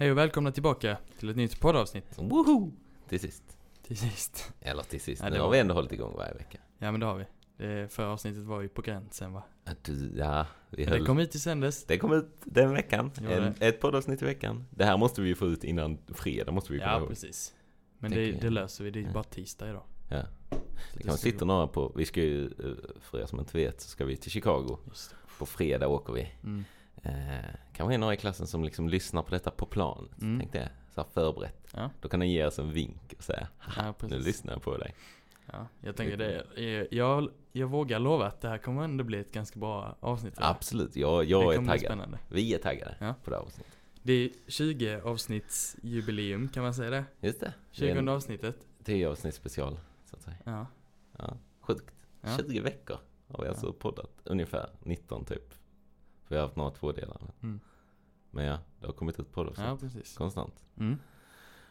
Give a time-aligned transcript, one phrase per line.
[0.00, 2.18] Hej och välkomna tillbaka till ett nytt poddavsnitt.
[2.18, 2.72] Woho!
[3.08, 3.42] Till sist.
[3.86, 4.52] Till sist.
[4.60, 5.22] Eller till sist.
[5.22, 6.58] Ja, det nu var- har vi ändå hållit igång varje vecka.
[6.78, 7.24] Ja men det har vi.
[7.56, 9.42] Det förra avsnittet var ju på gränsen va?
[9.64, 11.00] Att Du, ja, vi Men höll...
[11.00, 11.84] det kom hit i sändes.
[11.84, 13.10] Det kom ut den veckan.
[13.20, 14.64] Gjorde En, ett poddavsnitt i veckan.
[14.70, 17.08] Det här måste vi ju få ut innan fredag, måste vi komma Ja ihåg.
[17.08, 17.54] precis.
[17.98, 18.40] Men Tänker det, jag.
[18.40, 18.90] det löser vi.
[18.90, 19.12] Det är ju Ja.
[19.14, 19.84] bara tisdag idag.
[20.10, 20.22] Ja.
[20.50, 20.56] Så
[20.96, 23.80] Det kan ska sitta några på, vi ska ju, eh, för er som inte vet,
[23.80, 24.78] så ska vi till Chicago.
[24.88, 25.16] Just det.
[25.38, 26.32] På fredag åker vi.
[26.44, 26.64] Mm.
[27.02, 30.20] Eh, kanske är några i klassen som liksom lyssnar på detta på planet.
[30.22, 30.38] Mm.
[30.40, 31.66] Tänk det, så här förberett.
[31.74, 31.90] Ja.
[32.00, 34.94] Då kan den ge oss en vink och säga, Ja, nu lyssnar jag på dig.
[35.52, 36.44] Ja, jag tänker det.
[36.56, 40.34] eh, Jag, jag vågar lova att det här kommer ändå bli ett ganska bra avsnitt.
[40.36, 41.80] Absolut, jag, det jag är taggad.
[41.80, 42.18] spännande.
[42.28, 43.14] Vi är taggade Ja.
[43.24, 43.72] på det här avsnittet.
[44.02, 47.04] Det är 20 avsnittsjubileum, kan man säga det?
[47.20, 47.46] Just det.
[47.70, 48.56] Det 20 är en avsnittet.
[48.84, 50.36] 10 avsnitt special, så att säga.
[50.44, 50.66] Ja.
[51.18, 51.94] Ja, sjukt.
[52.20, 52.28] Ja.
[52.48, 52.96] 20 veckor
[53.28, 54.10] har vi alltså poddat.
[54.24, 55.50] Ungefär 19 typ.
[56.24, 57.20] För vi har haft några tvådelar.
[57.42, 57.60] Mm.
[58.30, 60.16] Men ja, det har kommit ut poddavsnitt Ja, precis.
[60.16, 60.64] konstant.
[60.78, 60.98] Mm.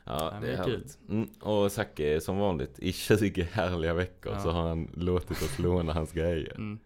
[0.04, 0.72] Ja, det det är kul.
[0.74, 1.00] härligt.
[1.10, 4.40] Mm, och Zacke som vanligt, i 20 härliga veckor Ja.
[4.40, 6.54] så har han låtit oss låna hans grejer.
[6.56, 6.80] Mm.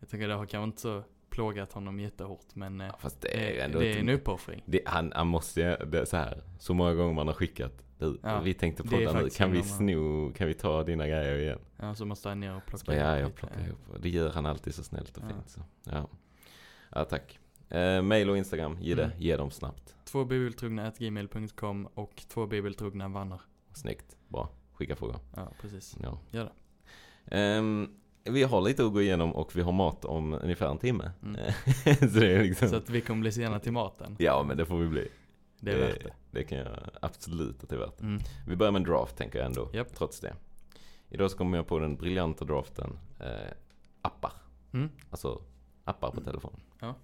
[0.00, 3.28] Jag tänker det har kanske inte så plågat honom jättehårt men eh, Ja, fast det
[3.28, 4.62] det, är ändå det är en uppoffring.
[4.66, 7.72] det, han, han måste ju, det så här, så många gånger man har skickat.
[7.98, 11.06] Du, Ja, vi tänkte det är podda nu, kan vi sno, kan vi ta dina
[11.06, 11.58] grejer igen?
[11.76, 13.78] Ja, så måste han ner och plocka Så bara, ja, jag plockar ihop.
[14.02, 15.28] Det gör han alltid så snällt och Ja.
[15.28, 15.48] fint.
[15.50, 15.60] Så.
[15.84, 16.08] Ja.
[16.90, 17.38] ja, tack.
[17.68, 19.18] Eh, mail och Instagram, ge det, Mm.
[19.18, 19.94] ge dem snabbt.
[20.04, 23.40] Två bibeltrogna gmail.com och två bibeltrogna vannar.
[23.74, 24.48] Snyggt, bra.
[24.72, 25.16] Skicka frågor.
[25.36, 25.96] Ja, precis.
[26.02, 26.18] Ja.
[26.30, 26.52] Gör det.
[27.36, 27.88] Ehm,
[28.24, 31.10] vi har lite att gå igenom och vi har mat om ungefär en timme.
[31.22, 31.36] Mm.
[32.12, 32.68] så det är liksom...
[32.68, 34.16] Så att vi kommer bli sena till maten.
[34.18, 35.08] Ja, men det får vi bli.
[35.60, 36.12] Det är värt det.
[36.30, 36.68] Det kan jag
[37.02, 38.00] absolut att det är värt.
[38.00, 38.22] Mm.
[38.48, 39.94] Vi börjar med en draft tänker jag ändå, Japp.
[39.94, 40.34] trots det.
[41.08, 43.52] Idag så kommer jag på den briljanta draften, eh,
[44.02, 44.32] appar.
[44.72, 44.88] Mm.
[45.10, 45.42] Alltså
[45.84, 46.60] appar på telefonen.
[46.80, 46.94] Ja.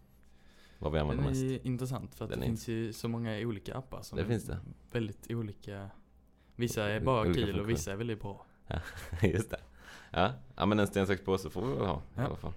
[0.83, 1.43] Vad vi Den använder är mest.
[1.43, 4.23] ju intressant för att Den det är finns ju så många olika appar som Det
[4.23, 4.59] är finns det.
[4.93, 5.91] väldigt olika.
[6.57, 7.63] Vissa är bara Olika kul funktioner.
[7.65, 8.47] och vissa är väldigt bra.
[9.23, 9.61] Just det.
[10.11, 12.23] Ja, ja men en sten, sax, påse får vi väl ha i Ja.
[12.25, 12.53] alla fall.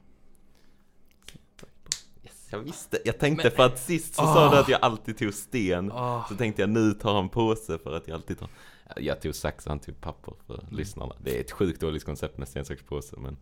[2.24, 3.00] Yes, jag visste.
[3.06, 4.34] Jag tänkte Men- för att sist så Ah.
[4.34, 5.92] sa du att jag alltid tog sten.
[5.92, 8.50] Ah, Så tänkte jag nu tar han påse för att jag alltid tar.
[8.98, 10.76] Jag tog sax och han tog papper för Mm.
[10.76, 11.16] lyssnarna.
[11.24, 13.38] Det är ett sjukt dåligt koncept med sten, sax, påse men.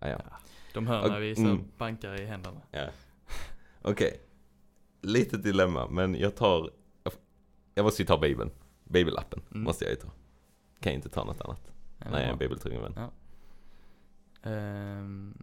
[0.00, 0.18] Ja, ja.
[0.74, 1.64] de hör när vi så Mm.
[1.78, 2.60] bankar i händerna.
[2.70, 2.88] ja.
[3.82, 4.20] Okej.
[5.02, 6.70] Lite dilemma men jag tar.
[7.74, 8.50] Jag måste ju ta bibeln.
[8.84, 9.62] Bibelappen Mm.
[9.62, 10.08] måste jag ju ta.
[10.80, 11.60] Kan jag inte ta något annat.
[11.98, 13.10] Ja, Nej, jag är en bibeltrogen vän.
[14.42, 15.42] Ehm,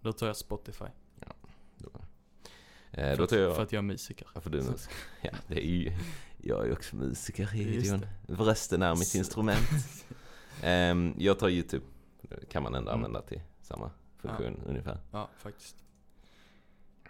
[0.00, 0.84] då tar jag Spotify.
[1.78, 1.90] Då,
[2.90, 3.54] För, eh, då tar jag.
[3.56, 4.28] för att jag är musiker.
[4.34, 4.96] Varför du musiker?
[5.22, 5.92] Ja, det är ju,
[6.42, 8.06] jag är också musiker Just Gideon.
[8.28, 9.68] Rösten är mitt instrument.
[10.62, 11.84] Ehm, jag tar YouTube.
[12.50, 13.04] Kan man ändå Mm.
[13.04, 14.98] använda till samma funktion ungefär.
[15.12, 15.76] Ja, faktiskt.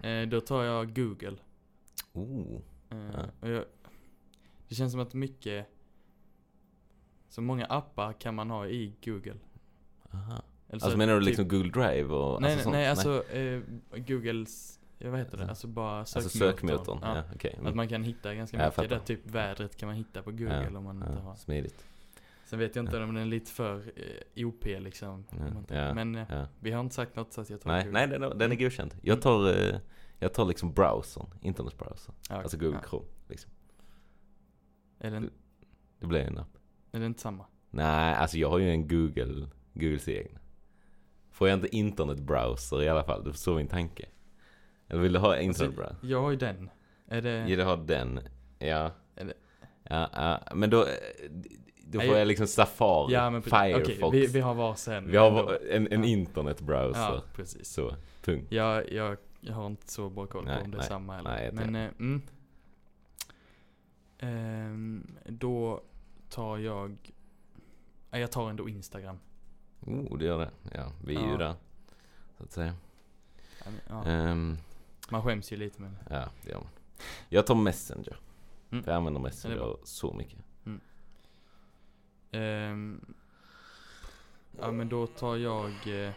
[0.03, 1.37] Eh, då tar jag Google.
[2.13, 2.99] Oh, Eh,
[3.43, 3.49] Ja.
[3.49, 3.65] jag,
[4.69, 5.67] det känns som att mycket,
[7.29, 9.37] så många appar kan man ha i Google.
[10.13, 10.43] aha.
[10.69, 13.05] Eller så Alltså menar du typ- liksom Google Drive och Nej, alltså nej, sånt?
[13.05, 13.63] nej, alltså eh,
[14.07, 15.43] Googles, jag vad heter det?
[15.43, 16.69] Alltså- Alltså bara Alltså sökmotorn.
[16.69, 17.51] sökmotorn, ja, Ja.
[17.51, 17.77] Att Mm.
[17.77, 20.85] man kan hitta ganska Ja, mycket där, typ vädret kan man hitta på Google om
[20.85, 21.35] man inte Ja, har.
[21.35, 21.85] smidigt.
[22.47, 23.77] Sen vet jag inte om den är lite för
[24.37, 25.09] eh, OP liksom.
[25.31, 26.47] om Ja, ja, Men eh, Ja.
[26.61, 27.93] vi har inte sagt något så att jag tar Nej, Google.
[27.99, 28.59] nej den, är- den är Mm.
[28.59, 28.95] godkänd.
[29.03, 29.77] Jag tar, eh,
[30.19, 32.15] jag tar liksom browsern, internetbrowsern.
[32.31, 32.89] Ja, Alltså Google ja.
[32.91, 33.51] Chrome, liksom.
[34.99, 35.31] Är den,
[35.99, 36.57] Det blir en app.
[36.93, 37.45] är den inte samma?
[37.71, 40.39] Nej, alltså jag har ju en Google, Googles egen.
[41.31, 43.25] Får jag inte internetbrowser i alla fall?
[43.25, 44.07] Du förstår min tanke.
[44.89, 45.91] Eller vill du ha internetbrowser?
[45.91, 46.71] Alltså, jag har ju den.
[47.09, 47.45] Är det...
[47.45, 48.21] Vill du ha den?
[48.59, 48.91] Ja.
[49.17, 49.35] Eller-
[49.89, 50.55] Ja, ja.
[50.55, 50.89] men då, eh,
[51.91, 54.15] då får jag liksom Safari, Ja men Firefox.
[54.15, 55.11] vi, vi har varsin.
[55.11, 56.09] Vi har en, en Ja.
[56.09, 57.01] internetbrowser.
[57.01, 57.69] Ja, precis.
[57.69, 58.47] Så, punkt.
[58.53, 61.19] Jag, jag, jag har inte så bra koll på Nej, om det är nej, samma
[61.19, 61.31] eller.
[61.31, 62.23] nej, Men, eh, mm.
[64.19, 65.83] Ehm, då
[66.31, 67.13] tar jag...
[68.11, 69.19] Ja, jag tar ändå Instagram.
[69.81, 70.51] Oh, det gör det.
[70.75, 71.37] Ja, vi är ju Ja.
[71.39, 71.55] där.
[72.39, 72.75] Så att säga.
[73.65, 74.57] Ja, men, Ja, Ehm,
[75.11, 75.99] man skäms ju lite men...
[76.11, 76.69] ja, det gör man.
[77.29, 78.17] Jag tar Messenger.
[78.71, 78.85] Mm.
[78.85, 80.39] För jag använder Ja, Messenger så mycket.
[82.31, 83.15] Ehm,
[84.59, 85.73] ja men då tar jag...
[85.87, 86.13] Eh,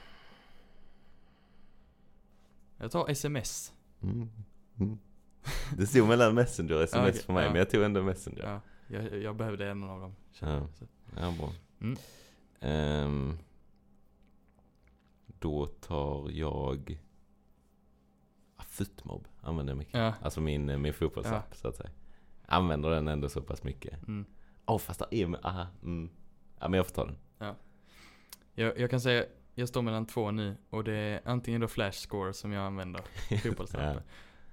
[2.77, 3.73] jag tar sms.
[4.01, 4.29] Mm.
[4.79, 4.99] Mm.
[5.77, 7.49] Det stod mellan Messenger och sms okej, för mig, ja.
[7.49, 8.43] men jag tog ändå Messenger.
[8.43, 8.61] Ja,
[8.91, 10.15] Ja, jag, jag behövde en av dem.
[10.39, 10.67] Ja.
[10.73, 10.85] Så.
[11.13, 11.51] bra.
[11.81, 11.97] Mm.
[12.59, 13.37] Ehm,
[15.39, 16.99] då tar jag...
[18.55, 19.93] Ah, Footmob använder jag mycket.
[19.93, 20.13] Ja.
[20.21, 21.89] Alltså min, eh, min fotbollsapp så att säga.
[22.45, 24.07] Använder den ändå så pass mycket.
[24.07, 24.25] Mm.
[24.69, 26.09] Åh, oh, fast det är med, aha, mm.
[26.59, 27.15] Ja men jag får ta den.
[28.53, 29.25] Jag, jag kan säga,
[29.55, 33.01] jag står mellan två nu och det är antingen då Flash Score som jag använder,
[33.43, 34.01] fotbollsappen.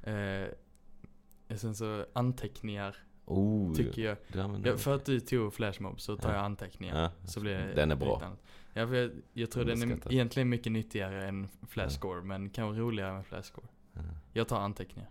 [0.03, 4.17] eh, sen så anteckningar Oh, Tycker jag.
[4.33, 6.35] du använder Ja, för att du tog flashmob så tar Ja.
[6.37, 7.03] jag anteckningar.
[7.03, 8.37] Ja, Så blir den är bra.
[8.75, 13.13] Ja, för jag, jag tror den är egentligen mycket nyttigare än flashscore, men kanske roligare
[13.15, 13.67] med flashscore.
[13.93, 14.01] Ja.
[14.33, 15.11] Jag tar anteckningar.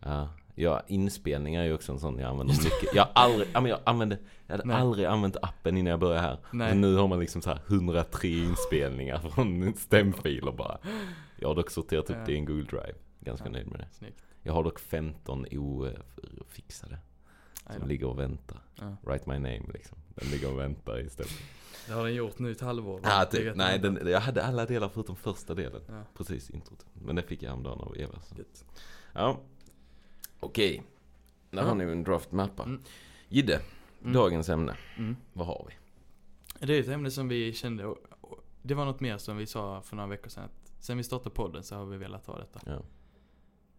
[0.00, 2.94] Ja, ja, inspelningar är ju också en sån jag använder mycket.
[2.94, 4.76] Jag aldrig, ja, jag använde, jag hade Nej.
[4.76, 6.38] aldrig använt appen innan jag började här.
[6.50, 6.68] Nej.
[6.68, 10.78] Men nu har man liksom så här 103 inspelningar från stämfiler bara.
[11.36, 12.24] Jag har dock sorterat upp Ja.
[12.26, 12.94] det i en Google Drive.
[13.20, 13.52] Ganska Ja.
[13.52, 13.88] nöjd med det.
[13.92, 14.22] Snyggt.
[14.42, 15.46] Jag har dock 15
[16.40, 16.98] ofixade.
[17.78, 18.58] Som ligger och väntar.
[18.74, 18.96] Ja.
[19.02, 19.98] Write my name liksom.
[20.14, 21.32] Den ligger och väntar istället.
[21.86, 23.00] Det har den gjort nu ett halvår.
[23.04, 25.80] är typ, nej, den, jag hade alla delar förutom första delen.
[25.88, 26.86] Ja, Precis, introt.
[26.92, 28.20] Men det fick jag häromdagen av Eva.
[28.20, 28.34] Så.
[29.12, 29.40] Ja.
[30.40, 30.82] Okej.
[31.50, 32.62] Där har ni en draft mappa.
[32.62, 32.82] Mm.
[33.28, 33.60] Gidde,
[34.00, 34.12] Mm.
[34.12, 34.76] dagens ämne.
[34.98, 35.16] Mm.
[35.32, 35.74] Vad har vi?
[36.66, 37.94] Det är ett ämne som vi kände,
[38.62, 40.44] det var något mer som vi sa för några veckor sedan.
[40.44, 42.60] Att sen vi startade podden så har vi velat ha detta.
[42.66, 42.82] Ja.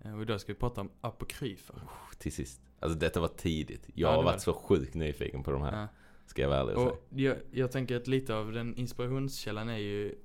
[0.01, 1.75] Eh, Och idag ska vi prata om apokryfer.
[2.17, 2.61] Till sist.
[2.79, 3.89] Alltså detta var tidigt.
[3.93, 4.41] Jag Ja, har varit det.
[4.43, 5.81] så sjukt nyfiken på de här.
[5.81, 5.87] Ja.
[6.25, 6.91] Ska jag vara ärlig och säga.
[6.91, 10.15] Och jag, jag tänker att lite av den inspirationskällan är ju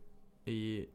[0.44, 0.86] i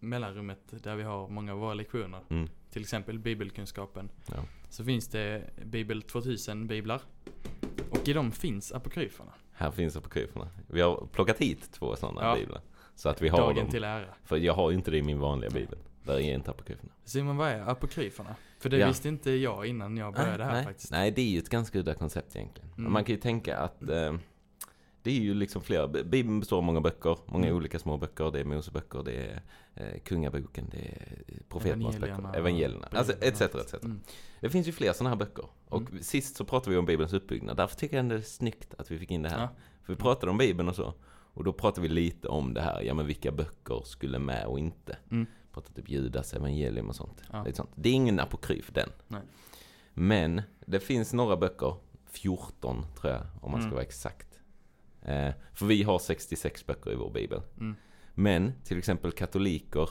[0.00, 2.20] mellanrummet där vi har många av våra lektioner.
[2.30, 2.48] Mm.
[2.70, 4.10] Till exempel bibelkunskapen.
[4.26, 4.44] Ja.
[4.68, 7.00] Så finns det Bibel 2000 biblar.
[7.90, 9.32] Och i dem finns apokryferna.
[9.52, 10.48] Här finns apokryferna.
[10.66, 12.34] Vi har plockat hit två sådana Ja.
[12.34, 12.60] biblar.
[12.94, 13.70] Så att vi har Dagen dem.
[13.70, 14.06] till ära.
[14.24, 15.78] För jag har ju inte det i min vanliga bibel.
[16.04, 16.92] Där är inte apokryferna.
[17.04, 18.34] Simon, vad är apokryferna?
[18.58, 18.86] För det Ja.
[18.88, 20.90] visste inte jag innan jag började här nej, faktiskt.
[20.90, 22.70] nej, det är ju ett ganska udda koncept egentligen.
[22.78, 22.92] Mm.
[22.92, 24.14] Man kan ju tänka att eh,
[25.08, 27.56] det är ju liksom flera, Bibeln består av många böcker, många Mm.
[27.56, 28.30] olika små böcker.
[28.30, 29.42] Det är Moseböcker, det är
[29.74, 33.40] eh, Kungaboken, det är profeternas böcker, evangelierna, alltså etc.
[33.40, 33.74] etc.
[33.82, 34.00] Mm.
[34.40, 35.44] Det finns ju fler sådana här böcker.
[35.68, 36.02] Och Mm.
[36.02, 37.56] sist så pratade vi om Bibelns uppbyggnad.
[37.56, 39.40] Därför tycker jag ändå det är snyggt att vi fick in det här.
[39.40, 39.48] Ja.
[39.82, 40.94] För vi pratade om Bibeln och så.
[41.34, 44.58] Och då pratade vi lite om det här, ja men vilka böcker skulle med och
[44.58, 44.96] inte.
[45.10, 45.26] Mm.
[45.52, 47.22] Pratade typ Judas evangelium och sånt.
[47.32, 47.42] Ja.
[47.44, 47.70] Lite sånt.
[47.74, 48.88] Det är ingen apokryf den.
[49.08, 49.20] Nej.
[49.94, 51.74] Men det finns några böcker,
[52.10, 53.74] 14 tror jag, om man ska Mm.
[53.74, 54.27] vara exakt.
[55.02, 57.42] Eh, för vi har 66 böcker i vår bibel.
[57.60, 57.74] Mm.
[58.14, 59.88] Men till exempel katoliker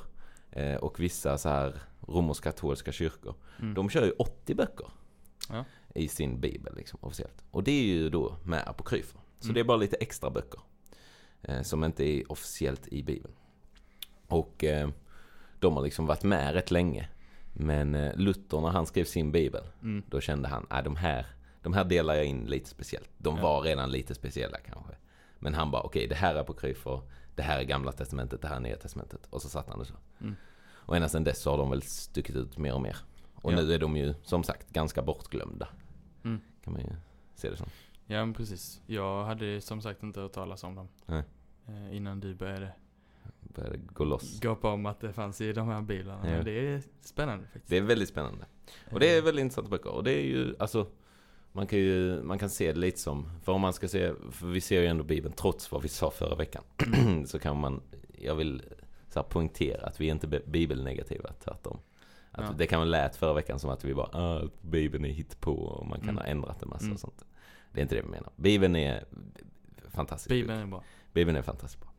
[0.52, 3.74] eh, och vissa så här romersk-katolska kyrkor, Mm.
[3.74, 4.88] de kör ju 80 böcker
[5.50, 5.66] Ja.
[5.96, 7.44] i sin bibel liksom, officiellt.
[7.52, 9.20] Och det är ju då med apokryfer.
[9.40, 9.54] Så Mm.
[9.54, 10.60] det är bara lite extra böcker.
[11.42, 13.34] Eh, som inte är officiellt i bibeln.
[14.28, 14.90] Och eh,
[15.60, 17.10] de har liksom varit med rätt länge.
[17.54, 20.04] Men eh, Luther när han skrev sin bibel, Mm.
[20.10, 21.26] då kände han, att de här,
[21.64, 23.10] de här delar jag in lite speciellt.
[23.18, 24.94] De var redan lite speciella kanske.
[25.40, 27.02] Men han bara, okej det här är apokryfer,
[27.36, 29.28] det här är gamla testamentet, det här är nya testamentet.
[29.30, 29.94] Och så satt han det så.
[30.22, 30.36] Mm.
[30.70, 32.98] Och ända sedan dess så har de väl stuckit ut mer och mer.
[33.36, 33.56] Och Ja.
[33.56, 35.68] nu är de ju som sagt ganska bortglömda.
[36.24, 36.42] Mm.
[36.64, 36.88] Kan man ju
[37.36, 37.68] se det som.
[38.06, 38.82] Ja men precis.
[38.88, 40.88] Jag hade som sagt inte hört talas om dem.
[41.06, 41.24] Nej.
[41.68, 42.72] Eh, innan du började
[43.40, 44.40] Börjar gå loss.
[44.40, 46.32] gapa om att det fanns i de här biblarna.
[46.38, 46.44] Ja.
[46.44, 47.68] Det är spännande faktiskt.
[47.68, 48.46] Det är väldigt spännande.
[48.92, 49.90] Och det är väldigt intressanta böcker.
[49.90, 50.88] Och det är ju, alltså,
[51.58, 54.48] man kan ju, man kan se det lite som, för om man ska se, för
[54.48, 56.64] vi ser ju ändå Bibeln, trots vad vi sa förra veckan,
[57.28, 57.82] så kan man,
[58.20, 58.64] jag vill
[59.10, 61.80] så här poängtera att vi är inte be- bibelnegativa, tvärtom.
[62.32, 62.54] Att Ja.
[62.58, 65.86] Det kan vara lät förra veckan som att vi bara, ah, Bibeln är hittpå och
[65.88, 66.18] man kan Mm.
[66.18, 66.94] ha ändrat en massa Mm.
[66.94, 67.26] och sånt.
[67.72, 68.30] Det är inte det vi menar.
[68.36, 69.06] Bibeln är
[69.90, 70.30] fantastisk.
[70.30, 70.84] Bibeln är bra.
[71.14, 71.92] Bibeln är fantastiskt bra.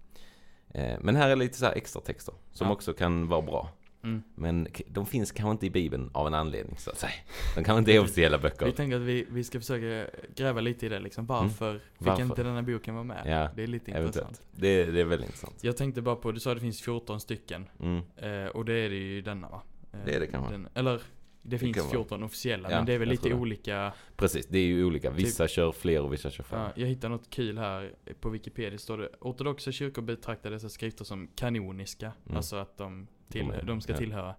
[0.82, 2.72] Eh, Men här är lite så här extra texter som Ja.
[2.72, 3.70] också kan vara bra.
[4.02, 4.22] Mm.
[4.34, 7.12] Men de finns kanske inte i Bibeln av en anledning så att säga.
[7.54, 8.66] De kanske inte är officiella böcker.
[8.66, 11.26] Vi tänker att vi, vi ska försöka gräva lite i det liksom.
[11.26, 12.22] Varför fick Varför?
[12.22, 13.22] inte den här boken vara med?
[13.26, 14.42] Ja, det är lite intressant.
[14.52, 15.54] Det, det är väldigt intressant.
[15.60, 17.66] Jag tänkte bara på, du sa att det finns 14 stycken.
[17.80, 18.02] Mm.
[18.16, 19.62] Eh, och det är det ju denna va?
[19.92, 20.52] Eh, Det är det kanske.
[20.52, 21.00] Den, eller,
[21.42, 21.88] det finns vara.
[21.90, 23.34] 14 officiella, Ja, men det är väl lite det.
[23.34, 23.92] olika.
[24.16, 25.10] Precis, det är ju olika.
[25.10, 26.72] Vissa kör fler och vissa kör färre.
[26.76, 28.78] Ja, jag hittade något kul här på Wikipedia.
[28.78, 32.12] står det ortodoxa kyrkor betraktar dessa skrifter som kanoniska.
[32.26, 32.36] Mm.
[32.36, 33.98] Alltså att de, till, De ska ja.
[33.98, 34.34] tillhöra.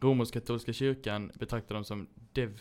[0.00, 2.60] Romersk-katolska kyrkan betraktar dem som dev,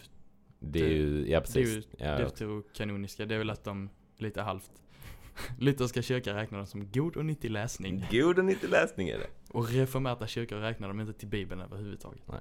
[0.59, 1.67] Det är ju, ja det är precis.
[1.67, 3.25] ju deuterokanoniska.
[3.25, 4.71] Det är väl att de, lite halvt.
[5.59, 8.05] Lutherska kyrkan räknar dem som god och nyttig läsning.
[8.11, 9.27] God och nyttig läsning är det.
[9.49, 12.21] Och reformerta kyrkor räknar dem inte till bibeln överhuvudtaget.
[12.27, 12.39] Nej.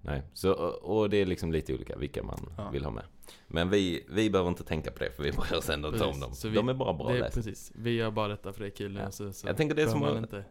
[0.00, 2.70] Nej, så, och det är liksom lite olika vilka man Ja.
[2.70, 3.04] vill ha med.
[3.48, 6.20] Men vi, vi behöver inte tänka på det för vi bryr oss ändå inte om
[6.20, 6.32] dem.
[6.44, 7.44] Vi- De är bara bra det är läsning.
[7.44, 7.72] precis.
[7.74, 8.96] Vi gör bara detta för det är kul.
[8.96, 9.10] Ja.
[9.10, 10.44] Så, så Jag tänker det är som att- inte.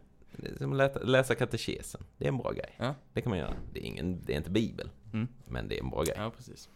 [0.58, 2.00] Som att läsa, läsa katekesen.
[2.18, 2.74] Det är en bra grej.
[2.78, 2.94] Ja.
[3.12, 3.54] Det kan man göra.
[3.72, 5.28] Det är, ingen, det är inte bibel, Mm.
[5.46, 6.14] men det är en bra grej.
[6.18, 6.68] Ja, precis.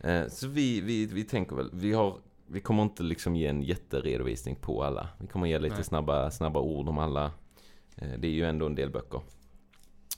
[0.00, 2.16] Eh, Så vi, vi, vi tänker väl, vi har
[2.52, 5.08] vi kommer inte liksom ge en jätteredovisning på alla.
[5.18, 5.84] Vi kommer ge lite Nej.
[5.84, 7.24] snabba, snabba ord om alla.
[7.96, 9.20] Eh, Det är ju ändå en del böcker.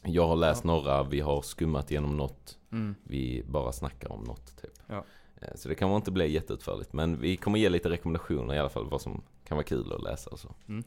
[0.02, 0.66] Jag har läst Ja.
[0.70, 2.94] några, vi har skummat igenom något, Mm.
[3.04, 4.78] vi bara snackar om något typ.
[4.86, 5.04] Ja.
[5.40, 8.68] Eh, Så det kommer inte bli jätteutförligt, men vi kommer ge lite rekommendationer i alla
[8.68, 10.54] fall, vad som kan vara kul att läsa och så.
[10.68, 10.84] Mm.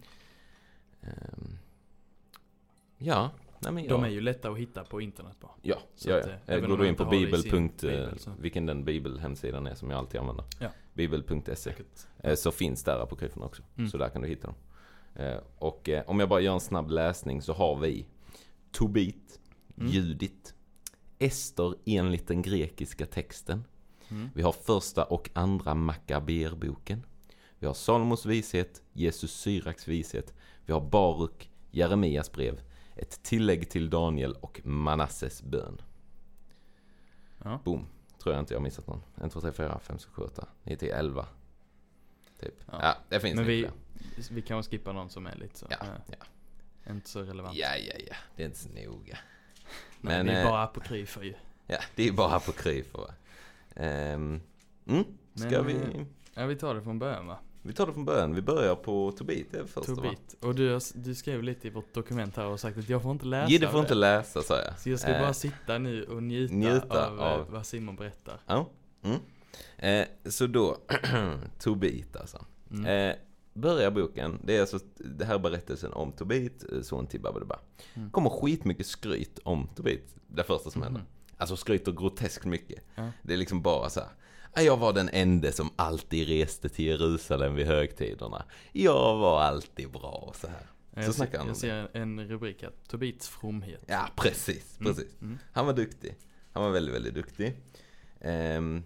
[1.01, 1.57] Ehm,
[2.97, 3.29] Ja,
[3.59, 5.51] nej men De jag- är ju lätta att hitta på internet bara.
[5.61, 6.31] Ja, Så ja, att, ja.
[6.31, 7.43] eh, Eh, även Går du in på bibel.
[7.43, 10.45] punkt, eh, bibel, vilken den bibelhemsidan är som jag alltid använder.
[10.59, 10.67] Ja.
[10.93, 11.73] Bibel.se.
[12.19, 13.63] Eh, Så finns där apokryferna också.
[13.77, 13.89] Mm.
[13.89, 14.55] Så där kan du hitta dem.
[15.15, 18.05] Eh, Och eh, om jag bara gör en snabb läsning så har vi
[18.75, 19.39] Tobit,
[19.77, 19.91] Mm.
[19.91, 20.53] Judit,
[21.19, 23.63] Ester enligt den grekiska texten.
[24.09, 24.29] Mm.
[24.35, 27.05] Vi har första och andra Makaberboken.
[27.59, 30.33] Vi har Salomos vishet, Jesus Syraks vishet.
[30.65, 32.61] Vi har Baruk, Jeremias brev,
[32.95, 35.81] ett tillägg till Daniel och Manasses bön.
[37.43, 37.59] Ja.
[37.63, 37.85] Boom.
[38.23, 39.01] Tror jag inte jag har missat någon.
[39.23, 41.25] 1, 2, 3, 4, 5, 6, 7, 8, 9, 10, 11.
[42.39, 42.53] Typ.
[42.71, 42.95] Ja, Ja.
[43.09, 43.61] det finns Men vi,
[44.15, 44.35] fler.
[44.35, 45.67] vi kan skippa någon som är lite så.
[45.69, 45.77] Ja,
[46.07, 46.15] ja.
[46.89, 47.55] Inte så relevant.
[47.57, 48.15] Ja, ja, ja.
[48.35, 49.17] Det är inte så noga.
[50.01, 51.33] Nej, men, det är eh, bara apokryfer ju.
[51.67, 53.13] Ja, det är bara apokryfer va.
[53.75, 54.41] Ehm,
[54.87, 55.03] mm,
[55.35, 55.73] ska Men, vi...
[55.73, 57.37] eh, Ja, vi tar det från början va?
[57.61, 58.35] Vi tar det från början.
[58.35, 59.81] Vi börjar på Tobit, det va?
[59.85, 60.35] Tobit.
[60.41, 63.25] Och du, du skrev lite i vårt dokument här och sagt att jag får inte
[63.25, 64.79] läsa Gidde får av inte läsa sa jag.
[64.79, 67.95] Så jag ska Eh, bara sitta nu och njuta, njuta av, av- eh, vad Simon
[67.95, 68.39] berättar.
[68.45, 68.69] Ja.
[69.03, 69.19] Mm.
[69.77, 70.77] Eh, så då,
[71.59, 72.45] Tobit alltså.
[72.71, 72.85] Mm.
[72.85, 73.15] Eh,
[73.55, 77.59] börjar boken, det är alltså, det här är berättelsen om Tobit, eh, son till Babadaba.
[77.93, 78.09] Mm.
[78.09, 80.99] kommer skitmycket skryt om Tobit, det första som händer.
[81.01, 81.09] Mhm.
[81.37, 82.83] Alltså skryter groteskt mycket.
[82.95, 83.11] Ja.
[83.23, 84.09] Det är liksom bara så här.
[84.55, 88.45] "Ja, Jag var den ende som alltid reste till Jerusalem vid högtiderna.
[88.71, 90.67] Jag var alltid bra och så här.
[90.93, 93.81] Så jag snackar han om jag ser en rubrik här, Tobits fromhet.
[93.87, 95.21] Ja, precis, Mm, precis.
[95.21, 95.37] Mm.
[95.53, 96.15] Han var duktig.
[96.51, 97.53] Han var väldigt, väldigt duktig.
[98.21, 98.83] Ehm,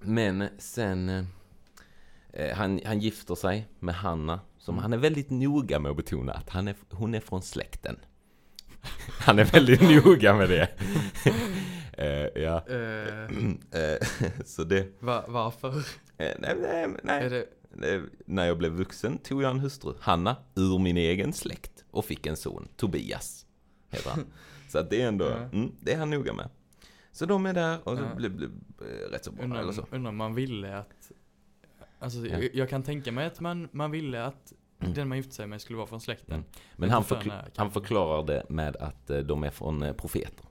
[0.00, 1.24] men sen, eh,
[2.54, 4.82] han, han gifter sig med Hanna, som Mm.
[4.82, 7.96] han är väldigt noga med att betona att han är, hon är från släkten.
[9.20, 10.68] Han är väldigt noga med det.
[11.92, 12.64] Eh, ja.
[12.68, 13.30] Eh,
[13.80, 14.06] Eh,
[14.44, 15.68] så det, va, varför?
[16.16, 17.28] eh, nej, nej, nej.
[17.28, 17.46] Det,
[17.94, 22.04] Eh, När jag blev vuxen tog jag en hustru, Hanna, ur min egen släkt och
[22.04, 23.46] fick en son, Tobias,
[23.90, 24.26] heter han.
[24.68, 25.36] Så att det är ändå, Ja.
[25.36, 26.48] mm, det är han noga med.
[27.12, 28.14] Så de är där och det Ja.
[28.14, 29.86] blev, blev eh, rätt så bra, undrar, eller så.
[29.90, 30.99] undrar om man ville att,
[32.00, 32.38] alltså Ja.
[32.38, 34.52] jag, jag kan tänka mig att man, man ville att
[34.82, 34.94] Mm.
[34.94, 36.34] den man gifte sig med skulle vara från släkten.
[36.34, 36.46] Mm.
[36.76, 39.92] Men han, för förkl- nära, han förklarar det med att eh, de är från eh,
[39.92, 40.44] profeter.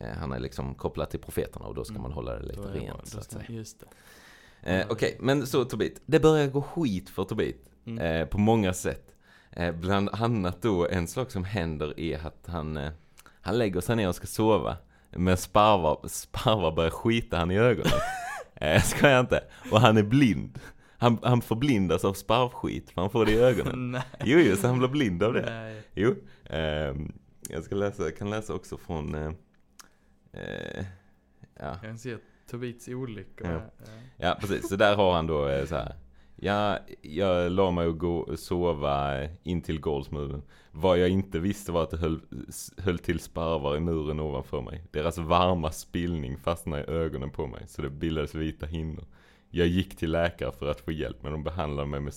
[0.00, 2.02] Eh, Han är liksom kopplad till profeterna och då ska Mm.
[2.02, 3.44] man hålla det lite det bra, rent så att säga.
[3.48, 3.80] Just
[4.60, 4.80] det.
[4.80, 6.02] Eh, Okej, men så Tobit.
[6.06, 7.70] Det börjar gå skit för Tobit.
[7.86, 7.98] Mm.
[8.20, 9.14] Eh, på många sätt.
[9.52, 12.90] Eh, bland annat då, en sak som händer är att han, eh,
[13.40, 14.76] han lägger sig ner och ska sova.
[15.10, 17.92] Men sparvar, sparvar börjar skita han i ögonen.
[18.60, 19.44] eh, ska jag inte.
[19.70, 20.58] Och han är blind.
[20.98, 23.90] Han, han förblindas av sparvskit, för han får det i ögonen.
[23.90, 24.02] Nej.
[24.24, 25.50] Jo, jo, så han blir blind av det.
[25.50, 25.82] Nej.
[25.94, 26.14] Jo.
[26.44, 27.12] ehm,
[27.48, 29.32] jag ska läsa, kan läsa också från, eh,
[30.32, 30.84] eh,
[31.58, 31.66] ja.
[31.72, 32.16] Jag kan se
[32.50, 33.48] Tobits olyckor.
[33.50, 33.86] Ja.
[34.16, 34.68] Ja, precis.
[34.68, 35.94] Så där har han då eh, så här.
[36.42, 40.42] Ja, jag la mig och gå, sova intill in till golvsmuren.
[40.70, 42.20] Vad jag inte visste var att det höll,
[42.76, 44.84] höll till sparvar i muren ovanför mig.
[44.90, 49.04] Deras varma spillning fastnade i ögonen på mig, så det bildades vita hinnor.
[49.50, 52.14] Jag gick till läkare för att få hjälp, men de behandlade mig med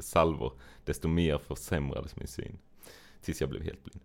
[0.00, 0.52] salvor.
[0.84, 2.58] Desto mer försämrades min syn.
[3.22, 4.00] Tills jag blev helt blind.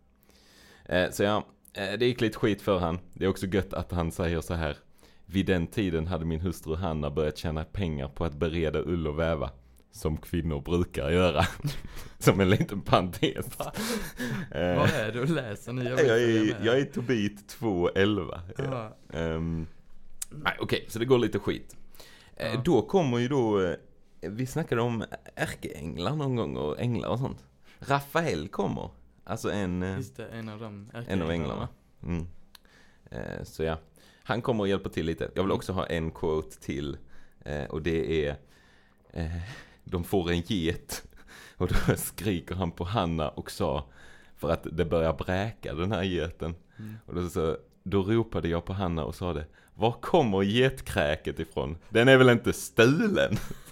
[0.86, 3.00] Eh, så ja, eh, det gick lite skit för han.
[3.14, 4.78] Det är också gött att han säger så här.
[5.26, 9.20] Vid den tiden hade min hustru Hanna börjat tjäna pengar på att bereda ull och
[9.20, 9.50] väva.
[9.92, 11.46] Som kvinnor brukar göra.
[12.20, 13.60] som en liten parentes.
[13.60, 13.72] Va?
[14.52, 15.84] Eh, Vad är det du läser nu?
[15.84, 18.40] jag, vad är, jag är Tobit 2.11.
[18.58, 18.64] Ja.
[19.12, 19.18] Ja.
[19.20, 19.68] Ehm,
[20.30, 21.76] nej, okej, så det går lite skit.
[22.36, 22.62] Eh, Ja.
[22.66, 23.76] Då kommer ju då, eh,
[24.22, 25.04] vi snackade om
[25.36, 27.46] ärkeänglar någon gång och änglar och sånt.
[27.80, 28.90] Rafael kommer.
[29.24, 30.90] Alltså en, Just det, en av dem.
[31.08, 31.68] en av änglarna.
[32.04, 32.28] Mm.
[33.12, 33.78] Eh, så ja,
[34.28, 35.24] han kommer och hjälper till lite.
[35.24, 35.56] Jag vill Mm.
[35.56, 36.98] också ha en quote till.
[37.46, 38.36] Eh, och det är,
[39.14, 39.26] eh,
[39.84, 41.04] de får en get.
[41.58, 43.86] Och då skriker han på Hanna och sa,
[44.38, 46.56] för att det börjar bräka den här geten.
[46.80, 46.96] Mm.
[47.06, 49.46] Och då, så, då ropade jag på Hanna och sa det.
[49.74, 51.78] Var kommer getkräket ifrån?
[51.90, 53.38] Den är väl inte stulen?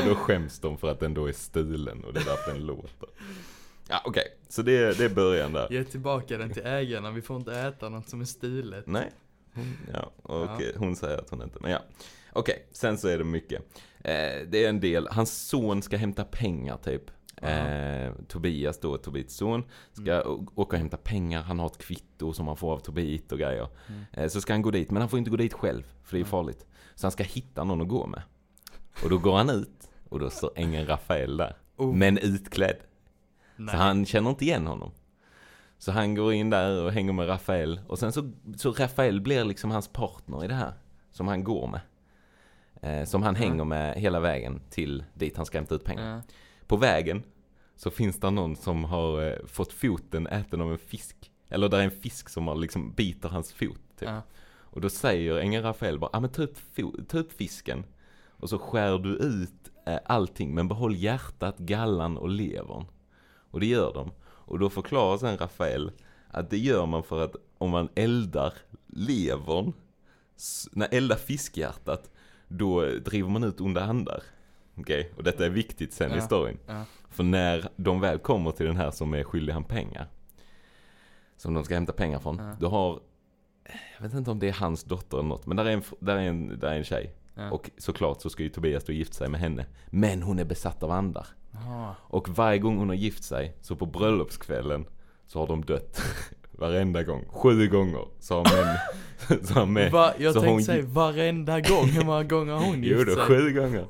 [0.00, 2.66] Och då skäms de för att den då är stulen och det är därför den
[2.66, 3.08] låter.
[3.88, 5.68] Ja okej, så det, det är början där.
[5.72, 8.86] Ge tillbaka den till ägarna, vi får inte äta något som är stulet.
[8.86, 9.10] Nej.
[9.54, 10.58] Hon, ja, och Ja.
[10.76, 11.78] hon säger att hon inte, men ja.
[12.32, 13.62] Okej, sen så är det mycket.
[13.98, 17.02] Eh, det är en del, hans son ska hämta pengar typ.
[17.42, 20.46] Eh, Tobias då, Tobits son, ska Mm.
[20.54, 21.42] åka och hämta pengar.
[21.42, 23.68] Han har ett kvitto som han får av Tobit och grejer.
[23.88, 24.00] Mm.
[24.12, 26.22] Eh, så ska han gå dit, men han får inte gå dit själv, för det
[26.22, 26.66] är farligt.
[26.94, 28.22] Så han ska hitta någon att gå med.
[29.04, 31.56] Och då går han ut, och då står ängeln Rafael där.
[31.76, 32.76] Oh, Men utklädd.
[33.56, 33.74] Nej.
[33.74, 34.90] Så han känner inte igen honom.
[35.78, 37.80] Så han går in där och hänger med Rafael.
[37.86, 40.72] Och sen så, så Rafael blir liksom hans partner i det här.
[41.12, 41.80] Som han går med.
[42.82, 43.40] Eh, som han Ja.
[43.40, 46.14] hänger med hela vägen till dit han ska hämta ut pengar.
[46.16, 46.22] Ja.
[46.66, 47.22] På vägen
[47.76, 51.32] så finns det någon som har eh, fått foten äten av en fisk.
[51.48, 53.80] Eller där är en fisk som har liksom biter hans fot.
[53.98, 54.08] Typ.
[54.08, 54.22] Ja.
[54.58, 56.58] Och då säger ängeln Rafael bara, ja ah, men ta upp,
[57.08, 57.84] ta upp fisken.
[58.38, 62.84] Och så skär du ut eh, allting, men behåll hjärtat, gallan och levern.
[63.56, 64.10] Och det gör de.
[64.22, 65.90] Och då förklarar sen Rafael
[66.30, 68.52] att det gör man för att om man eldar
[68.86, 69.72] levern,
[70.72, 72.10] när eldar fiskhjärtat,
[72.48, 74.22] då driver man ut onda andar.
[74.74, 76.20] Okej, och detta är viktigt sen i Ja.
[76.20, 76.58] storyn.
[76.66, 76.84] Ja.
[77.10, 80.06] För när de väl kommer till den här som är skyldig han pengar,
[81.36, 82.56] som de ska hämta pengar från, Ja.
[82.60, 83.00] då har,
[83.96, 86.16] jag vet inte om det är hans dotter eller något, men där är en, där
[86.16, 87.14] är en, där är en tjej.
[87.34, 87.50] Ja.
[87.50, 89.66] Och såklart så ska ju Tobias då gifta sig med henne.
[89.90, 91.26] Men hon är besatt av andar.
[91.98, 94.86] Och varje gång hon har gift sig, så på bröllopskvällen,
[95.26, 96.02] så har de dött.
[96.50, 97.24] Varenda gång.
[97.28, 98.04] Sju gånger.
[98.20, 98.76] Så har män,
[99.46, 102.66] så har män, Va, jag så tänkte hon säga varenda gång, hur många gånger har
[102.66, 103.24] hon Jo gift då, sig?
[103.24, 103.86] sju gånger.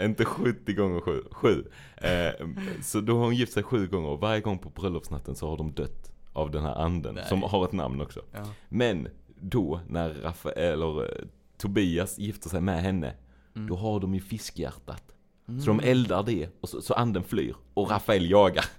[0.00, 1.22] Inte 70 gånger sju.
[1.30, 1.64] Sju.
[1.96, 2.46] Eh,
[2.82, 5.56] så då har hon gift sig sju gånger och varje gång på bröllopsnatten så har
[5.56, 6.12] de dött.
[6.32, 7.14] Av den här anden.
[7.14, 7.24] Nej.
[7.28, 8.20] Som har ett namn också.
[8.32, 8.46] Ja.
[8.68, 9.08] Men
[9.40, 11.24] då när Rafael, eller eh,
[11.58, 13.14] Tobias gifter sig med henne.
[13.56, 13.68] Mm.
[13.68, 15.04] Då har de ju fiskhjärtat.
[15.50, 15.60] Mm.
[15.60, 17.54] Så de eldar det och så, så anden flyr.
[17.74, 18.64] Och Rafael jagar.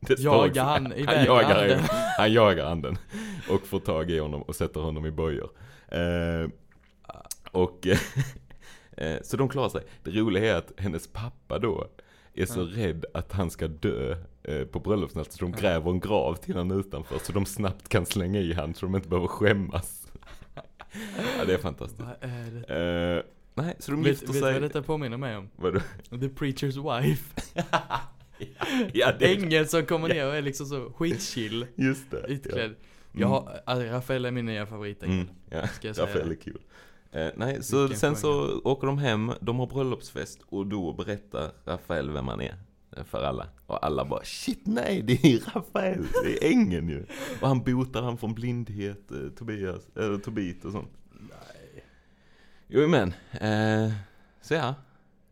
[0.00, 1.80] Det Jagar han han iväg jagar, anden?
[2.18, 2.98] han jagar anden.
[3.50, 5.50] Och får tag i honom och sätter honom i bojor.
[5.88, 6.48] Eh,
[7.50, 7.86] och
[8.96, 9.82] eh, så de klarar sig.
[10.02, 11.86] Det roliga är att hennes pappa då
[12.34, 12.66] är så Ja.
[12.86, 16.80] rädd att han ska dö eh, på bröllopsnatten så de gräver en grav till honom
[16.80, 20.06] utanför så de snabbt kan slänga i han så de inte behöver skämmas.
[21.38, 22.08] ja, det är fantastiskt.
[22.20, 23.22] Är det?
[23.58, 24.52] Eh, nej, så de Vet, gifter vet du sig.
[24.52, 25.48] vad detta påminner mig om?
[25.56, 25.80] Vadå?
[26.10, 27.40] The Preacher's Wife.
[28.92, 32.24] Ja, det Ängeln som kommer ner och är liksom så skitchill, Just det.
[32.28, 32.70] utklädd.
[33.12, 33.20] Ja.
[33.20, 35.14] Jag har, alltså, Rafael är min nya favoritängel.
[35.20, 35.66] Mm, ja.
[35.68, 36.58] Ska jag säga Rafael är kul.
[37.12, 41.50] Eh, nej, så Vilken sen så åker de hem, de har bröllopsfest och då berättar
[41.64, 42.54] Rafael vem han är.
[42.96, 43.46] eh, För alla.
[43.66, 47.06] Och alla bara shit nej, det är Rafael, det är ängeln ju.
[47.40, 50.90] Och han botar han från blindhet, eh, Tobias, eller Tobit och sånt.
[52.68, 53.92] Jo men, eh,
[54.40, 54.74] så ja.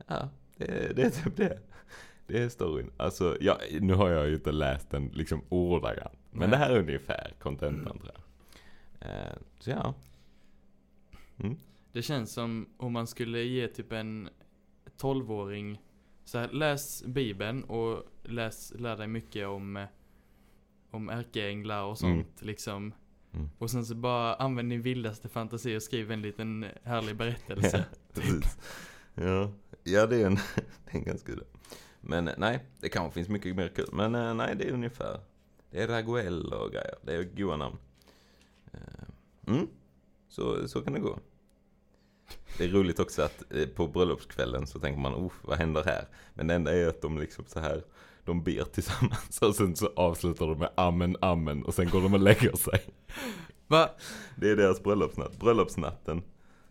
[0.07, 1.59] Ja, det, det är typ det.
[2.27, 2.91] Det är storyn.
[2.97, 6.19] Alltså, ja, nu har jag ju inte läst den liksom ordagrant.
[6.31, 6.51] Men Nej.
[6.51, 9.11] det här är ungefär kontentan tror jag.
[9.11, 9.95] Eh, så ja.
[11.39, 11.57] Mm.
[11.93, 14.29] Det känns som om man skulle ge typ en
[15.01, 15.81] 12-åring
[16.25, 19.87] så här, läs bibeln och läs, lär dig mycket om
[20.91, 22.93] om ärkeänglar och sånt liksom.
[23.37, 23.51] Mm.
[23.59, 27.85] Och sen så bara använd din vildaste fantasi och skriv en liten härlig berättelse.
[28.14, 28.59] Precis.
[29.14, 29.53] Ja,
[29.85, 30.35] ja det är en,
[30.85, 31.44] det är en ganska kul.
[32.01, 33.88] Men eh, nej, det kanske finns mycket mer kul.
[33.92, 35.20] Men eh, nej, det är ungefär.
[35.70, 36.94] Det är Raguel och grejer.
[37.03, 37.77] Det är goa namn.
[38.72, 38.81] Eh,
[39.49, 39.66] Mm,
[40.29, 41.18] så, så kan det gå.
[42.59, 43.42] Det är roligt också att
[43.75, 46.09] på bröllopskvällen så tänker man, oh, vad händer här?
[46.35, 47.85] Men det enda är att de liksom så här,
[48.27, 52.15] de ber tillsammans och sen så avslutar de med amen, amen och sen går de
[52.15, 52.81] och lägger sig.
[53.67, 53.91] Va?
[54.37, 55.39] Det är deras bröllopsnatt.
[55.41, 56.23] Bröllopsnatten,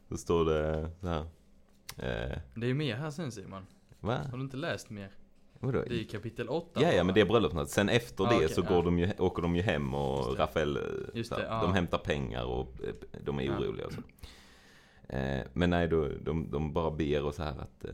[0.09, 1.19] så står det så här.
[1.97, 3.65] Eh, Det är ju mer här sen Simon.
[3.99, 4.17] va?
[4.31, 5.09] Har du inte läst mer?
[5.59, 5.81] Vadå?
[5.87, 6.81] Det är ju kapitel 8.
[6.81, 7.69] Ja, ja, men det är bröllopsnatt.
[7.69, 8.75] Sen efter Ah, det okej, så ja.
[8.75, 10.39] går de ju, åker de ju hem och.
[10.39, 11.61] Rafael, eh, Just så, det, ja.
[11.61, 13.57] de hämtar pengar och eh, de är Ja.
[13.57, 14.01] oroliga och så.
[15.15, 17.85] Eh, men nej, då, de, de bara ber och så här att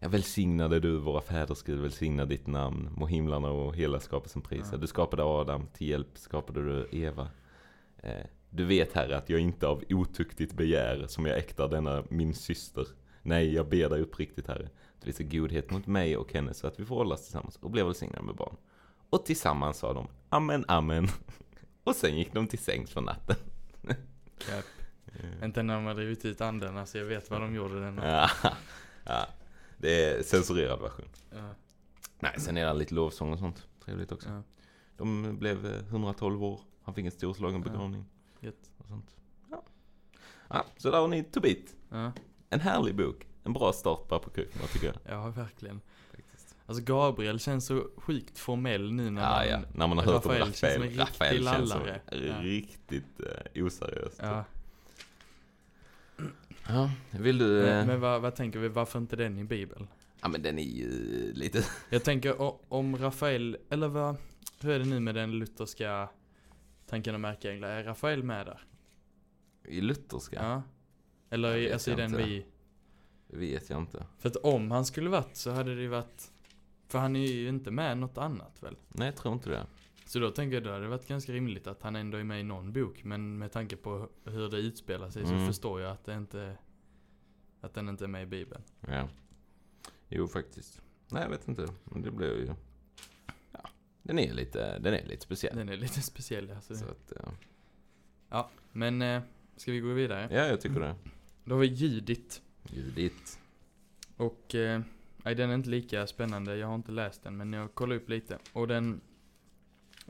[0.00, 4.42] eh, Ja, välsignade du våra fäders Gud, välsigna ditt namn, må himlarna och hela skapelsen
[4.42, 4.68] prisa.
[4.72, 4.78] Ja.
[4.78, 7.28] Du skapade Adam, till hjälp skapade du Eva.
[7.98, 12.34] Eh, du vet Herre att jag inte av otuktigt begär som jag äktar denna min
[12.34, 12.86] syster.
[13.22, 14.68] Nej, jag ber dig uppriktigt Herre.
[15.00, 17.82] Du visar godhet mot mig och henne så att vi får hållas tillsammans och bli
[17.82, 18.56] välsignade med barn.
[19.10, 21.08] Och tillsammans sa de Amen, amen.
[21.84, 23.36] Och sen gick de till sängs för natten.
[24.48, 24.64] Japp.
[25.44, 28.30] Inte när har drivit ut anden, alltså jag vet vad de gjorde den Ja,
[29.04, 29.26] ja.
[29.86, 31.06] Det är censurerad version.
[31.30, 31.54] ja.
[32.18, 33.66] Nej, sen är det lite lovsång och sånt.
[33.84, 34.28] Trevligt också.
[34.28, 34.42] ja.
[34.96, 36.60] De blev eh, 112 år.
[36.82, 37.70] Han fick en storslagen Ja.
[37.70, 38.04] begravning
[38.40, 38.70] Gött.
[38.78, 39.16] och sånt.
[39.50, 39.62] Ja.
[40.48, 41.76] ja, så där har ni Tobit.
[41.90, 42.12] Ja,
[42.50, 43.26] En härlig bok.
[43.44, 44.96] En bra start bara på kuken, tycker jag.
[45.04, 45.80] ja verkligen.
[46.10, 46.56] Faktiskt.
[46.66, 49.48] Alltså Gabriel känns så sjukt formell nu när Ja, man...
[49.48, 49.60] ja.
[49.74, 50.92] När man har hört Rafael om känns som Rafael.
[50.92, 52.00] en Rafael riktig känns som lallare.
[52.10, 52.42] Ja.
[52.42, 53.20] riktigt
[53.54, 54.20] eh, oseriöst.
[54.22, 54.44] Ja.
[56.68, 57.58] Ja, vill du...
[57.60, 59.88] eh, Men, men vad, vad tänker vi, varför inte den i bibeln?
[60.22, 60.90] Ja, men den är ju
[61.32, 61.64] lite...
[61.90, 64.16] Jag tänker o- om Rafael, eller vad,
[64.60, 66.08] hur är det nu med den lutherska
[66.86, 67.68] tanken om ärkeänglar?
[67.68, 68.60] Är Rafael med där?
[69.64, 70.36] I lutherska?
[70.42, 70.62] Ja.
[71.30, 72.22] Eller i, alltså i den inte.
[72.22, 72.46] vi...
[73.26, 74.04] vet jag inte.
[74.18, 76.30] För att om han skulle varit så hade det ju varit...
[76.88, 78.76] För han är ju inte med något annat väl?
[78.88, 79.66] Nej, jag tror inte det.
[80.06, 82.40] Så då tänker jag då hade det varit ganska rimligt att han ändå är med
[82.40, 83.04] i någon bok.
[83.04, 85.40] Men med tanke på hur det utspelar sig Mm.
[85.40, 86.56] så förstår jag att det inte...
[87.60, 88.62] Att den inte är med i bibeln.
[88.80, 89.08] Ja.
[90.08, 90.82] Jo, faktiskt.
[91.08, 91.68] Nej, jag vet inte.
[91.84, 92.54] Men det blir ju...
[94.02, 95.56] Den är lite, den är lite speciell.
[95.56, 96.74] Den är lite speciell alltså.
[96.74, 97.12] Så att,
[98.28, 98.50] ja.
[98.72, 99.22] Men, eh,
[99.56, 100.28] ska vi gå vidare?
[100.30, 100.94] ja, jag tycker det.
[101.44, 102.42] Då har vi Judit.
[102.70, 103.38] Judit.
[104.16, 104.80] Och, eh,
[105.16, 108.08] nej den är inte lika spännande, jag har inte läst den men jag kollar upp
[108.08, 108.38] lite.
[108.52, 109.00] Och den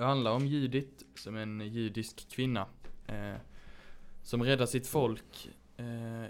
[0.04, 2.66] handlar om Judit, som är en judisk kvinna.
[3.06, 3.34] Eh,
[4.22, 6.24] som räddar sitt folk eh,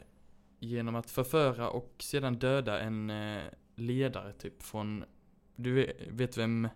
[0.58, 3.42] genom att förföra och sedan döda en eh,
[3.74, 5.04] ledare typ från,
[5.56, 6.68] du vet, vet vem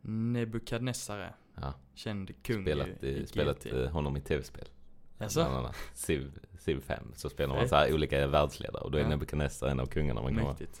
[0.00, 1.36] Nebukadnessar är?
[1.54, 1.74] Ja.
[1.94, 3.72] Känd kung Spelat, i, i spelat GT.
[3.72, 4.68] eh, honom i tv-spel.
[5.18, 7.12] Annat Civ, Civ 5.
[7.14, 8.82] Så spelar man så här olika världsledare.
[8.82, 9.08] Och då är Ja.
[9.08, 10.46] Nebukadnessar en av kungarna man vara.
[10.48, 10.74] Mäktigt.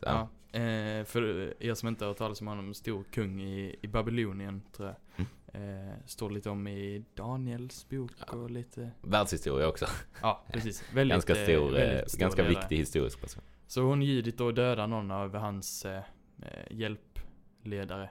[0.00, 0.28] Så, ja.
[0.52, 4.62] Eh, för er som inte har hört talas om honom, stor kung i, i Babylonien
[4.72, 5.26] tror jag.
[5.52, 8.24] Eh, står lite om i Daniels bok Mm.
[8.32, 8.36] Ja.
[8.38, 9.86] och lite, Världshistoria också.
[10.22, 10.84] ja precis.
[10.94, 13.42] Väldigt, ganska eh, stor, eh, väldigt stor ganska viktig historisk person.
[13.66, 16.02] Så hon Judit då dödar någon av hans eh,
[16.42, 18.10] eh, hjälpledare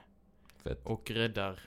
[0.62, 0.86] Fett.
[0.86, 1.60] och räddar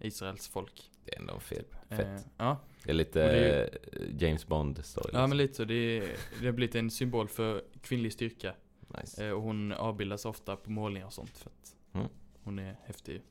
[0.00, 0.90] Israels folk.
[1.04, 1.72] Det är ändå fet.
[1.88, 2.26] Eh, Fett.
[2.36, 2.60] ja.
[2.84, 5.10] Det är lite det eh, James Bond story.
[5.12, 5.64] ja, men lite så.
[5.64, 8.54] Det, är- det har blivit en symbol för kvinnlig styrka.
[9.00, 9.26] Nice.
[9.26, 12.06] Eh, och hon avbildas ofta på målningar och sånt för att Mm.
[12.44, 13.22] hon är häftig.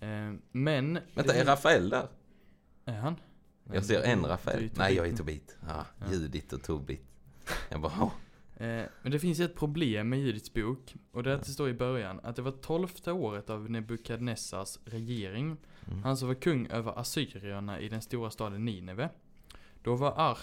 [0.00, 0.98] Eh, men...
[1.14, 2.08] Vänta, är Rafael där?
[2.84, 3.16] Är han?
[3.72, 4.70] Jag ser en Rafael.
[4.76, 5.46] Nej, jag är Tobit.
[5.60, 5.86] Tobit.
[6.00, 6.10] Ja.
[6.12, 7.02] Judit och Tobit.
[7.68, 8.10] Jag bara.
[8.56, 10.94] Eh, men det finns ett problem med Judits bok.
[11.12, 14.78] Och det är att det står i början att det var tolfte året av Nebukadnessars
[14.84, 15.56] regering.
[15.86, 16.02] Mm.
[16.02, 19.08] Han som var kung över assyrierna i den stora staden Nineve.
[19.82, 20.38] Då var Ar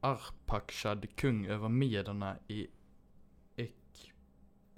[0.00, 2.66] Arpakshad kung över mederna i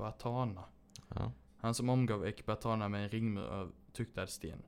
[0.09, 0.65] Ekbatana.
[1.09, 1.33] Ja.
[1.57, 4.63] Han som omgav Ekbatana med en ringmur av tuktad sten.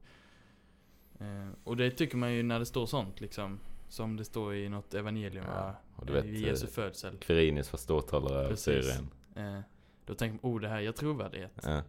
[1.18, 3.60] Eh, och det tycker man ju när det står sånt liksom.
[3.88, 7.18] Som det står i något evangelium Ja, och du vet, Vid Jesu eh, födsel.
[7.18, 8.64] Quirinius ståthållare över Precis.
[8.64, 9.10] Syrien.
[9.34, 9.60] Eh,
[10.06, 11.60] då tänker man, oh det här ger trovärdighet.
[11.62, 11.82] Ja.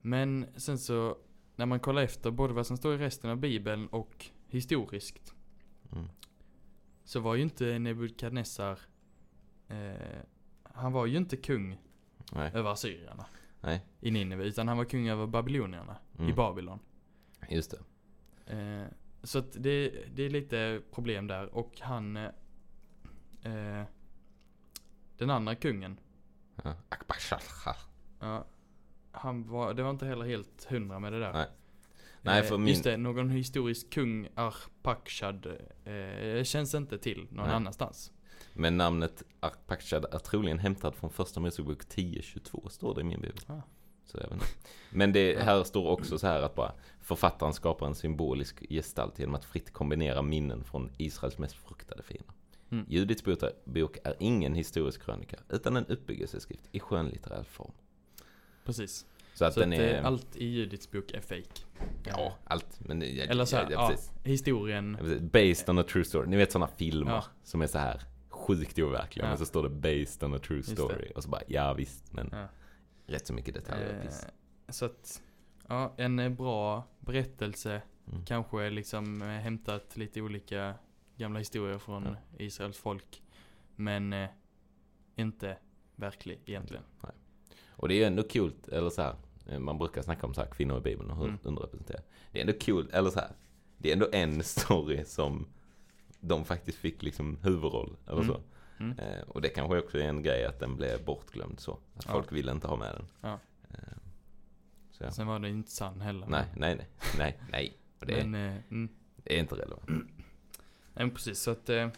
[0.00, 1.16] Men sen så,
[1.56, 5.34] när man kollar efter både vad som står i resten av bibeln och historiskt.
[5.92, 6.08] Mm.
[7.04, 8.78] Så var ju inte Nebukadnessar,
[9.68, 10.20] eh,
[10.62, 11.78] han var ju inte kung
[12.34, 12.50] Nej.
[12.54, 13.26] över assyrierna
[13.60, 13.84] Nej.
[14.00, 14.44] i Nineve.
[14.44, 16.34] Utan han var kung över babylonierna i Mm.
[16.34, 16.78] Babylon.
[17.48, 17.78] Just det.
[18.56, 18.86] Eh,
[19.22, 21.54] så att det, det är lite problem där.
[21.54, 22.30] Och han, eh,
[23.42, 23.84] eh,
[25.18, 26.00] den andra kungen,
[26.64, 26.74] Ja.
[26.88, 27.76] Akbashasha.
[28.20, 28.46] ja,
[29.12, 31.32] han var, det var inte heller helt hundra med det där.
[31.32, 31.46] Nej.
[32.22, 35.46] Nej, för eh, min- Just det, någon historisk kung Arpakshad
[35.84, 37.54] eh, känns inte till någon Nej.
[37.56, 38.12] annanstans.
[38.54, 43.40] Men namnet Arpakshad är troligen hämtat från första Mosebok 10.22 står det i min bibel.
[43.46, 43.60] Ah.
[44.04, 44.40] Så jag.
[44.90, 49.34] Men det här står också så här att bara författaren skapar en symbolisk gestalt genom
[49.34, 52.34] att fritt kombinera minnen från Israels mest fruktade fiender.
[52.70, 52.86] Mm.
[52.88, 53.24] Judits
[53.64, 57.72] bok är ingen historisk krönika utan en uppbyggelseskrift i skönlitterär form.
[58.64, 59.06] Precis.
[59.34, 59.94] Så att Så att, är...
[59.98, 61.62] eh, allt i Judits bok är fake.
[62.06, 62.80] Ja, allt.
[62.80, 63.98] Men det, Eller så här, ja, ja,
[64.30, 64.96] historien.
[65.32, 66.26] Based on a true story.
[66.28, 67.24] Ni vet sådana filmer Ja.
[67.42, 68.02] som är så här
[68.46, 69.24] sjukt overkliga.
[69.24, 69.28] Ja.
[69.28, 71.12] Men så står det based on a true story.
[71.16, 72.12] Och så bara, ja visst.
[72.12, 72.46] Men Ja.
[73.06, 73.94] rätt så mycket detaljer.
[73.98, 74.26] Eh, piss.
[74.68, 75.22] så att,
[75.68, 77.82] ja, en eh, bra berättelse.
[78.12, 78.24] Mm.
[78.24, 80.74] Kanske liksom eh, hämtat lite olika
[81.16, 82.16] gamla historier från Ja.
[82.44, 83.22] Israels folk.
[83.76, 84.28] Men eh,
[85.16, 85.56] inte
[85.96, 86.82] verklig egentligen.
[87.68, 89.14] Och det är ju ändå kul, eller så här.
[89.46, 91.38] eh, Man brukar snacka om så här kvinnor i Bibeln och hur Mm.
[91.42, 92.04] underrepresenterade.
[92.32, 93.30] Det är ändå kul, eller så här.
[93.78, 95.46] Det är ändå en story som
[96.28, 97.96] de faktiskt fick liksom huvudroll.
[98.06, 98.34] Eller Mm.
[98.34, 98.40] så.
[98.80, 98.98] Mm.
[98.98, 101.72] Eh, och det kanske också är en grej att den blev bortglömd så.
[101.94, 102.12] Att Ja.
[102.12, 103.06] folk ville inte ha med den.
[103.20, 103.38] Ja.
[103.70, 103.78] Eh,
[104.90, 105.10] så ja.
[105.10, 106.26] Sen var det inte sann heller.
[106.26, 106.86] Nej, nej, nej,
[107.18, 107.76] nej, nej.
[108.00, 108.88] Och det, Men, eh, mm.
[109.16, 109.88] det är inte relevant.
[110.94, 111.38] Nej, precis.
[111.40, 111.88] Så att eh,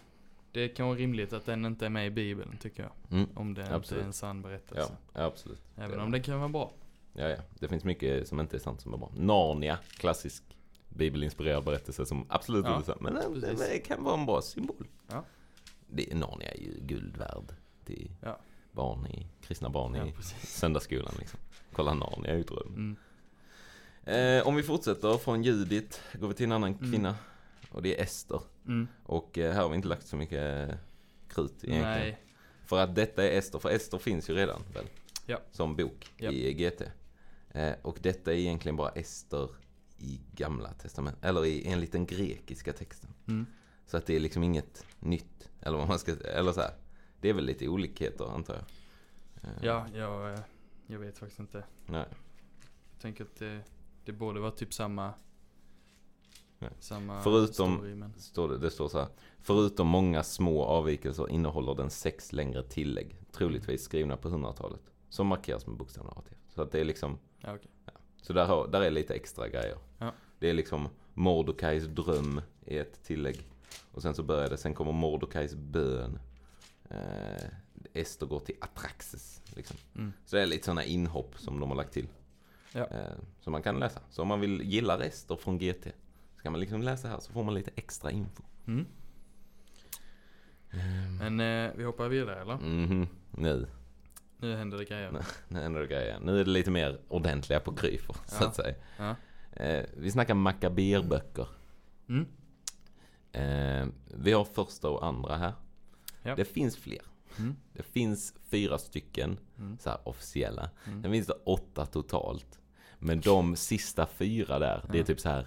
[0.52, 2.92] det kan vara rimligt att den inte är med i Bibeln tycker jag.
[3.18, 3.28] Mm.
[3.34, 4.02] Om det inte Absolut.
[4.02, 4.96] är en sann berättelse.
[5.12, 5.62] ja, absolut.
[5.76, 6.72] Även Det- om det kan vara bra.
[7.12, 7.36] Ja, ja.
[7.58, 9.12] Det finns mycket som inte är sant som är bra.
[9.16, 10.55] Narnia, klassisk
[10.96, 12.98] bibelinspirerad berättelse som absolut Ja, inte sann.
[13.00, 13.61] Men det, precis.
[13.68, 14.87] det kan vara en bra symbol.
[15.09, 15.24] Ja.
[15.88, 17.52] Det, Narnia är ju guld värd
[17.85, 18.38] till Ja.
[18.72, 20.12] barn i, kristna barn i
[20.46, 21.38] söndagsskolan liksom.
[21.72, 22.66] Kolla Narnia ju dröm.
[22.68, 22.96] Mm.
[24.40, 26.90] Eh, om vi fortsätter från Judit går vi till en annan Mm.
[26.92, 27.16] kvinna.
[27.70, 28.40] Och det är Ester.
[28.66, 28.88] Mm.
[29.04, 30.70] Och eh, här har vi inte lagt så mycket
[31.28, 31.82] krut egentligen.
[31.82, 32.18] Nej.
[32.64, 34.85] För att detta är Ester, för Ester finns ju redan väl?
[35.26, 35.38] Ja.
[35.52, 36.30] Som bok Ja.
[36.30, 36.82] i GT.
[37.50, 39.48] Eh, och detta är egentligen bara Ester
[39.98, 43.11] i gamla testament, eller i enligt den grekiska texten.
[43.28, 43.46] Mm.
[43.87, 46.74] Så att det är liksom inget nytt, eller vad man ska eller så här.
[47.20, 48.64] Det är väl lite olikheter antar jag.
[49.42, 50.40] Eh, Ja, jag, eh,
[50.87, 51.64] jag vet faktiskt inte.
[51.87, 52.04] Nej.
[52.92, 53.61] Jag tänker att det,
[54.04, 55.12] det borde vara typ samma.
[56.78, 59.09] Samma Förutom- story, men Står det, det står så här.
[59.40, 64.80] Förutom många små avvikelser innehåller den sex längre tillägg, troligtvis skrivna på 100-talet.
[65.09, 66.52] Som markeras med bokstäverna A till F.
[66.54, 67.70] Så att det är liksom, ja, okej.
[68.26, 69.78] Så där, har, där är lite extra grejer.
[69.98, 70.12] Ja.
[70.38, 73.48] Det är liksom Mordokais dröm i ett tillägg.
[73.92, 76.18] Och sen så börjar det, sen kommer Mordokais bön.
[76.90, 77.44] Eh,
[77.94, 79.42] Ester går till Atraxes.
[79.56, 79.76] Liksom.
[79.94, 80.12] Mm.
[80.24, 82.08] Så det är lite sådana inhopp som de har lagt till.
[82.72, 82.84] Ja.
[82.84, 84.00] Eh, som man kan läsa.
[84.10, 85.84] Så om man vill gilla Ester från GT.
[86.36, 88.42] Så kan man liksom läsa här så får man lite extra info.
[88.66, 88.86] Mm.
[91.18, 92.56] Men eh, vi hoppar vidare eller?
[92.58, 93.66] Mhm, nu.
[94.38, 95.11] Nu händer det grejer.
[95.11, 95.22] Nej.
[95.49, 96.18] Nu händer det grejer.
[96.20, 98.46] Nu är det lite mer ordentliga på kryfer, så Ja.
[98.49, 98.75] att säga.
[98.99, 99.16] Ja.
[99.64, 101.49] Eh, vi snackar Makaberböcker.
[102.09, 102.27] Mm.
[103.33, 105.53] Eh, vi har första och andra här.
[106.22, 106.35] Ja.
[106.37, 107.03] Det finns fler.
[107.38, 107.57] Mm.
[107.72, 109.79] Det finns fyra stycken Mm.
[109.81, 110.70] så här officiella.
[110.87, 111.03] Mm.
[111.03, 112.59] Sen finns det åtta totalt.
[112.99, 115.46] Men de sista fyra där, det är typ så här.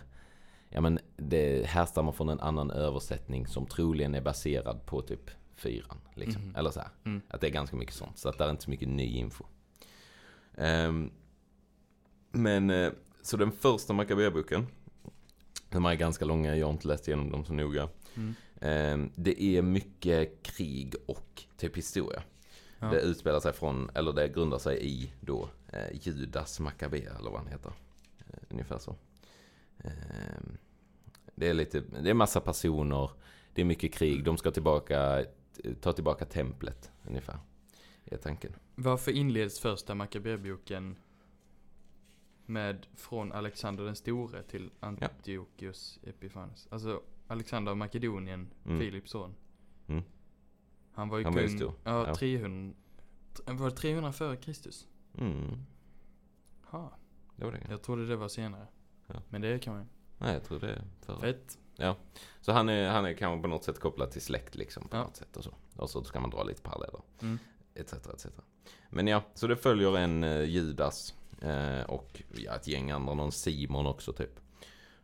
[0.69, 5.97] Ja men det härstammar från en annan översättning som troligen är baserad på typ fyran.
[6.13, 6.41] Liksom.
[6.41, 6.55] Mhm.
[6.55, 6.89] Eller så här.
[7.05, 7.21] Mm.
[7.27, 8.17] Att det är ganska mycket sånt.
[8.17, 9.45] Så att det är inte så mycket ny info.
[10.57, 11.11] Ehm,
[12.31, 12.91] men, eh,
[13.21, 14.67] så den första Maccabeeboken.
[15.69, 17.89] De här är ganska långa, jag har inte läst igenom dem så noga.
[18.15, 18.35] Mm.
[18.61, 22.23] Ehm, det är mycket krig och typ historia.
[22.79, 22.87] Ja.
[22.87, 27.39] Det utspelar sig från, eller det grundar sig i då eh, Judas Maccabe, eller vad
[27.39, 27.71] han heter.
[28.19, 28.95] Eh, ungefär så.
[29.83, 30.57] Ehm,
[31.35, 33.09] det är lite, det är massa personer,
[33.53, 35.25] det är mycket krig, de ska tillbaka,
[35.81, 37.39] ta tillbaka templet ungefär.
[38.05, 38.55] Är tanken.
[38.75, 40.95] Varför inleds första Makaberboken
[42.45, 46.67] med från Alexander den store till Antiochus Epiphanes?
[46.71, 48.79] Alltså Alexander av Makedonien, Mm.
[48.79, 49.35] Filips son.
[49.87, 50.03] Mm.
[50.91, 51.73] Han var ju Han var ju kung, stor.
[51.83, 52.15] ja, Ja.
[52.15, 52.75] 300,
[53.45, 54.87] var det 300 före Kristus?
[55.17, 55.65] Mm,
[56.63, 56.97] Ha,
[57.35, 57.67] det var det.
[57.69, 58.67] jag trodde det var senare.
[59.07, 59.21] Ja.
[59.29, 59.89] Men det kan man ju.
[60.17, 61.19] Nej, jag tror det är förra.
[61.19, 61.57] Fett.
[62.41, 64.87] Så han är, han är kanske på något sätt kopplad till släkt liksom.
[64.87, 65.03] På Ja.
[65.03, 65.53] något sätt och så.
[65.75, 67.01] Och så ska man dra lite paralleller.
[67.21, 67.39] Mm.
[67.75, 68.25] Etc, etc.
[68.89, 73.31] Men ja, så det följer en eh, Judas eh, och ja, ett gäng andra, någon
[73.31, 74.39] Simon också typ.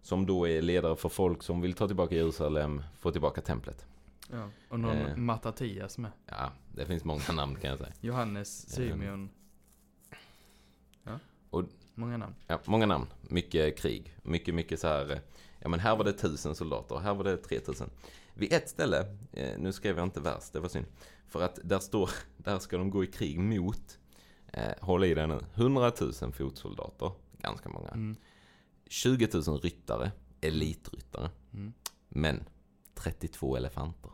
[0.01, 3.85] Som då är ledare för folk som vill ta tillbaka Jerusalem, få tillbaka templet.
[4.31, 4.49] Ja.
[4.69, 5.15] Och någon Eh.
[5.15, 6.11] Mattathias med.
[6.25, 7.93] Ja, det finns många namn kan jag säga.
[8.01, 9.29] Johannes, Simeon.
[11.03, 11.19] Ja.
[11.49, 11.63] Och-
[11.97, 12.35] Många namn.
[12.47, 15.21] Ja, många namn, mycket krig, mycket, mycket så här.
[15.65, 17.89] Ja men här var det tusen soldater, här var det 3000.
[18.33, 20.85] Vid ett ställe, eh, nu skrev jag inte vers, det var synd.
[21.27, 23.99] För att där står, där ska de gå i krig mot,
[24.53, 27.87] eh, håll i det nu, 100 000 fotsoldater, ganska många.
[27.87, 28.15] Mm.
[28.87, 31.29] 20 000 ryttare, elitryttare.
[31.53, 31.73] Mm.
[32.09, 32.43] Men
[32.93, 34.11] 32 elefanter.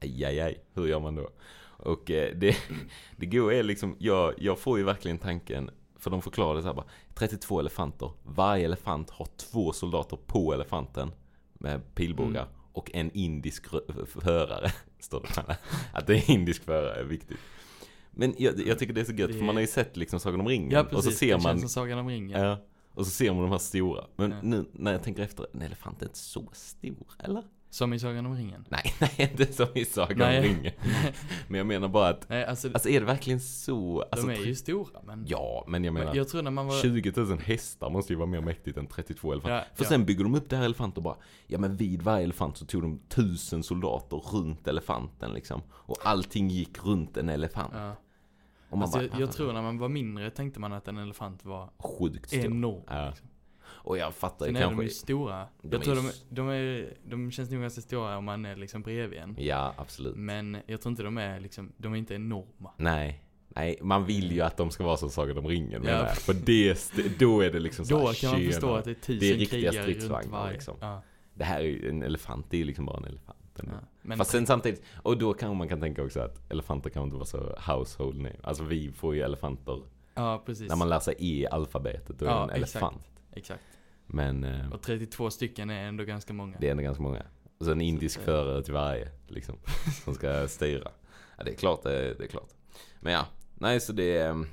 [0.00, 0.64] Aj, aj, aj.
[0.74, 1.30] Hur gör man då?
[1.64, 2.56] Och eh, det,
[3.16, 5.70] det går är liksom, jag, jag får ju verkligen tanken,
[6.02, 10.54] för de förklarar det så här bara, 32 elefanter, varje elefant har två soldater på
[10.54, 11.10] elefanten
[11.54, 12.54] med pilbågar Mm.
[12.72, 13.66] och en indisk
[14.06, 15.56] förare, står det.
[15.92, 17.38] Att det är indisk förare är viktigt.
[18.10, 20.20] Men jag, jag tycker det är så gött, Det- för man har ju sett liksom
[20.20, 20.70] Sagan om ringen.
[20.70, 22.40] Ja precis, och så ser det man känns som Sagan om ringen.
[22.40, 22.56] Ja.
[22.94, 24.04] Och så ser man de här stora.
[24.16, 24.36] Men Ja.
[24.42, 27.42] nu när jag tänker efter, en elefant är inte så stor, eller?
[27.72, 28.64] Som i Sagan om ringen.
[28.68, 30.38] Nej, nej, inte som i Sagan Nej.
[30.38, 30.72] om ringen.
[31.48, 34.02] Men jag menar bara att, Nej alltså, alltså är det verkligen så?
[34.12, 35.24] Alltså, de är ju stora men.
[35.28, 36.80] Ja, men jag menar, jag tror när man var.
[36.80, 39.56] 20 000 hästar måste ju vara mer mäktigt än 32 elefanter.
[39.56, 39.88] Ja, För ja.
[39.88, 42.66] sen bygger de upp det här elefanter och bara, ja men vid varje elefant så
[42.66, 45.62] tog de tusen soldater runt elefanten liksom.
[45.70, 47.72] Och allting gick runt en elefant.
[47.74, 47.96] Ja.
[48.70, 51.70] Alltså, bara, jag, jag tror när man var mindre tänkte man att en elefant var
[51.78, 52.40] sjukt stor.
[52.40, 52.82] enorm.
[52.88, 53.08] Ja.
[53.08, 53.28] Liksom.
[53.84, 55.46] Och jag fattar ju Sen är de kanske, ju stora.
[55.62, 58.44] de jag är tror ju de, de, är, de känns nog ganska stora om man
[58.44, 59.36] är liksom bredvid en.
[59.38, 60.16] ja absolut.
[60.16, 62.70] Men jag tror inte de är liksom, de är inte enorma.
[62.76, 63.24] Nej.
[63.54, 65.90] Nej, man vill ju att de ska vara som Sagan om ringen Ja.
[65.90, 66.16] jag.
[66.16, 68.94] För det, då är det liksom så Då här, kan man förstå att det är
[68.94, 70.76] tusen Det är riktiga stridsvagnar, liksom.
[70.80, 71.02] Ja,
[71.34, 73.38] Det här är ju en elefant, det är ju liksom bara en elefant.
[73.56, 73.62] ja.
[74.02, 77.16] Men Fast sen samtidigt, och då kan man kan tänka också att elefanter kan inte
[77.16, 78.36] vara så household name.
[78.42, 79.80] Alltså vi får ju elefanter,
[80.14, 80.68] ja, precis.
[80.68, 83.08] när man lär sig E-alfabetet, då är Ja, en elefant.
[83.32, 83.62] exakt.
[84.14, 86.56] Men eh, Och 32 stycken är ändå ganska många.
[86.60, 87.22] det är ändå ganska många.
[87.58, 89.56] Och så en indisk eh, förare till varje, liksom.
[90.04, 90.90] Som ska styra.
[91.38, 92.50] Ja, det är klart, det är, det är klart.
[93.00, 94.44] Men ja, nej så det är...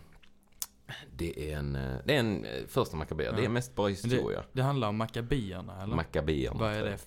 [1.15, 3.30] Det är en, eh, det är en eh, första Maccabeer.
[3.32, 3.36] Ja.
[3.38, 4.43] Det är mest bara historia.
[4.52, 5.95] Det handlar om makabierna eller?
[5.95, 6.60] Maccabeerna.
[6.60, 6.98] Vad är det?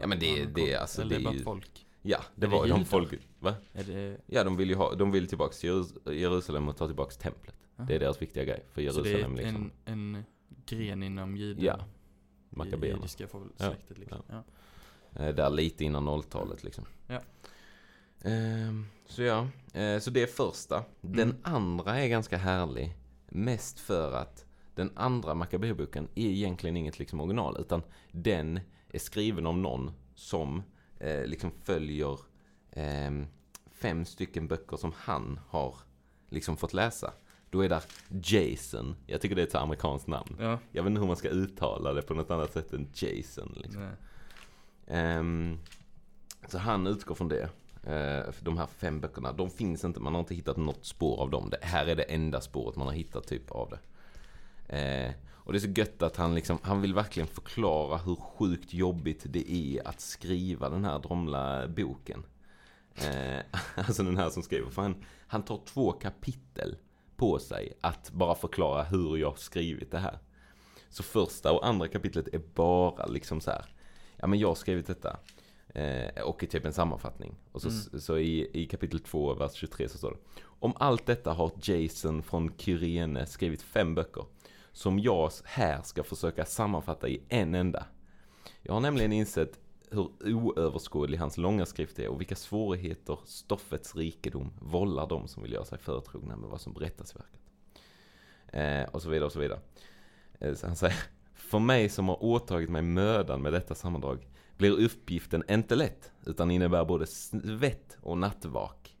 [0.00, 1.86] Ja, men det- det är alltså- Eller det är bara folk?
[2.02, 2.88] Ja, det Är det var ju de judar?
[2.90, 3.14] folk...
[3.38, 3.54] Va?
[3.72, 7.10] Det, Ja, de vill ju ha, de vill tillbaka till Jerus- Jerusalem och ta tillbaka
[7.14, 7.54] templet.
[7.76, 8.64] Det är deras viktiga grej.
[8.72, 9.70] För så det är Jerusalem ett- liksom.
[9.84, 10.24] en, en
[10.66, 11.78] gren inom jude, Ja.
[12.54, 12.96] I Maccabeerna.
[12.98, 14.22] judiska släktet liksom.
[14.28, 14.42] Ja.
[15.24, 16.84] Eh, Där lite innan nolltalet liksom.
[17.06, 17.20] Ja.
[18.24, 20.84] Ehm, så ja, eh, så det är första.
[21.00, 21.36] Den Mm.
[21.42, 22.94] andra är ganska härlig.
[23.28, 27.56] Mest för att den andra Maccabeerboken är egentligen inget liksom original.
[27.60, 30.62] Utan den är skriven av någon som
[30.98, 32.18] eh, liksom följer
[32.70, 33.26] ehm,
[33.70, 35.76] fem stycken böcker som han har
[36.28, 37.12] liksom fått läsa.
[37.54, 38.96] Då är där Jason.
[39.06, 40.36] Jag tycker det är ett så amerikanskt namn.
[40.40, 40.58] Ja.
[40.72, 43.52] Jag vet inte hur man ska uttala det på något annat sätt än Jason.
[43.56, 43.88] Liksom.
[44.86, 45.58] Ehm,
[46.48, 47.48] så han utgår från det.
[47.86, 51.30] Uh, de här fem böckerna, de finns inte, man har inte hittat något spår av
[51.30, 51.50] dem.
[51.50, 53.78] Det här är det enda spåret man har hittat typ av det.
[54.78, 58.74] Eh, och det är så gött att han liksom, han vill verkligen förklara hur sjukt
[58.74, 62.24] jobbigt det är att skriva den här dromla boken.
[62.94, 63.40] Eh,
[63.86, 66.76] alltså den här som skriver, för han, han tar två kapitel
[67.16, 70.18] på sig att bara förklara hur jag skrivit det här.
[70.88, 73.64] Så första och andra kapitlet är bara liksom så här,
[74.16, 75.16] ja men jag har skrivit detta.
[75.68, 77.34] Eh, och i typ en sammanfattning.
[77.52, 78.00] Och så, Mm.
[78.00, 80.16] så i, i kapitel 2, vers 23 så står det.
[80.42, 84.24] Om allt detta har Jason från Kyrene skrivit fem böcker.
[84.72, 87.86] Som jag här ska försöka sammanfatta i en enda.
[88.62, 89.60] Jag har nämligen insett
[89.94, 95.52] hur oöverskådlig hans långa skrift är och vilka svårigheter stoffets rikedom vållar de som vill
[95.52, 97.40] göra sig förtrogna med vad som berättas i verket.
[98.46, 99.60] Eh, och så vidare och så vidare.
[100.38, 100.96] Eh, så han säger,
[101.34, 106.50] för mig som har åtagit mig mödan med detta sammandrag blir uppgiften inte lätt, utan
[106.50, 108.96] innebär både svett och nattvak.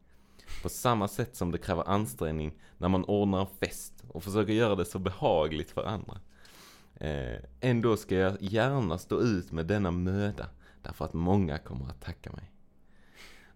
[0.62, 4.74] På samma sätt som det kräver ansträngning när man ordnar en fest och försöker göra
[4.74, 6.20] det så behagligt för andra.
[6.94, 10.46] Eh, ändå ska jag gärna stå ut med denna möda,
[10.84, 12.50] därför att många kommer att tacka mig.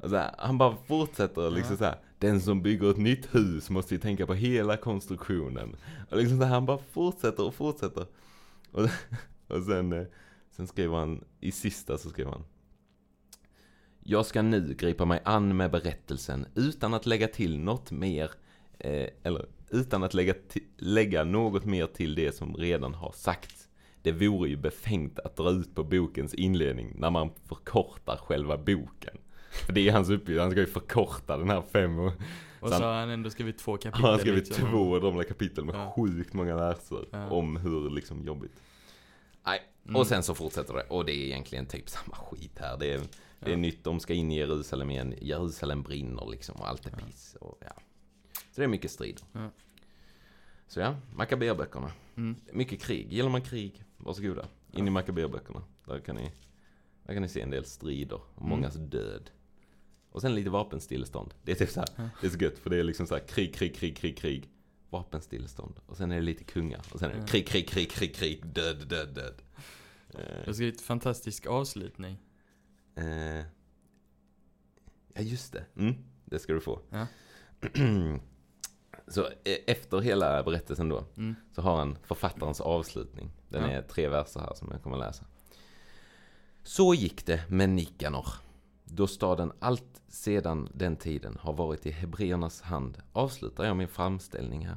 [0.02, 1.78] Och här, han bara fortsätter liksom Ja.
[1.78, 5.76] så här, den som bygger ett nytt hus måste ju tänka på hela konstruktionen.
[6.10, 8.06] Och liksom så här, han bara fortsätter och fortsätter.
[8.72, 8.88] Och,
[9.48, 10.06] och sen, eh,
[10.50, 12.44] sen skriver han, i sista så skriver han.
[14.00, 18.30] Jag ska nu gripa mig an med berättelsen utan att lägga till något mer,
[18.78, 20.34] eh, eller utan att lägga,
[20.76, 23.58] lägga något mer till det som redan har sagts.
[24.02, 29.18] Det vore ju befängt att dra ut på bokens inledning när man förkortar själva boken.
[29.66, 32.12] För det är hans uppgift, han ska ju förkorta den här fem och
[32.61, 34.00] Och Så har han ändå skrivit två kapitel.
[34.02, 34.70] han har skrivit liksom.
[34.70, 35.92] två drömliga kapitel med Ja.
[35.96, 37.30] sjukt många verser Ja.
[37.30, 38.62] om hur liksom jobbigt.
[39.46, 39.96] Nej, Mm.
[39.96, 40.82] och sen så fortsätter det.
[40.82, 42.76] Och det är egentligen typ samma skit här.
[42.78, 42.98] Det är,
[43.40, 43.56] det är Ja.
[43.56, 45.14] nytt, de ska in i Jerusalem igen.
[45.20, 47.37] Jerusalem brinner liksom och allt är piss.
[47.40, 47.72] Och, ja.
[48.34, 49.20] Så det är mycket strid.
[49.32, 49.50] Ja.
[50.66, 51.90] Så ja, Makaberböckerna.
[52.16, 52.37] Mm.
[52.52, 53.12] Mycket krig.
[53.12, 54.48] Gillar man krig, varsågoda.
[54.72, 55.62] In i Makaberböckerna.
[55.87, 56.32] Där kan ni,
[57.02, 58.50] där kan ni se en del strider och Mm.
[58.50, 59.30] mångas död.
[60.11, 61.34] Och sen lite vapenstillestånd.
[61.42, 62.08] Det är typ så här, Ja.
[62.20, 64.50] det är så gött för det är liksom så här krig, krig, krig, krig, krig.
[64.90, 65.80] Vapenstillestånd.
[65.87, 66.80] Och sen är det lite kungar.
[66.92, 69.34] Och sen är det krig, krig, krig, krig, krig, död, död, död.
[70.12, 72.18] Jag Eh, har skrivit fantastisk avslutning.
[72.94, 73.38] eh,
[75.14, 75.64] ja, just det.
[75.76, 76.80] Mm, det ska du få.
[76.90, 77.06] Ja.
[79.08, 81.34] så eh, efter hela berättelsen då, Mm.
[81.52, 83.30] så har han författarens avslutning.
[83.48, 83.68] Den Ja.
[83.70, 85.24] är tre verser här som jag kommer läsa.
[86.62, 88.26] Så gick det med Nikanor.
[88.84, 94.66] Då staden allt sedan den tiden har varit i hebreernas hand avslutar jag min framställning
[94.66, 94.76] här.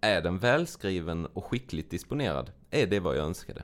[0.00, 3.62] Är den välskriven och skickligt disponerad är det vad jag önskade.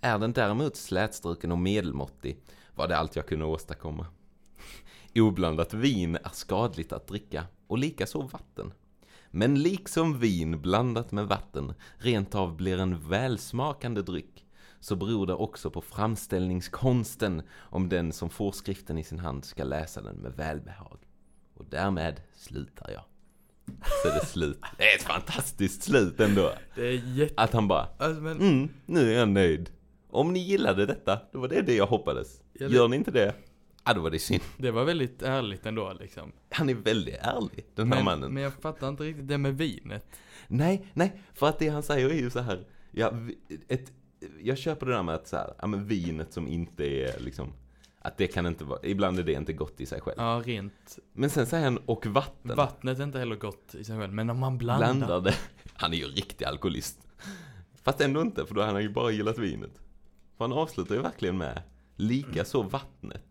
[0.00, 2.38] Är den däremot slätstruken och medelmåttig
[2.74, 4.06] var det allt jag kunde åstadkomma.
[5.14, 8.72] Oblandat vin är skadligt att dricka och likaså vatten.
[9.34, 14.46] Men liksom vin blandat med vatten rent av blir en välsmakande dryck
[14.80, 19.64] så beror det också på framställningskonsten om den som får skriften i sin hand ska
[19.64, 20.98] läsa den med välbehag.
[21.54, 23.02] Och därmed slutar jag.
[24.02, 24.60] Så är det slut.
[24.78, 26.52] Det är ett fantastiskt slut ändå.
[26.74, 27.34] Det är jätte...
[27.36, 29.70] Att han bara, Alltså, men, mm, nu är jag nöjd.
[30.10, 32.42] Om ni gillade detta, då var det det jag hoppades.
[32.54, 33.34] Gör ni inte det,
[33.84, 34.42] ja då var det synd.
[34.58, 36.32] det var väldigt ärligt ändå liksom.
[36.50, 38.34] Han är väldigt ärlig, den här Men, mannen.
[38.34, 40.06] men jag fattar inte riktigt det med vinet.
[40.48, 43.12] Nej, nej, för att det han säger är ju så här, ja,
[43.68, 43.92] ett,
[44.40, 47.52] jag köper det där med att så här, ja men vinet som inte är liksom,
[47.98, 50.16] att det kan inte vara, ibland är det inte gott i sig själv.
[50.18, 50.98] Ja, rent.
[51.12, 52.56] Men sen säger han, och vatten.
[52.56, 54.94] Vattnet är inte heller gott i sig själv, men om man blandar.
[54.94, 55.34] blandar det.
[55.74, 57.08] Han är ju riktig alkoholist.
[57.82, 59.72] Fast ändå inte, för då har han ju bara gillat vinet.
[60.36, 61.62] För han avslutar ju verkligen med,
[61.96, 63.24] lika så vattnet.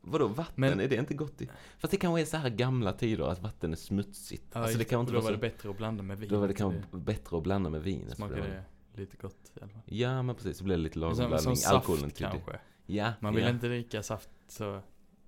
[0.00, 1.48] Vadå vatten, Men- är det inte gott i?
[1.78, 4.44] Fast det kanske är så här gamla tider, att vatten är smutsigt.
[4.52, 6.28] Ja, alltså det kan inte då vara var så, det bättre att blanda med vin.
[6.28, 8.08] då var det kanske bättre att blanda med vinet.
[8.08, 9.80] för Smakar det lite gott i alla fall.
[9.86, 11.56] Ja men precis, så blir det lite lagom Som, som blandning.
[11.56, 12.30] saft Alkoholen till det.
[12.30, 12.58] kanske.
[12.86, 13.50] Ja, Man vill ja.
[13.50, 14.80] inte dricka saft så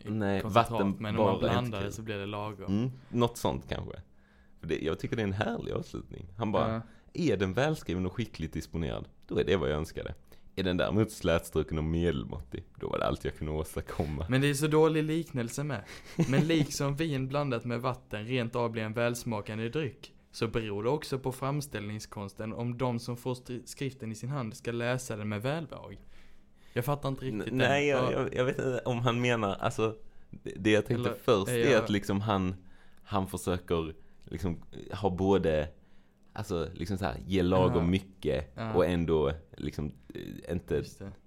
[0.04, 2.78] Nej, vatten men om man blandar det så blir det lagom.
[2.78, 4.02] Mm, något sånt kanske.
[4.60, 6.26] För det, jag tycker det är en härlig avslutning.
[6.36, 6.80] Han bara, Ja.
[7.12, 10.14] är den välskriven och skickligt disponerad, då är det vad jag önskade.
[10.56, 14.26] Är den däremot slätstruken och medelmåttig, då var det allt jag kunde åstadkomma.
[14.28, 15.82] Men det är så dålig liknelse med.
[16.28, 20.90] Men liksom vin blandat med vatten rent av blir en välsmakande dryck, så beror det
[20.90, 25.42] också på framställningskonsten om de som får skriften i sin hand ska läsa den med
[25.42, 25.98] välbehag.
[26.72, 28.02] Jag fattar inte N- riktigt Nej, den.
[28.04, 29.96] jag, Ja, jag, jag vet inte om han menar, alltså,
[30.56, 32.54] det, jag tänkte Eller först är är jag- att liksom han,
[33.02, 33.94] han försöker
[34.24, 35.68] liksom ha både
[36.32, 37.90] Alltså liksom så här, ge lagom Ja.
[37.90, 38.72] mycket Ja.
[38.74, 40.82] och ändå liksom eh, inte,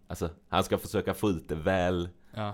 [0.08, 2.54] alltså han ska försöka få ut det väl, Ja.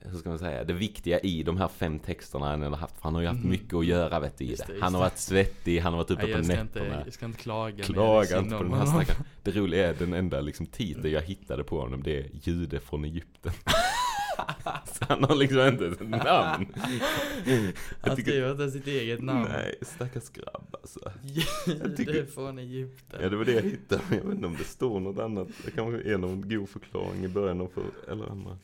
[0.00, 3.02] hur ska man säga, det viktiga i de här fem texterna han har haft, för
[3.02, 3.50] han har ju haft Mhm.
[3.50, 4.80] mycket att göra vet du i det.
[4.80, 6.60] Han har varit svettig, han har varit uppe på nätterna.
[6.60, 9.24] inte, jag ska inte klaga Klaga inte på den här stackaren.
[9.42, 13.04] Det roliga är den enda liksom titeln jag hittade på honom, det är jude från
[13.04, 13.52] Egypten.
[14.86, 16.66] Så han har liksom inte ett namn.
[18.00, 19.48] Han skriver inte sitt eget namn.
[19.52, 21.12] Nej, stackars grabb alltså.
[21.66, 23.20] Jude tycker- från Egypten.
[23.22, 25.48] Ja det var det jag hittade, men jag vet inte om det står något annat.
[25.64, 28.58] Det kanske är någon god förklaring i början av för, eller andra.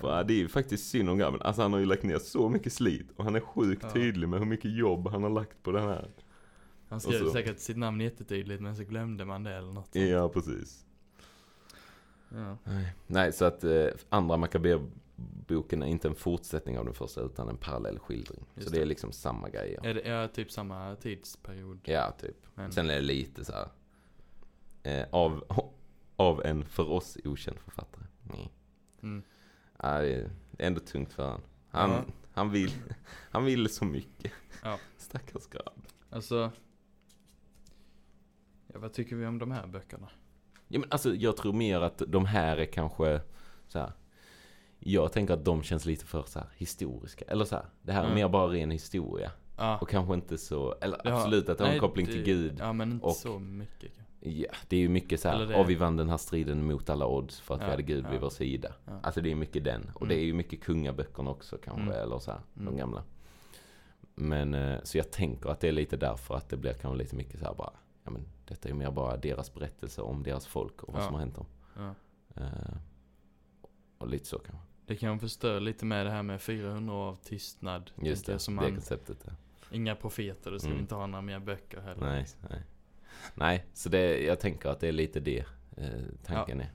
[0.00, 1.42] För det är ju faktiskt synd om grabben.
[1.42, 3.90] Alltså han har ju lagt ner så mycket slit och han är sjukt Ja.
[3.92, 6.08] tydlig med hur mycket jobb han har lagt på den här.
[6.88, 9.92] Han skrev Och så- säkert sitt namn jättetydligt men så glömde man det eller något
[9.92, 10.04] sånt.
[10.08, 10.83] Ja, precis.
[12.34, 12.58] Ja.
[12.64, 17.48] Nej, Nej så att eh, andra Maccaber-boken är inte en fortsättning av den första utan
[17.48, 18.44] en parallell skildring.
[18.54, 18.86] Just så det är det.
[18.86, 19.86] liksom samma grejer.
[19.86, 21.80] Är det ja, typ samma tidsperiod?
[21.84, 22.36] Ja, typ.
[22.54, 23.68] Men, Sen är det lite så här.
[24.82, 25.44] Eh, av,
[26.16, 28.04] av en för oss okänd författare.
[28.22, 28.50] Nej.
[29.02, 29.22] mm.
[29.78, 30.02] Ja, är
[30.56, 31.40] det är ändå tungt för han.
[31.68, 32.04] Han, Ja.
[32.32, 32.70] han, vill,
[33.30, 34.32] han vill så mycket.
[34.62, 34.78] Ja.
[34.96, 35.86] Stackars grabb.
[36.10, 36.50] Alltså.
[38.66, 40.10] Ja, vad tycker vi om de här böckerna?
[40.68, 43.20] Ja, men alltså, jag tror mer att de här är kanske
[43.68, 43.92] så här.
[44.78, 47.24] Jag tänker att de känns lite för så här historiska.
[47.28, 48.14] Eller så här, det här är Mm.
[48.14, 49.30] mer bara ren historia.
[49.56, 49.78] Ja.
[49.78, 52.56] Och kanske inte så, eller Ja, absolut att det har en koppling det- till Gud.
[52.58, 53.92] Ja, men inte och- så mycket.
[54.20, 57.06] Ja, det är ju mycket så här, ja vi vann den här striden mot alla
[57.06, 58.20] odds för att vi Ja, hade Gud vid ja.
[58.20, 58.72] vår sida.
[58.84, 58.92] Ja.
[59.02, 59.90] Alltså det är mycket den.
[59.94, 60.08] Och Mm.
[60.08, 61.94] det är ju mycket kungaböckerna också kanske, Mm.
[62.02, 62.76] eller så här, de Mm.
[62.76, 63.02] gamla.
[64.14, 67.16] Men, eh, så jag tänker att det är lite därför att det blir kanske lite
[67.16, 67.70] mycket så här bara,
[68.04, 71.06] ja men detta är mer bara deras berättelse om deras folk och vad Ja.
[71.06, 71.46] som har hänt dem.
[71.76, 71.94] Ja.
[72.42, 72.76] Eh,
[73.98, 74.64] och lite så kanske.
[74.86, 77.90] Det kan förstöra lite med det här med 400 år av tystnad.
[78.02, 79.18] Just det, som det man, konceptet.
[79.26, 79.32] Ja.
[79.70, 80.76] Inga profeter, då ska Mm.
[80.78, 82.06] vi inte ha några mer böcker heller.
[82.06, 82.62] Nej, nej.
[83.34, 85.44] Nej, så det, jag tänker att det är lite det
[85.76, 85.88] eh,
[86.26, 86.70] tanken är.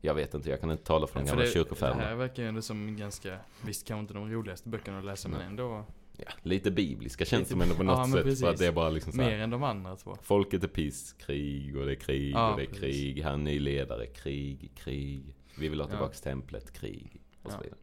[0.00, 2.02] Jag vet inte, jag kan inte tala för För gamla det, det kyrkofäderna.
[2.02, 5.40] här verkar ju ändå som ganska, visst kanske inte de roligaste böckerna att läsa men
[5.40, 5.84] ändå
[6.16, 8.40] Ja, lite bibliska känns Lite- som ändå på Ja, något men sätt.
[8.40, 10.16] För att det är bara liksom så här, mer än de andra två.
[10.22, 12.80] Folket är piss, krig och det är krig Ja, och det är precis.
[12.80, 13.22] krig.
[13.22, 15.34] Han är ny ledare, krig, krig.
[15.58, 15.90] Vi vill ha Ja.
[15.90, 17.62] tillbaks templet, krig och så Ja.
[17.62, 17.78] vidare.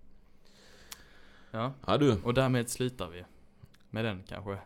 [1.52, 3.24] Ja, Ja du, och därmed slutar vi.
[3.90, 4.58] Med den kanske.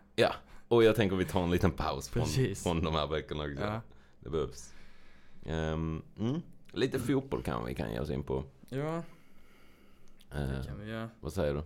[0.67, 3.63] och jag tänker vi tar en liten paus från, från de här böckerna också.
[3.63, 3.81] Ja.
[4.19, 4.73] Det behövs.
[5.45, 6.41] Ehm, mm.
[6.71, 8.43] Lite fotboll kan vi kan ge oss in på.
[8.69, 9.03] Ja,
[10.31, 11.09] det Eh, kan vi göra.
[11.19, 11.61] vad säger du?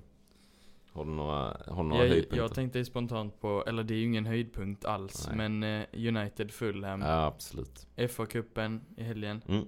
[0.93, 2.37] Har du några, har du några Jag, höjdpunkter?
[2.37, 5.49] jag tänkte spontant på, eller det är ju ingen höjdpunkt alls, Nej.
[5.49, 7.01] men eh, United Fulham.
[7.01, 7.87] Ja, absolut.
[7.97, 9.41] FA-cupen i helgen.
[9.47, 9.65] Mm.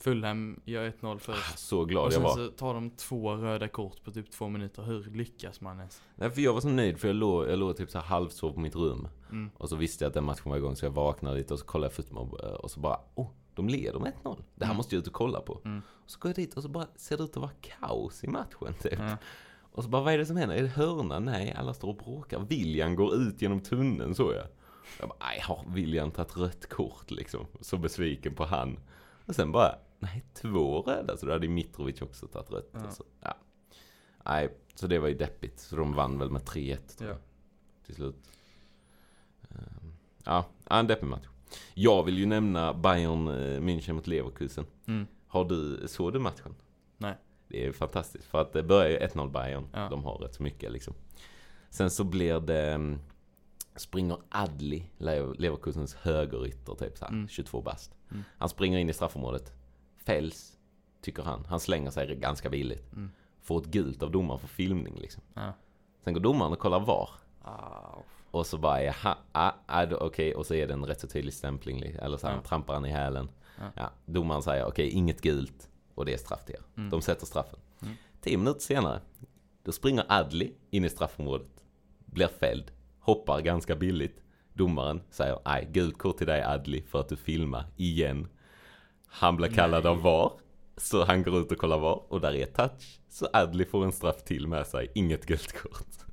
[0.00, 1.58] Fulham gör 1-0 först.
[1.58, 2.34] Så Och glad jag sen var.
[2.36, 4.82] så tar de två röda kort på typ två minuter.
[4.82, 6.02] Hur lyckas man ens?
[6.14, 8.60] Nej, för jag var så nöjd för jag låg, jag låg typ så halvsov på
[8.60, 9.08] mitt rum.
[9.30, 9.50] Mm.
[9.56, 11.66] Och så visste jag att den matchen var igång så jag vaknade lite och så
[11.66, 14.42] kollade jag fotboll och så bara oh, de leder med 1-0.
[14.54, 14.76] Det här Mm.
[14.76, 15.60] måste jag ut och kolla på.
[15.64, 15.82] Mm.
[16.04, 18.28] Och så går jag dit och så bara ser det ut att vara kaos i
[18.28, 18.98] matchen typ.
[19.76, 20.56] Och så bara vad är det som händer?
[20.56, 21.18] Är det hörna?
[21.18, 22.38] Nej, alla står och bråkar.
[22.40, 24.46] William går ut genom tunneln så jag.
[25.00, 27.46] Jag bara, nej har William tagit rött kort liksom?
[27.60, 28.78] Så besviken på han.
[29.26, 31.16] Och sen bara, nej två röda.
[31.16, 32.70] Så då hade Mitrovic också tagit rött.
[32.72, 32.90] Ja.
[32.90, 33.36] Så, ja.
[34.24, 35.60] Nej, så det var ju deppigt.
[35.60, 37.16] Så de vann väl med 3-1 tror Ja.
[37.16, 37.18] jag.
[37.86, 38.16] Till slut.
[39.50, 39.92] Ehm,
[40.24, 41.26] Ja, ja, en deppig match.
[41.74, 44.66] Jag vill ju nämna Bayern eh, München mot Leverkusen.
[44.86, 45.06] Mm.
[45.26, 46.54] Har du, såg du matchen?
[46.98, 47.14] Nej.
[47.48, 48.24] Det är fantastiskt.
[48.24, 49.68] För att det börjar ju 1-0 Bayern.
[49.72, 49.88] Ja.
[49.88, 50.94] De har rätt så mycket liksom.
[51.70, 52.98] Sen så blir det, mm,
[53.76, 57.28] springer Adli, Le- Leverkusens högerytter typ såhär, Mm.
[57.28, 57.94] 22 bast.
[58.10, 58.24] Mm.
[58.38, 59.52] Han springer in i straffområdet.
[60.04, 60.58] Fälls,
[61.02, 61.44] tycker han.
[61.44, 62.92] Han slänger sig ganska billigt.
[62.92, 63.10] Mm.
[63.42, 65.22] Får ett gult av domaren för filmning liksom.
[65.34, 65.52] Ja.
[66.04, 67.10] Sen går domaren och kollar VAR.
[67.42, 68.02] Au.
[68.30, 71.34] Och så bara, jaha, ah, ah, okej, och så är det en rätt så tydlig
[71.34, 72.42] stämpling, li- eller så här, Ja.
[72.42, 73.28] trampar han i hälen.
[73.58, 73.64] Ja.
[73.76, 73.90] Ja.
[74.06, 76.62] domaren säger, okej, inget gult, och det är straff till er.
[76.76, 76.90] Mm.
[76.90, 77.58] De sätter straffen.
[77.82, 77.94] Mm.
[78.20, 79.00] Tio minuter senare,
[79.62, 81.64] då springer Adli in i straffområdet,
[82.04, 82.70] blir fälld,
[83.00, 84.22] hoppar ganska billigt.
[84.52, 88.28] Domaren säger, nej, gult kort till dig Adli för att du filmar igen.
[89.06, 89.90] Han blir kallad Nej.
[89.90, 90.32] av VAR,
[90.76, 93.00] så han går ut och kollar VAR, och där är touch.
[93.08, 96.05] Så Adli får en straff till med sig, inget gult kort.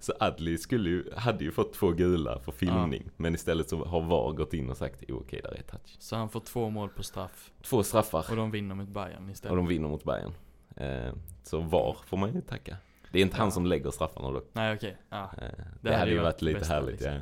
[0.00, 3.10] Så Adli skulle ju, hade ju fått två gula för filmning.
[3.16, 5.96] Men istället så har VAR gått in och sagt, okej, där är touch.
[5.98, 7.50] Så han får två mål på straff.
[7.62, 9.56] Två straffar Och de vinner mot Bayern och istället.
[9.56, 10.32] de vinner mot Bayern.
[10.76, 12.76] Eh, så VAR får man ju tacka.
[13.12, 13.50] Det är inte han Ja.
[13.50, 14.48] som lägger straffarna dock.
[14.52, 15.30] Nej okej, ja.
[15.38, 15.48] Eh,
[15.80, 17.12] det, hade ju varit lite bästa, härligt, liksom.
[17.12, 17.20] ja.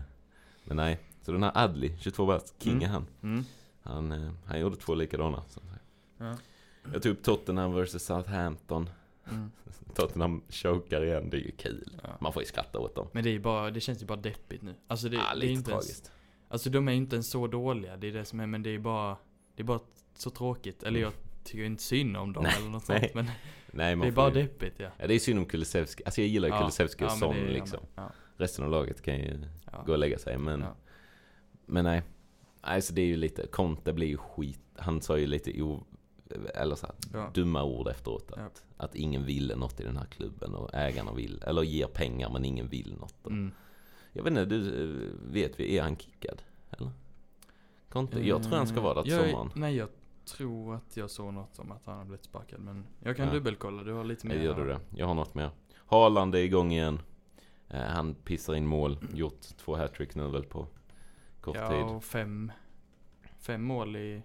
[0.64, 2.84] Men nej, så den här Adli, 22 bast, king Mm.
[2.84, 3.06] är han.
[3.22, 3.44] Mm.
[3.82, 5.42] Han, eh, han gjorde två likadana.
[5.48, 5.60] Så.
[6.18, 6.36] Ja.
[6.92, 8.88] Jag tog upp Tottenham vs Southampton.
[9.30, 9.50] Mm.
[9.94, 11.98] Tottenham chokar igen, det är ju kul.
[12.02, 12.08] Ja.
[12.20, 13.08] Man får ju skratta åt dem.
[13.12, 14.74] Men det är bara, det känns ju bara deppigt nu.
[14.86, 16.12] Alltså det, ja, det är lite inte ens, tragiskt.
[16.48, 18.78] Alltså de är inte ens så dåliga, det är det som är, men det är
[18.78, 19.16] bara,
[19.56, 19.80] det är bara
[20.14, 20.82] så tråkigt.
[20.82, 21.12] Eller jag
[21.44, 23.00] tycker inte synd om dem Nej, eller något nej.
[23.00, 23.24] sånt, men
[23.70, 24.88] Nej, det är bara ju- deppigt ja.
[24.98, 26.04] Ja, det är synd om Kulusevski.
[26.04, 27.80] Alltså jag gillar ju Kulusevski Son det är jag liksom.
[27.94, 29.40] Ja, Resten av laget kan ju
[29.72, 29.82] ja.
[29.86, 30.60] gå och lägga sig, men...
[30.60, 30.74] Ja.
[31.66, 32.02] Men nej.
[32.66, 34.60] Nej, så det är ju lite, Conte blir ju skit.
[34.76, 35.86] Han sa ju lite o,
[36.54, 37.30] eller så Ja.
[37.34, 38.32] dumma ord efteråt.
[38.32, 38.84] Att, Ja.
[38.84, 42.44] att ingen ville något i den här klubben och ägarna vill, eller ger pengar men
[42.44, 43.26] ingen vill något.
[43.26, 43.52] Mm.
[44.12, 46.42] Jag vet inte, du, eh, vet vi, är han kickad?
[46.70, 46.90] Eller?
[47.88, 48.26] Conte?
[48.28, 49.50] Jag tror han ska vara där till Eh, jag, sommaren.
[49.54, 49.88] Nej, jag
[50.24, 53.32] tror att jag såg något om att han har blivit sparkad, men jag kan Ja.
[53.32, 54.34] dubbelkolla, du har lite mer.
[54.34, 54.80] Jag gör du det?
[54.96, 55.50] Jag har något mer.
[55.86, 57.00] Haaland är igång igen.
[57.68, 58.98] Eh, han pissar in mål.
[59.14, 60.66] Gjort två hattrick nu väl på
[61.40, 61.82] kort Ja, tid.
[61.96, 62.52] och fem,
[63.38, 64.22] fem mål i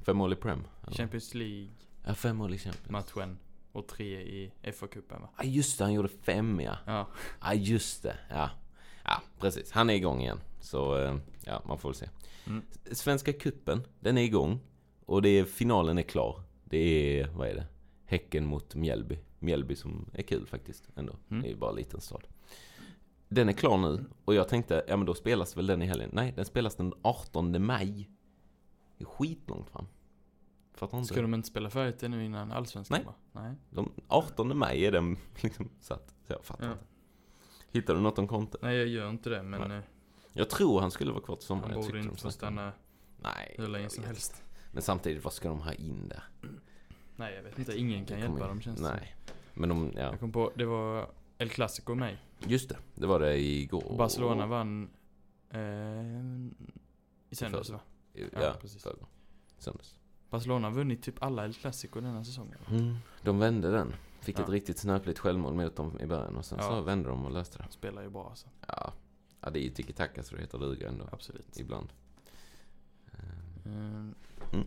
[0.00, 0.64] Fem mål i Prem?
[0.86, 0.96] eller?
[0.96, 1.68] Champions League
[2.06, 2.90] Ja, fem mål i Champions.
[2.90, 3.38] matchen
[3.72, 5.28] och tre i FA-cupen va?
[5.38, 5.84] Ja, just det.
[5.84, 6.76] Han gjorde fem ja.
[6.86, 7.06] Ja,
[7.40, 8.16] Ja, just det.
[8.30, 8.50] Ja.
[9.04, 9.72] ja, precis.
[9.72, 10.40] Han är igång igen.
[10.60, 12.08] Så, eh, ja, man får väl se.
[12.46, 12.62] Mm.
[12.92, 14.60] Svenska kuppen den är igång.
[15.06, 16.42] Och det är, finalen är klar.
[16.64, 16.78] Det
[17.20, 17.66] är, vad är det?
[18.04, 19.18] Häcken mot Mjällby.
[19.38, 21.16] Mjällby som är kul faktiskt ändå.
[21.30, 21.42] Mm.
[21.42, 22.22] Det är ju bara en liten stad.
[23.28, 24.04] Den är klar nu.
[24.24, 26.10] Och jag tänkte, ja men då spelas väl den i helgen?
[26.12, 28.10] Nej, den spelas den 18 maj.
[29.00, 29.86] Det är skitlångt fram.
[30.74, 31.12] Fattar inte.
[31.12, 33.06] ska de inte spela färdigt nu innan allsvenskan Nej.
[33.06, 33.14] va?
[33.42, 33.54] Nej.
[33.70, 36.14] De 18 maj är den liksom satt.
[36.26, 36.72] Så jag fattar Ja.
[36.72, 36.84] inte.
[37.72, 38.58] Hittar du något om Conte?
[38.62, 39.78] Nej, jag gör inte det, men Nej.
[39.78, 39.84] eh,
[40.32, 41.70] Jag tror han skulle vara kvar till sommaren.
[41.72, 42.72] han borde inte få stanna.
[43.22, 43.54] Nej.
[43.58, 44.42] hur länge som helst.
[44.72, 46.22] Men samtidigt, vad ska de ha in där?
[47.16, 47.78] Nej, jag vet inte.
[47.78, 48.80] Ingen kan hjälpa ju- dem känns.
[48.80, 49.16] Nej.
[49.54, 50.00] Men de, ja.
[50.00, 52.18] Jag kom på, det var El Clasico mig.
[52.46, 53.94] Just det, det var det igår.
[53.98, 54.90] Barcelona vann
[55.50, 55.60] eh,
[57.30, 57.80] i söndags va?
[58.32, 58.82] Ja, Ja, precis.
[58.82, 59.06] förrgår.
[59.58, 59.94] Söndags.
[60.30, 62.58] Barcelona har vunnit typ alla El Clasico denna säsongen.
[62.68, 62.76] va?
[62.76, 63.94] Mm, de vände den.
[64.20, 64.42] Fick Ja.
[64.42, 66.68] ett riktigt snöpligt självmål mot dem i början och sen Ja.
[66.68, 67.64] så vände de och löste det.
[67.68, 68.48] De spelar ju bra alltså.
[68.68, 68.92] Ja,
[69.40, 71.08] ja det är ju tiki-taka så det heter duga ändå.
[71.12, 71.58] Absolut.
[71.60, 71.88] Ibland.
[73.64, 74.14] Mm.
[74.52, 74.66] Mm.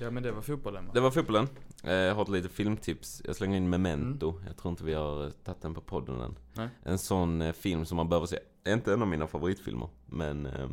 [0.00, 0.90] Ja men det var fotbollen va?
[0.94, 1.48] Det var fotbollen.
[1.84, 3.22] Eh, Jag har ett litet filmtips.
[3.24, 4.40] Jag slänger in Memento.
[4.46, 6.22] Jag tror inte vi har tagit den på podden än.
[6.22, 6.34] Mm.
[6.52, 6.68] Nej.
[6.82, 8.38] En sån eh, film som man behöver se.
[8.62, 9.88] Det är inte en av mina favoritfilmer.
[10.06, 10.68] Men eh,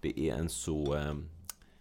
[0.00, 0.94] det är en så...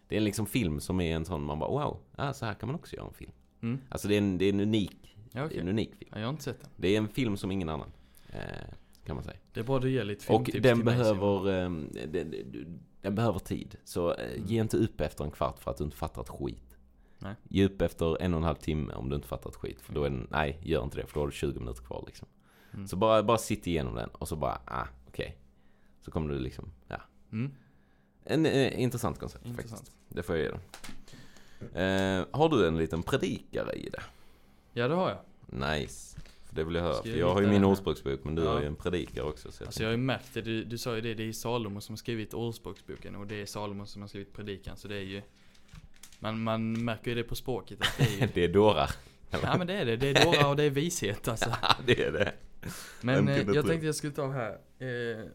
[0.07, 2.67] Det är liksom film som är en sån man bara wow, ah, så här kan
[2.67, 3.31] man också göra en film.
[3.61, 3.79] Mm.
[3.89, 6.09] Alltså det är en, det är en unik, Ja är en unik film.
[6.13, 6.69] Ja, jag har inte sett den.
[6.75, 7.91] Det är en film som ingen annan.
[8.29, 8.39] Eh,
[9.05, 9.37] kan man säga.
[9.53, 11.19] Det är bra du ger lite Och filmtips den mig, Simon.
[11.19, 11.69] behöver, eh,
[12.07, 13.75] den, den, den behöver tid.
[13.83, 14.45] Så eh, Mm.
[14.47, 16.77] ge inte upp efter en kvart för att du inte fattar ett skit.
[17.19, 17.35] Nej.
[17.43, 19.81] Ge upp efter en och en halv timme om du inte fattar ett skit.
[19.81, 21.07] För då är den, nej, gör inte det.
[21.07, 22.27] För då har du 20 minuter kvar liksom.
[22.73, 22.87] Mm.
[22.87, 25.37] Så bara, bara sitt igenom den och så bara, ah, okej.
[26.01, 27.01] Så kommer du liksom, ja.
[27.31, 27.51] Mm.
[28.29, 29.71] En eh, intressant koncept Intressant.
[29.79, 29.97] faktiskt.
[30.09, 30.59] Det får jag ge den.
[32.19, 34.01] Eh, har du en liten predikare i det?
[34.73, 35.19] Ja det har jag.
[35.79, 36.19] Nice.
[36.45, 36.93] För det vill jag höra.
[36.93, 37.71] Ska För jag jag har ju hitta min den här?
[37.71, 38.53] ordspråksbok men du Ja.
[38.53, 39.51] har ju en predikare också.
[39.51, 41.33] Så jag Alltså jag har ju märkt det, du, du sa ju det, det är
[41.33, 44.95] Salomo som har skrivit Ordspråksboken och det är Salomo som har skrivit Predikan så det
[44.95, 45.21] är ju
[46.19, 48.91] Man, man märker ju det på språket att det är ju det är dårar.
[49.29, 52.03] Ja men det är det, det är dårar och det är vishet alltså Ja, det
[52.03, 52.33] är det.
[53.01, 53.69] Men Vem eh, kunde jag tro?
[53.71, 55.25] tänkte jag skulle ta här eh,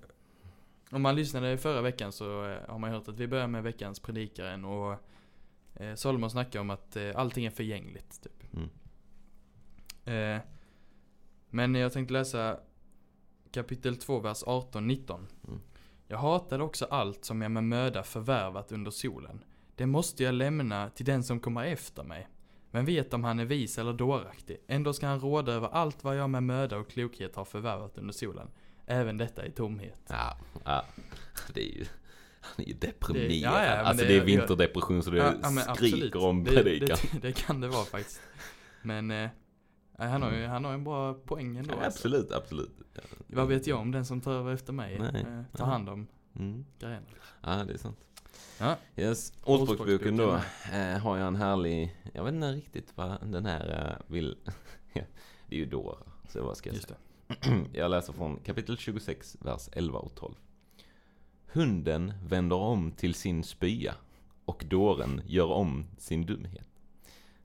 [0.92, 4.00] Om man lyssnade förra veckan så eh, har man hört att vi börjar med veckans
[4.00, 4.96] predikaren och
[5.74, 8.68] eh, Salomo snackar om att eh, allting är förgängligt typ Mm.
[10.04, 10.42] eh,
[11.50, 12.60] Men jag tänkte läsa
[13.52, 15.60] kapitel 2, vers 18-19 Mm.
[16.06, 19.44] Jag hatade också allt som jag med möda förvärvat under solen
[19.76, 22.28] Det måste jag lämna till den som kommer efter mig
[22.70, 24.56] men vet om han är vis eller dåraktig.
[24.66, 28.12] Ändå ska han råda över allt vad jag med möda och klokhet har förvärvat under
[28.12, 28.50] solen.
[28.86, 29.98] Även detta i tomhet.
[30.08, 30.84] Ja, ja.
[31.54, 31.84] Det är ju...
[32.40, 33.28] Han är ju deprimerad.
[33.30, 36.14] Det- ja, ja, alltså det- det är vinterdepression så det Ja, ja, skriker absolut.
[36.14, 36.96] om det, predikan.
[37.12, 38.20] det, det kan det vara faktiskt.
[38.82, 39.30] Men eh,
[39.98, 41.74] han, har ju, han har en bra poäng ändå.
[41.74, 41.98] Ja, alltså.
[41.98, 42.70] absolut, absolut.
[43.26, 44.98] Vad vet jag om den som tar över efter mig?
[44.98, 45.22] Nej.
[45.22, 46.06] Eh, tar hand om
[46.36, 46.64] Mm.
[46.78, 47.06] grejerna.
[47.42, 47.98] Ja, det är sant.
[48.58, 48.76] Ja.
[48.96, 49.32] Yes.
[49.44, 50.34] Ordspråksboken då
[50.72, 54.36] eh, har jag en härlig, jag vet inte riktigt vad den här eh, vill,
[55.48, 56.98] det är ju dårar, så vad ska jag Just säga?
[56.98, 57.11] det.
[57.72, 60.34] Jag läser från kapitel 26, vers 11 och 12.
[61.52, 63.94] Hunden vänder om till sin spya
[64.44, 66.66] och dåren gör om sin dumhet.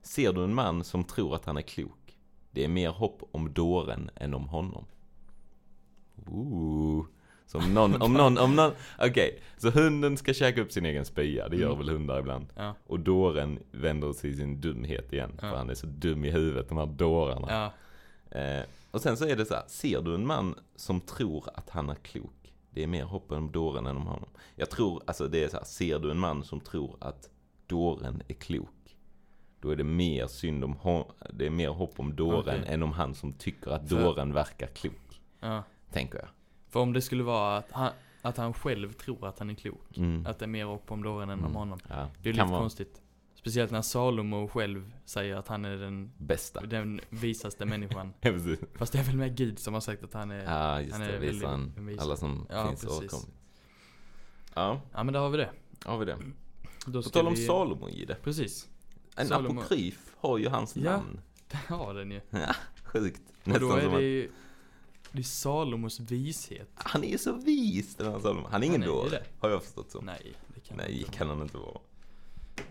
[0.02, 2.18] Ser du en man som tror att han är klok?
[2.50, 4.84] Det är mer hopp om dåren än om honom.
[6.26, 7.06] Ooh.
[7.46, 9.40] Så om någon, om någon, om någon, okej.
[9.56, 11.78] så hunden ska käka upp sin egen spya, det gör Mm.
[11.78, 12.46] väl hundar ibland.
[12.56, 12.74] Ja.
[12.86, 15.50] Och dåren vänder till sin dumhet igen, Ja.
[15.50, 17.46] för han är så dum i huvudet, de här dårarna.
[17.50, 17.72] Ja.
[18.40, 18.62] Eh,
[18.98, 21.90] och sen så är det så här, ser du en man som tror att han
[21.90, 22.52] är klok?
[22.70, 24.28] Det är mer hopp om dåren än om honom.
[24.54, 27.28] Jag tror, alltså det är så här, ser du en man som tror att
[27.66, 28.96] dåren är klok?
[29.60, 32.74] Då är det mer synd om hon, det är mer hopp om dåren Okej.
[32.74, 35.20] än om han som tycker att För- dåren verkar klok.
[35.40, 35.62] Ja.
[35.92, 36.28] Tänker jag.
[36.68, 37.90] För om det skulle vara att han,
[38.22, 39.96] att han själv tror att han är klok.
[39.98, 40.26] Mm.
[40.26, 41.54] Att det är mer upp om dåren än om Mm.
[41.56, 41.78] honom.
[41.88, 43.02] Ja, Det är lite vara konstigt.
[43.38, 46.60] Speciellt när Salomo själv säger att han är den, bästa.
[46.60, 48.12] den visaste människan.
[48.20, 48.58] Ja, precis.
[48.74, 50.44] Fast det är väl mer Gud som har sagt att han är...
[50.44, 51.12] Ja, just han är det.
[51.12, 51.98] väldigt Visar han vis.
[52.00, 53.28] alla som Ja, finns och har kommit.
[54.54, 55.50] Ja, Ja men där har vi det.
[55.84, 56.16] har vi det.
[56.86, 57.46] Då På tal om vi...
[57.46, 58.14] Salomo, Gide.
[58.22, 58.68] Precis.
[59.16, 59.60] En Salomo.
[59.60, 60.90] apokryf har ju hans Ja.
[60.92, 61.20] namn.
[61.48, 62.20] Där har den ju.
[62.84, 63.22] Sjukt.
[63.44, 64.30] Och då Nästan är som det ju...
[65.12, 66.68] Det är Salomos vishet.
[66.74, 68.48] han är ju så vis den här Salomo.
[68.50, 69.22] Han är ingen dåre, det.
[69.38, 70.00] har jag förstått så.
[70.00, 71.78] Nej, det kan Nej, kan han inte vara.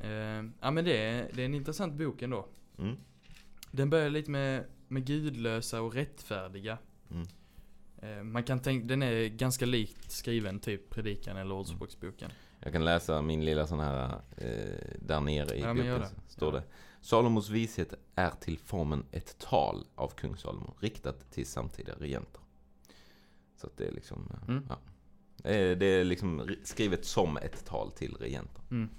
[0.04, 2.48] Eh, ja men det är, det är en intressant bok ändå.
[2.80, 2.96] Mm.
[3.72, 6.78] Den börjar lite med, med gudlösa och rättfärdiga.
[7.12, 7.28] Mm.
[8.02, 12.32] Eh, man kan tänka, den är ganska likt skriven typ Predikan eller Ordspråksboken.
[12.60, 16.04] Jag kan läsa min lilla sån här, eh, där nere i Ja, boken.
[16.28, 16.64] Står det.
[17.02, 22.42] Salomos vishet är till formen ett tal av kung Salomo, riktat till samtida regenter.
[23.56, 24.66] Så att det är liksom, eh, Mm.
[24.70, 24.78] ja.
[25.38, 28.62] Det är, det är liksom ri- skrivet som ett tal till regenter.
[28.72, 28.90] Mm.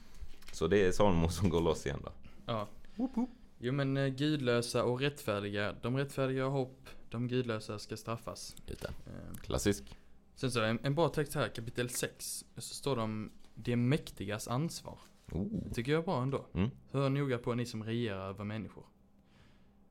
[0.59, 2.13] Så det är Salomo som går loss igen då.
[2.47, 2.69] Ja.
[3.59, 8.57] Jo men eh, gudlösa och rättfärdiga, de rättfärdiga har hopp, de gudlösa ska straffas.
[8.67, 8.89] Ute.
[8.89, 9.97] Eh, Klassisk.
[10.35, 14.49] sen så en, en bra text här, kapitel 6, så står det om det mäktigas
[14.49, 14.99] ansvar.
[15.33, 15.47] Oh.
[15.69, 16.47] Det tycker jag är bra ändå.
[16.55, 16.71] Mm.
[16.91, 18.85] Hör noga på ni som regerar över människor.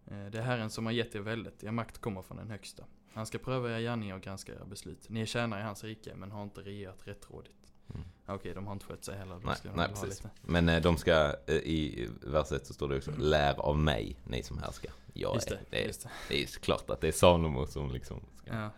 [0.05, 2.84] Eh, Det är Herren som har gett er väldet, er makt kommer från den högsta.
[3.13, 5.09] Han ska pröva era gärningar och granska era beslut.
[5.09, 7.66] Ni är tjänare i hans rike, men har inte regerat rättrådigt.
[7.90, 8.04] Mm.
[8.26, 9.40] Ja, Okej, de har inte skött sig heller.
[9.46, 10.24] Nej, nej precis.
[10.42, 14.16] Men eh, de ska, eh, i vers 1 så står det också, lär av mig,
[14.24, 14.92] ni som härskar.
[15.14, 16.10] Jag Just är, det, är, just det.
[16.30, 18.70] det är ju klart att det är Salomo som liksom ska, Ja.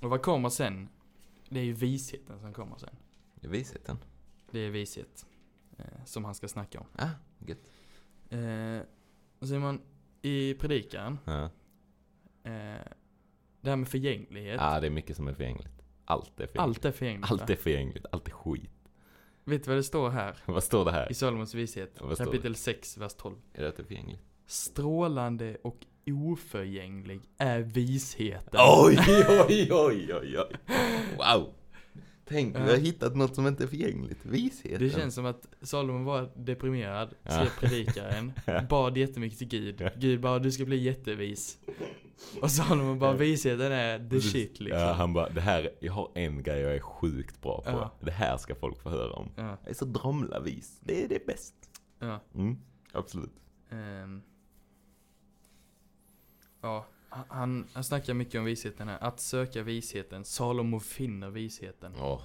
[0.00, 0.88] Och vad kommer sen?
[1.48, 2.96] Det är ju visheten som kommer sen.
[3.34, 3.98] det är visheten.
[4.50, 5.26] Det är vishet.
[5.78, 6.86] Eh, som han ska snacka om.
[6.96, 7.08] Ah,
[7.46, 7.58] gött.
[9.38, 9.80] Och Simon,
[10.22, 11.50] i predikan, Ja.
[13.60, 14.60] det här med förgänglighet.
[14.60, 15.75] ah, det är mycket som är förgängligt.
[16.06, 16.60] Allt är förgängligt.
[16.60, 17.30] Allt är förgängligt.
[17.30, 18.70] Allt är förgängligt, allt är skit.
[19.44, 20.36] Vet du vad det står här?
[20.46, 21.10] Vad står det här?
[21.10, 23.36] I Salomons vishet, kapitel 6, vers 12.
[23.52, 24.20] Är det att det är förgängligt?
[24.46, 28.60] Strålande och oförgänglig är visheten.
[28.60, 28.98] Oj,
[29.48, 30.56] oj, oj, oj, oj.
[31.16, 31.52] Wow.
[32.28, 34.18] Tänk, vi har hittat något som inte är förgängligt.
[34.22, 34.78] Visheten.
[34.78, 38.32] Det känns som att Salomon var deprimerad, skrev predikaren,
[38.70, 39.90] bad jättemycket till Gud.
[39.96, 41.58] Gud bara, du ska bli jättevis.
[42.42, 44.80] Och Salomon bara, visheten är the shit liksom.
[44.80, 47.70] Ja, han bara, det här, jag har en grej jag är sjukt bra på.
[47.70, 47.90] Ja.
[48.00, 49.28] Det här ska folk få höra om.
[49.36, 50.78] Ja, Jag är så dromlavis.
[50.80, 51.54] Det är det bäst.
[51.98, 52.20] ja.
[52.34, 52.56] Mm,
[52.92, 53.32] absolut.
[53.70, 54.22] Ehm.
[56.62, 56.86] ja,
[57.28, 58.98] han, han snackar mycket om visheten här.
[59.00, 60.24] Att söka visheten.
[60.24, 61.92] Salomo finner visheten.
[62.00, 62.22] Åh,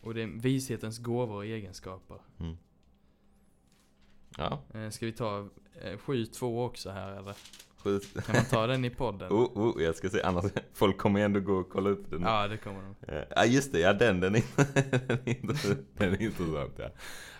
[0.00, 2.18] Och det är vishetens gåvor och egenskaper.
[2.40, 2.56] mm.
[4.38, 5.38] Ja, Eh, ska vi ta
[5.82, 7.34] eh, 7-2 också här eller?
[8.26, 9.28] Kan man ta den i podden?
[9.32, 12.22] Oh, oh, jag ska se, annars folk kommer ändå gå och kolla upp den.
[12.22, 13.12] Ja, det kommer de.
[13.14, 14.42] Eh, Ja, just det, ja den, den är,
[15.98, 16.90] den är, intressant, ja.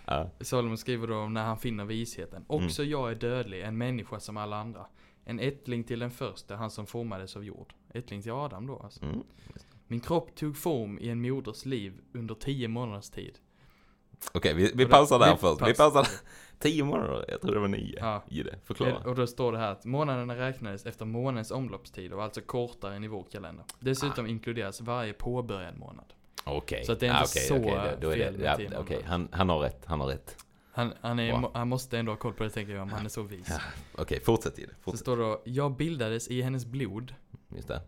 [0.05, 0.29] ja.
[0.41, 2.45] Salomon skriver då om när han finner visheten.
[2.47, 4.85] Också jag är dödlig, en människa som alla andra.
[5.29, 7.73] En ättling till den första, han som formades av jord.
[7.93, 9.05] Ättling till Adam då alltså.
[9.05, 9.23] Mm.
[9.87, 13.37] Min kropp tog form i en moders liv under tio månaders tid.
[14.33, 15.61] Okej, vi, vi pausar där vi först.
[15.61, 15.91] Vi pausar.
[15.91, 16.07] pausar.
[16.59, 17.99] Tio månader, jag tror det var nio.
[17.99, 18.23] Ja.
[18.29, 18.97] Det, förklara.
[18.97, 23.03] Och då står det här att månaderna räknades efter månens omloppstid och alltså kortare än
[23.03, 23.65] i vår kalender.
[23.79, 24.29] Dessutom Ah.
[24.29, 26.13] inkluderas varje påbörjad månad.
[26.45, 26.83] Okej.
[26.85, 29.03] Så att det är inte okej, så okej, då, då fel det, med ja, Okej,
[29.05, 30.37] han, han har rätt, han har rätt.
[30.77, 31.51] Han, han, är, Wow.
[31.53, 33.47] han måste ändå ha koll på det tänker jag om han är så vis.
[33.49, 33.59] Ja,
[33.95, 34.69] Okej, fortsätt i det.
[34.69, 34.99] Så Fortsätt.
[34.99, 37.13] står det då, jag bildades i hennes blod.
[37.55, 37.81] Just det.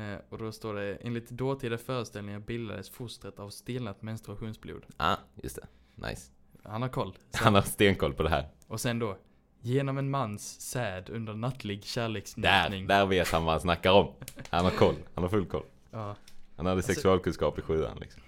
[0.00, 4.82] Eh, och då står det, enligt dåtida föreställningar bildades fostret av stelnat menstruationsblod.
[4.96, 5.66] Ah, just det.
[6.08, 6.30] Nice.
[6.62, 7.16] Han har koll.
[7.30, 8.48] Så, Han har stenkoll på det här.
[8.66, 9.16] och sen då,
[9.60, 12.86] genom en mans säd under nattlig Där, kärleksnjutning.
[12.86, 14.12] där vet han vad han snackar om.
[14.50, 15.64] Han har koll, han har full koll.
[15.90, 16.16] Ja.
[16.56, 18.22] Han hade Alltså- sexualkunskap i sjuan liksom.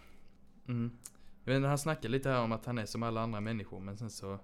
[0.68, 0.90] Mm.
[1.46, 3.80] Jag vet inte, han snackar lite här om att han är som alla andra människor,
[3.80, 4.38] men sen så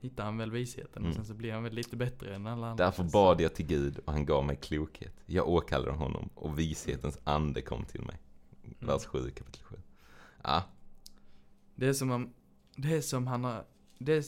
[0.00, 1.08] hittar han väl visheten Mm.
[1.10, 2.84] och sen så blir han väl lite bättre än alla andra.
[2.84, 5.14] Därför bad jag till Gud och han gav mig klokhet.
[5.26, 8.18] Jag åkallade honom och vishetens ande kom till mig.
[8.64, 8.76] Mm.
[8.80, 9.76] Vers 7 kapitel 7.
[10.42, 10.62] Ja,
[11.74, 12.34] Det är som om,
[12.76, 13.64] det är som han har,
[13.98, 14.24] det är,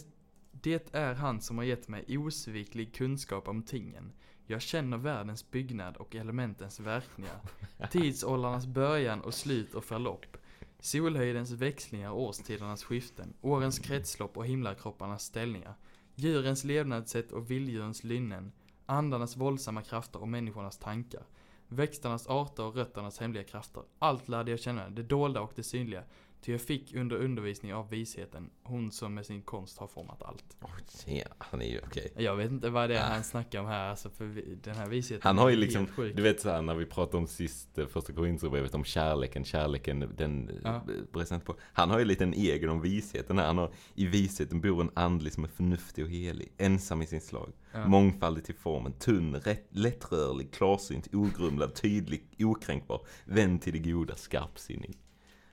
[0.52, 4.12] det är han som har gett mig osviklig kunskap om tingen.
[4.46, 7.40] Jag känner världens byggnad och elementens verkningar.
[7.90, 10.36] Tidsåldrarnas början och slut och förlopp.
[10.82, 13.34] Solhöjdens växlingar och årstidernas skiften.
[13.40, 15.74] Årens kretslopp och himlakropparnas ställningar.
[16.14, 18.52] Djurens levnadssätt och vilddjurens lynnen.
[18.86, 21.22] Andarnas våldsamma krafter och människornas tankar.
[21.68, 23.82] Växternas arter och rötternas hemliga krafter.
[23.98, 26.04] Allt lärde jag känna, det dolda och det synliga.
[26.42, 30.56] Ty jag fick under undervisning av visheten, hon som med sin konst har format allt.
[30.60, 32.12] Oj, se, han är ju okej.
[32.16, 33.14] Jag vet inte vad det är Ah.
[33.14, 36.22] han snackar om här, alltså för vi, den här visheten Han har ju liksom, du
[36.22, 40.84] vet såhär när vi pratade om sist, eh, första Korinthierbrevet om kärleken, kärleken, den Ja.
[41.14, 41.20] ja.
[41.20, 41.56] inte på.
[41.72, 43.46] Han har ju lite en egen om visheten här.
[43.46, 47.20] Han har, i visheten bor en andlig som är förnuftig och helig, ensam i sin
[47.20, 47.86] slag, Ja.
[47.88, 54.98] mångfaldig till formen, tunn, rätt, lättrörlig, klarsynt, ogrumlad, tydlig, okränkbar, vän till det goda, skarpsinnig.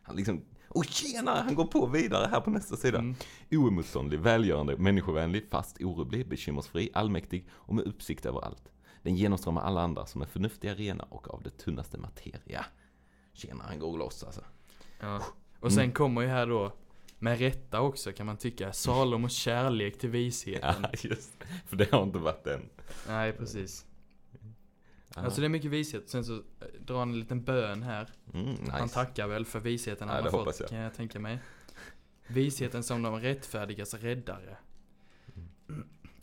[0.01, 2.99] Han liksom, och tjena, han går på vidare här på nästa sida.
[2.99, 3.15] Mm.
[3.51, 8.71] Oemotståndlig, välgörande, människovänlig, fast orubblig, bekymmersfri, allmäktig och med uppsikt över allt.
[9.01, 12.65] Den genomströmmar alla andra som är förnuftiga, rena och av det tunnaste materia.
[13.33, 14.41] Tjena, han går loss alltså.
[14.99, 15.21] Ja.
[15.59, 15.93] Och sen Mm.
[15.93, 16.71] kommer ju här då,
[17.19, 20.85] med rätta också kan man tycka, Salomos kärlek till Ja, visheten.
[21.03, 21.31] just
[21.65, 22.69] För det har inte varit än.
[23.07, 23.85] Nej, precis.
[25.17, 25.23] Ja.
[25.25, 26.09] Alltså det är mycket vishet.
[26.09, 26.41] Sen så eh,
[26.81, 28.09] drar han en liten bön här.
[28.33, 28.71] mm, nice.
[28.71, 30.69] Han tackar väl för visheten Ja, han det har fått, jag.
[30.69, 31.39] kan jag tänka mig.
[32.27, 34.57] Visheten som de rättfärdigas räddare.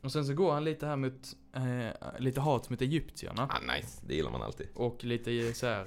[0.03, 3.49] Och sen så går han lite här mot, eh, lite hat mot egyptierna.
[3.53, 4.69] Ah, nice, det gillar man alltid.
[4.75, 5.87] Och lite så här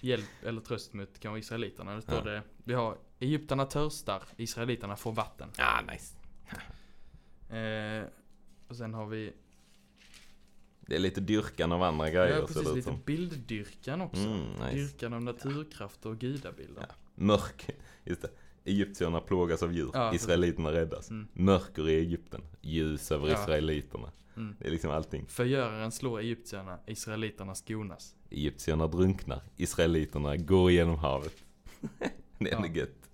[0.00, 1.94] hjälp eller tröst mot kanske israeliterna.
[1.96, 2.22] Det står Ja.
[2.24, 5.48] det, vi har Egypterna törstar, israeliterna får vatten.
[5.58, 6.16] Ah, nice.
[7.56, 8.04] Eh,
[8.68, 9.32] och sen har vi,
[10.90, 13.00] Det är lite dyrkan av andra grejer ja precis, lite som.
[13.06, 14.22] bilddyrkan också.
[14.22, 14.74] Mm, nice.
[14.74, 16.86] Dyrkan av naturkrafter och gudabilder.
[16.88, 16.94] Ja.
[17.14, 17.70] Mörk,
[18.04, 18.30] just det.
[18.64, 21.10] Egyptierna plågas av djur, Ja, israeliterna räddas.
[21.10, 21.28] Mm.
[21.32, 23.42] Mörker i Egypten, ljus över Ja.
[23.42, 24.12] israeliterna.
[24.36, 24.56] Mm.
[24.58, 25.26] Det är liksom allting.
[25.28, 28.14] Förgöraren slår egyptierna, israeliterna skonas.
[28.30, 31.34] Egyptierna drunknar, israeliterna går igenom havet.
[32.38, 32.66] det är Ja.
[32.66, 33.10] gött.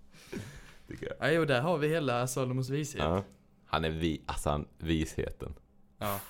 [0.89, 1.35] Tycker jag.
[1.35, 3.03] Ja, och där har vi hela Salomos vishet.
[3.03, 3.25] Ja.
[3.67, 5.55] Han är vi, alltså han, visheten.
[5.99, 6.21] Ja.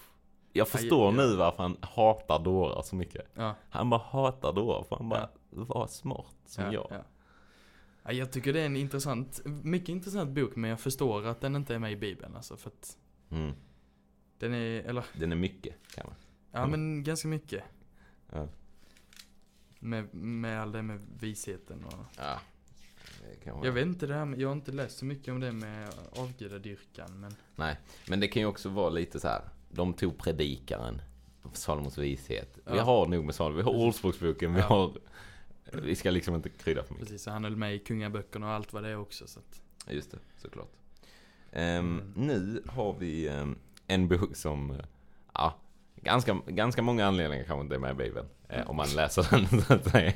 [0.57, 1.29] Jag förstår Ja, ja.
[1.29, 3.27] nu varför han hatar dårar så mycket.
[3.35, 3.55] Ja.
[3.71, 6.87] Han bara hatar dårar för han bara var smart som ja, jag.
[6.91, 7.03] Ja.
[8.03, 11.57] Ja, jag tycker det är en intressant, mycket intressant bok men jag förstår att den
[11.57, 12.97] inte är med i bibeln alltså för att
[13.31, 13.53] Mm.
[14.39, 16.15] den är, eller Den är mycket kan man.
[16.53, 16.71] ja Mm.
[16.71, 17.65] men ganska mycket.
[18.33, 18.49] Ja.
[19.79, 22.41] Med, med all det med visheten och Ja.
[23.63, 25.89] Jag vet inte det här med, jag har inte läst så mycket om det med
[26.17, 27.77] avgudadyrkan men Nej,
[28.09, 29.43] men det kan ju också vara lite så här.
[29.69, 31.01] De tog predikaren,
[31.53, 32.59] Salomos vishet.
[32.67, 32.83] Vi Ja.
[32.83, 34.67] har nog med Salomo, vi har Ordspråksboken, vi Ja.
[34.67, 34.93] har...
[35.73, 37.09] Vi ska liksom inte krydda för mycket.
[37.09, 39.63] precis han höll med i kungaböckerna och allt vad det är också så att,
[39.95, 40.73] Just det, såklart.
[41.53, 42.13] Ehm, Mm.
[42.17, 44.77] Nu har vi ehm, en bok som,
[45.35, 45.57] ja,
[46.03, 48.27] ganska, ganska många anledningar kanske inte är med i Bibeln.
[48.49, 50.13] Eh, om man läser den så att säga.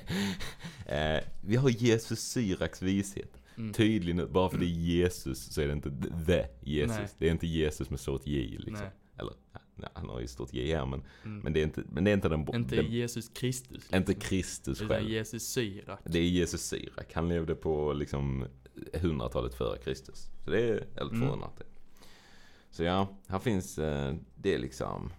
[0.86, 3.42] Eh, vi har Jesus Syraks vishet.
[3.56, 3.72] mm.
[3.72, 5.90] Tydlig nu, bara för det är Jesus så är det inte
[6.26, 6.96] the Jesus.
[6.98, 7.08] Nej.
[7.18, 8.72] Det är inte Jesus med stort J liksom.
[8.84, 8.90] Nej.
[9.20, 9.34] Eller,
[9.94, 11.38] han har ju stort J här men, Mm.
[11.38, 14.80] men, det är inte, men det är inte den, inte den Jesus Kristus inte Kristus
[14.80, 15.08] själv.
[15.08, 16.00] Jesus Syrak.
[16.04, 17.12] Det är Jesus Syrak.
[17.14, 18.46] Han levde på liksom
[18.92, 20.30] 100-talet före Kristus.
[20.44, 21.20] Så det är, eller Mm.
[21.28, 21.66] 200 typ.
[22.70, 25.12] Så ja, här finns, eh, det är liksom,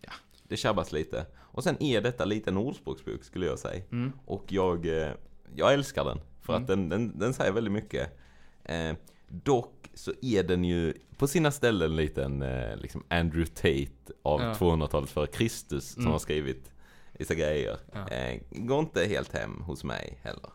[0.00, 1.26] ja, det tjabbas lite.
[1.36, 3.82] Och sen är detta lite en ordspråksbok skulle jag säga.
[3.92, 4.12] Mm.
[4.24, 5.12] Och jag, eh,
[5.56, 6.18] jag älskar den.
[6.40, 6.62] För Mm.
[6.62, 8.18] att den, den, den säger väldigt mycket.
[8.64, 8.92] Eh,
[9.28, 14.40] dock så är den ju på sina ställen lite en eh, liksom Andrew Tate av
[14.40, 14.54] Ja.
[14.54, 16.12] 200-talet före Kristus som Mm.
[16.12, 16.70] har skrivit
[17.12, 17.78] vissa grejer.
[17.92, 18.08] Ja.
[18.08, 20.50] Eh, går inte helt hem hos mig heller.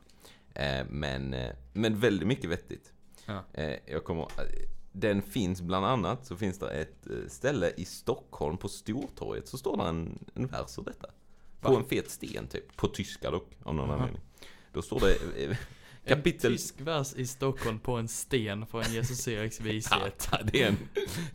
[0.54, 2.94] Eh, men, eh, men väldigt mycket vettigt.
[3.26, 3.44] Ja.
[3.86, 4.28] Jag kommer,
[4.92, 9.78] den finns bland annat, så finns det ett ställe i Stockholm på Stortorget så står
[9.78, 11.08] det en, en vers ur detta.
[11.62, 11.80] På Va?
[11.80, 13.98] en fet sten typ, på tyska dock av någon Jaha.
[13.98, 14.22] anledning.
[14.74, 15.18] Då står det
[16.06, 16.52] kapitel...
[16.52, 20.28] En tysk vers i Stockholm på en sten för en Jesus Syraks vishet.
[20.32, 20.78] Ja, det är en,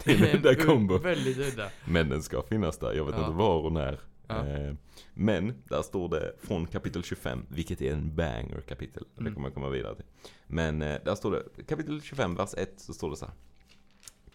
[0.04, 0.98] det är en udda kombo.
[0.98, 1.70] Väldigt udda.
[1.84, 3.20] Men den ska finnas där, jag vet Ja.
[3.26, 4.00] inte var och när.
[4.26, 4.46] Ja.
[4.46, 4.74] Eh,
[5.14, 9.04] Men där står det från kapitel 25, vilket är en banger kapitel.
[9.14, 9.34] Det Mm.
[9.34, 10.04] kommer jag komma vidare till.
[10.46, 13.34] Men eh, där står det, kapitel 25, vers 1, så står det så här.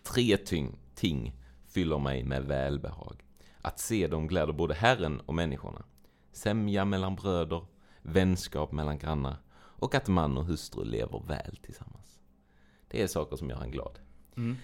[0.03, 1.33] Tre tyng, ting
[1.67, 3.23] fyller mig med välbehag.
[3.61, 5.85] Att se dem gläder både Herren och människorna.
[6.31, 7.65] Sämja mellan bröder,
[8.01, 9.35] vänskap mellan grannar
[9.83, 12.19] och att man och hustru lever väl tillsammans.
[12.87, 13.99] Det är saker som gör han glad.
[14.37, 14.55] Mm.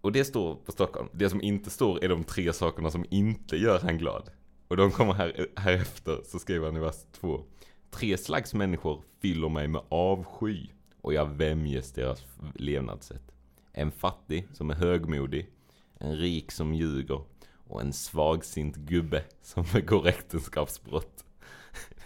[0.00, 1.08] Och det står på Stockholm.
[1.12, 4.30] Det som inte står är de tre sakerna som inte gör han glad.
[4.68, 7.44] Och de kommer här, här efter, så skriver han i vers 2.
[7.90, 10.66] Tre slags människor fyller mig med avsky
[11.00, 13.32] och jag vämjes deras levnadssätt.
[13.72, 15.50] En fattig som är högmodig,
[15.98, 17.20] en rik som ljuger
[17.68, 21.24] och en svagsint gubbe som begår äktenskapsbrott.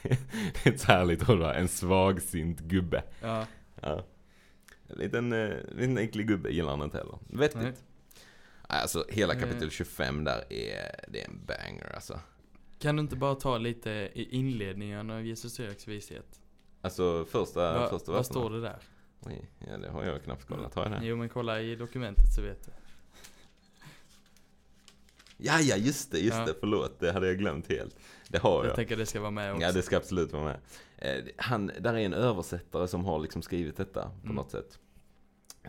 [0.02, 0.18] Det
[0.64, 1.54] är ett härligt ord va?
[1.54, 3.02] En svagsint gubbe.
[3.20, 3.46] Ja.
[3.80, 4.04] Ja.
[4.88, 7.18] En liten, eh, liten äcklig gubbe gillar han inte heller.
[7.28, 7.62] Vettigt.
[7.62, 7.72] Nej.
[8.62, 9.40] Alltså hela Eh.
[9.40, 12.20] kapitel 25 där är, det är en banger alltså.
[12.78, 16.40] Kan du inte bara ta lite i inledningen av Jesus Syraks vishet?
[16.80, 18.78] Alltså första, Va, första vad står det där?
[19.20, 20.74] Oj, ja det har jag knappt kollat.
[20.74, 21.06] Har jag det?
[21.06, 22.70] Jo men kolla i dokumentet så vet du.
[25.36, 26.44] Ja, ja, just det, just Ja.
[26.46, 26.54] det.
[26.60, 27.96] Förlåt, det hade jag glömt helt.
[28.32, 28.76] Det har Jag jag.
[28.76, 29.62] tänker det ska vara med också.
[29.66, 30.58] Ja, det ska absolut vara med.
[30.98, 34.36] Eh, Han, där är en översättare som har liksom skrivit detta på Mm.
[34.36, 34.78] något sätt.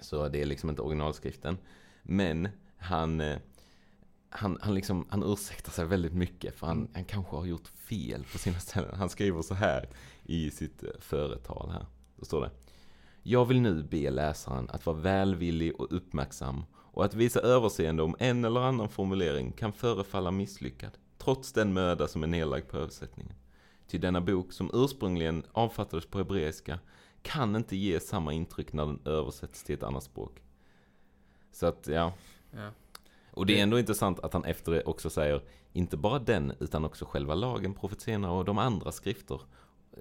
[0.02, 1.58] Så det är liksom inte originalskriften.
[2.04, 3.38] Men han, eh,
[4.30, 6.92] han, han, liksom, han ursäktar sig väldigt mycket för han, Mm.
[6.94, 8.96] han kanske har gjort fel på sina ställen.
[8.96, 9.90] Han skriver så här
[10.24, 11.86] i sitt eh, företal här.
[12.16, 12.52] Då står det.
[13.24, 18.16] Jag vill nu be läsaren att vara välvillig och uppmärksam och att visa överseende om
[18.20, 20.92] en eller annan formulering kan förefalla misslyckad,
[21.24, 23.34] trots den möda som är nedlagd på översättningen.
[23.88, 26.80] Till denna bok, som ursprungligen avfattades på hebreiska,
[27.22, 30.42] kan inte ge samma intryck när den översätts till ett annat språk.
[31.52, 32.14] Så att, ja.
[32.52, 32.72] Ja.
[33.32, 35.44] Och det är ändå intressant att han efter det också säger,
[35.74, 39.42] inte bara den, utan också själva lagen, profetierna och de andra skrifter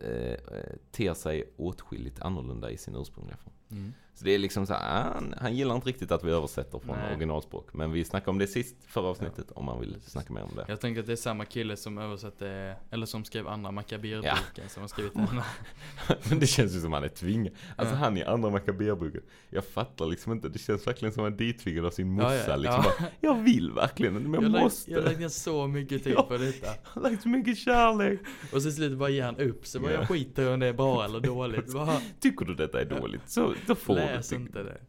[0.00, 3.54] eh, eh, ter sig åtskilligt annorlunda i sin ursprungliga form.
[3.70, 3.92] Mm.
[4.14, 6.96] Så det är liksom så här, han, han gillar inte riktigt att vi översätter från
[6.96, 7.10] Nej.
[7.10, 7.68] originalspråk.
[7.74, 10.64] Men vi snackade om det sist, förra avsnittet, om man vill snacka mer om det.
[10.68, 14.62] Jag tänker att det är samma kille som översatte, eller som skrev andra Makabirboken Ja.
[14.68, 15.26] som har skrivit den.
[16.28, 17.54] Men det känns ju som han är tvingad.
[17.76, 17.98] Alltså Ja.
[17.98, 19.22] han i andra Makaberboken.
[19.50, 22.34] Jag fattar liksom inte, det känns verkligen som han är dittvingad av sin morsa.
[22.34, 22.92] Ja, ja, liksom ja.
[22.98, 24.90] Bara, jag vill verkligen, men jag, Jag har lagt- måste.
[24.90, 26.22] jag har lagt ner så mycket tid Ja.
[26.22, 26.66] på detta.
[26.66, 28.20] Jag har lagt så mycket kärlek.
[28.42, 29.98] Och så till slut bara ger han upp, så bara Ja.
[29.98, 31.72] jag skiter i om det är bra eller dåligt.
[31.72, 34.80] Bara, Tycker du detta är dåligt, så då får läs inte det.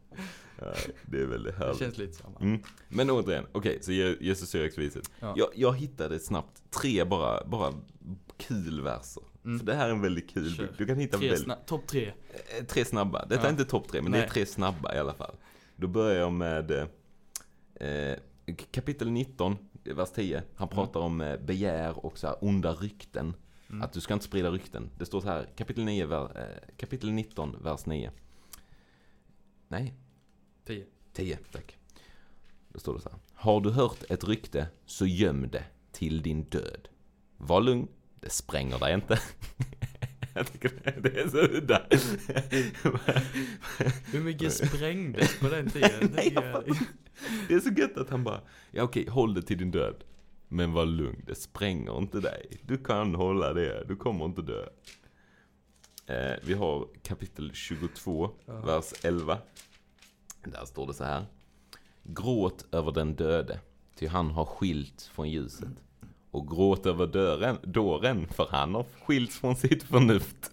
[0.60, 1.78] Ja, det är väldigt Det härligt.
[1.78, 2.38] känns lite samma.
[2.40, 2.60] Mm.
[2.88, 5.10] Men återigen, okej, så Je- Jesus Syriax-viset.
[5.20, 5.34] Ja.
[5.36, 7.72] Jag, jag hittade snabbt tre bara, bara
[8.36, 9.22] kul verser.
[9.44, 9.58] Mm.
[9.58, 10.68] För det här är en väldigt kul Kör.
[10.78, 12.12] Du kan hitta Tre väldigt, sna- topp tre.
[12.58, 13.26] eh, tre snabba.
[13.26, 13.46] Detta Ja.
[13.46, 14.30] är inte topp tre, men det är Nej.
[14.30, 15.34] tre snabba i alla fall.
[15.76, 18.18] Då börjar jag med eh, eh,
[18.70, 20.42] kapitel 19, vers 10.
[20.56, 23.34] Han pratar om eh, begär och så här onda rykten.
[23.70, 23.82] Mm.
[23.82, 24.90] Att du ska inte sprida rykten.
[24.98, 28.10] Det står så här, kapitel, 9, ver, eh, kapitel 19, vers 9.
[29.74, 29.94] Nej,
[30.66, 30.84] Tio.
[31.12, 31.76] 10, tack.
[32.68, 33.18] Då står det så här.
[33.34, 36.88] Har du hört ett rykte, så göm det till din död.
[37.36, 37.88] Var lugn,
[38.20, 39.18] det spränger dig inte.
[40.34, 41.82] Jag tycker det- är så udda.
[44.12, 46.10] Hur mycket sprängdes på den tiden?
[46.14, 46.64] Nej, jag
[47.48, 50.04] Det är så gött att han bara, ja okej, håll det till din död.
[50.48, 52.60] Men var lugn, det spränger inte dig.
[52.62, 54.66] Du kan hålla det, du kommer inte dö.
[56.06, 58.60] Eh, vi har kapitel 22, Ja.
[58.60, 59.38] vers 11.
[60.44, 61.24] Där står det så här.
[62.02, 63.60] Gråt över den döde,
[63.98, 65.82] ty han har skilt från ljuset.
[66.30, 70.50] Och gråt över dörren, dåren, för han har skilts från sitt förnuft.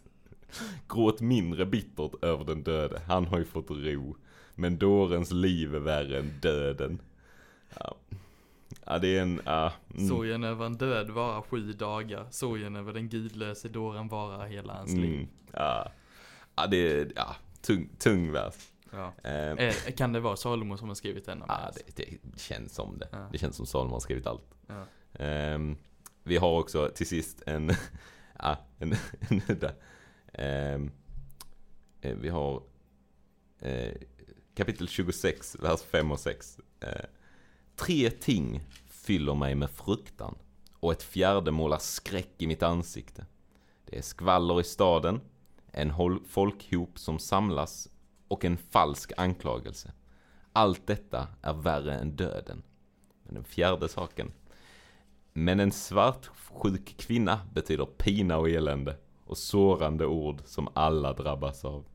[0.89, 4.15] Gråt mindre bittert över den döde, han har ju fått ro.
[4.55, 7.01] Men dårens liv är värre än döden.
[7.79, 7.95] Ja,
[8.85, 9.73] ja det är en, ja.
[9.95, 10.07] mm.
[10.07, 12.27] Sorgen över en död varar sju dagar.
[12.31, 15.15] Sorgen över den gudlöse dåren varar hela hans liv.
[15.15, 15.91] Mm, ja.
[16.55, 18.70] ja, det är, ja, tung, tung vers.
[18.91, 19.13] Ja.
[19.23, 21.45] Eh, Eh, kan det vara Salomo som har skrivit denna?
[21.47, 21.75] ja, vers?
[21.95, 23.07] det, det känns som det.
[23.11, 23.27] Ja.
[23.31, 24.55] Det känns som Salomon har skrivit allt.
[24.67, 24.85] Ja.
[25.13, 25.77] Ehm,
[26.23, 27.71] vi har också till sist en,
[28.39, 28.95] ja, en,
[29.29, 29.71] en udda.
[30.33, 30.91] Ehm,
[32.01, 32.63] eh, vi har
[33.59, 33.93] eh,
[34.55, 36.59] kapitel 26, vers 5 och 6.
[36.79, 37.05] Eh,
[37.75, 40.37] Tre ting fyller mig med fruktan
[40.73, 43.25] och ett fjärde målar skräck i mitt ansikte.
[43.85, 45.21] Det är skvaller i staden,
[45.71, 45.93] en
[46.27, 47.89] folkhop som samlas
[48.31, 49.91] och en falsk anklagelse.
[50.53, 52.63] Allt detta är värre än döden.
[53.23, 54.31] Men den fjärde saken.
[55.33, 61.85] Men en svartsjuk kvinna betyder pina och elände och sårande ord som alla drabbas av.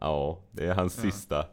[0.00, 1.02] Ja, det är hans Ja.
[1.02, 1.46] sista,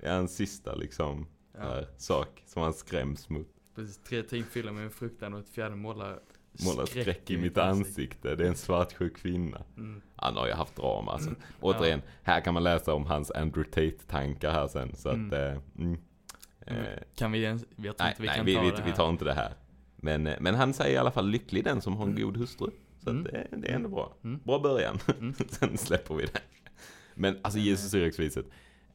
[0.00, 1.60] det är hans sista liksom Ja.
[1.60, 3.48] där, sak som han skräms mot.
[3.74, 6.20] Precis, tre ting fyller med fruktan och ett fjärde målar
[6.64, 8.34] Målar skräck i mitt ansikte.
[8.34, 9.62] Det är en svartsjuk kvinna.
[9.76, 10.00] Mm.
[10.16, 11.30] Han har ju haft drama alltså.
[11.60, 14.94] Återigen, här kan man läsa om hans Andrew Tate-tankar här sen.
[14.96, 15.26] Så Mm.
[15.26, 15.40] att, eh,
[15.78, 15.98] mm.
[16.66, 16.82] Mm.
[16.82, 16.84] Eh,
[17.16, 18.90] Kan vi ens, jag tror nej, inte vi nej kan vi, ta vi, det vi
[18.90, 18.96] här.
[18.96, 19.52] tar inte det här.
[19.96, 22.22] Men, eh, men han säger i alla fall lycklig den som har en Mm.
[22.22, 22.66] god hustru.
[23.04, 23.22] Så Mm.
[23.26, 24.14] att det, det är ändå bra.
[24.24, 24.40] Mm.
[24.44, 24.98] Bra början.
[25.20, 25.34] Mm.
[25.48, 26.40] sen släpper vi det.
[27.14, 28.46] Men alltså Jesus Syriax-viset.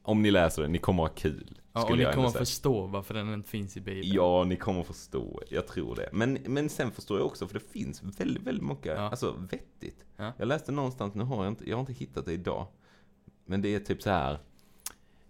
[0.06, 1.60] Om ni läser det, ni kommer ha kul.
[1.72, 4.14] Ja, och ni kommer förstå varför den inte finns i Bibeln.
[4.14, 5.42] Ja, ni kommer förstå.
[5.50, 6.08] Jag tror det.
[6.12, 9.10] Men, men sen förstår jag också, för det finns väldigt, väldigt mycket, Ja.
[9.10, 10.04] alltså vettigt.
[10.16, 10.32] Ja.
[10.38, 12.66] Jag läste någonstans, nu har jag inte, jag har inte hittat det idag.
[13.46, 14.38] Men det är typ så här.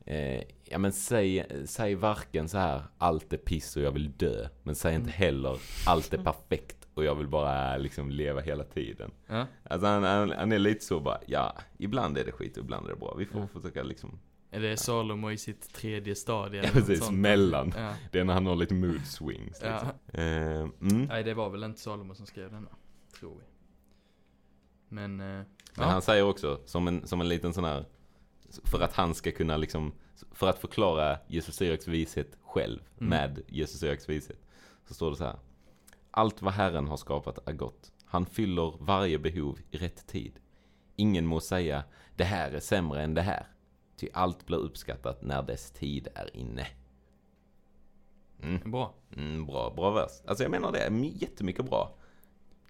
[0.07, 4.49] Eh, ja men säg, säg varken så här, allt är piss och jag vill dö.
[4.62, 5.18] Men säg inte Mm.
[5.18, 9.11] heller, allt är perfekt och jag vill bara liksom leva hela tiden.
[9.27, 9.47] Ja.
[9.64, 12.87] Alltså han, han, han är lite så bara, ja, ibland är det skit och ibland
[12.87, 13.14] är det bra.
[13.18, 13.47] Vi får Ja.
[13.47, 14.18] försöka liksom,
[14.55, 16.57] Är det Salomo i sitt tredje stadie?
[16.57, 17.18] Ja, eller precis, sånt?
[17.18, 17.72] mellan.
[17.76, 17.94] Ja.
[18.12, 19.88] det är när han har lite mood swings liksom.
[20.12, 20.20] ja.
[20.20, 21.05] Eh, mm.
[21.09, 22.68] Nej, det var väl inte Salomo som skrev denna.
[23.18, 23.44] Tror vi.
[24.88, 25.46] Men, eh, Men
[25.76, 25.84] ja.
[25.84, 27.84] han säger också, som en, som en liten sån här
[28.64, 29.92] För att han ska kunna liksom,
[30.32, 33.11] för att förklara Jesus Syraks vishet själv Mm.
[33.11, 34.38] med Jesus Syraks vishet.
[34.88, 35.36] Så står det så här.
[36.11, 37.92] Allt vad Herren har skapat är gott.
[38.05, 40.32] Han fyller varje behov i rätt tid.
[40.96, 41.84] Ingen må säga,
[42.16, 43.46] det här är sämre än det här.
[43.97, 46.66] Ty allt blir uppskattat när dess tid är inne.
[48.42, 48.70] Mm.
[48.70, 48.95] Bra.
[49.16, 50.11] Mm, bra, bra vers.
[50.26, 50.90] Alltså jag menar det, är
[51.22, 51.95] jättemycket bra.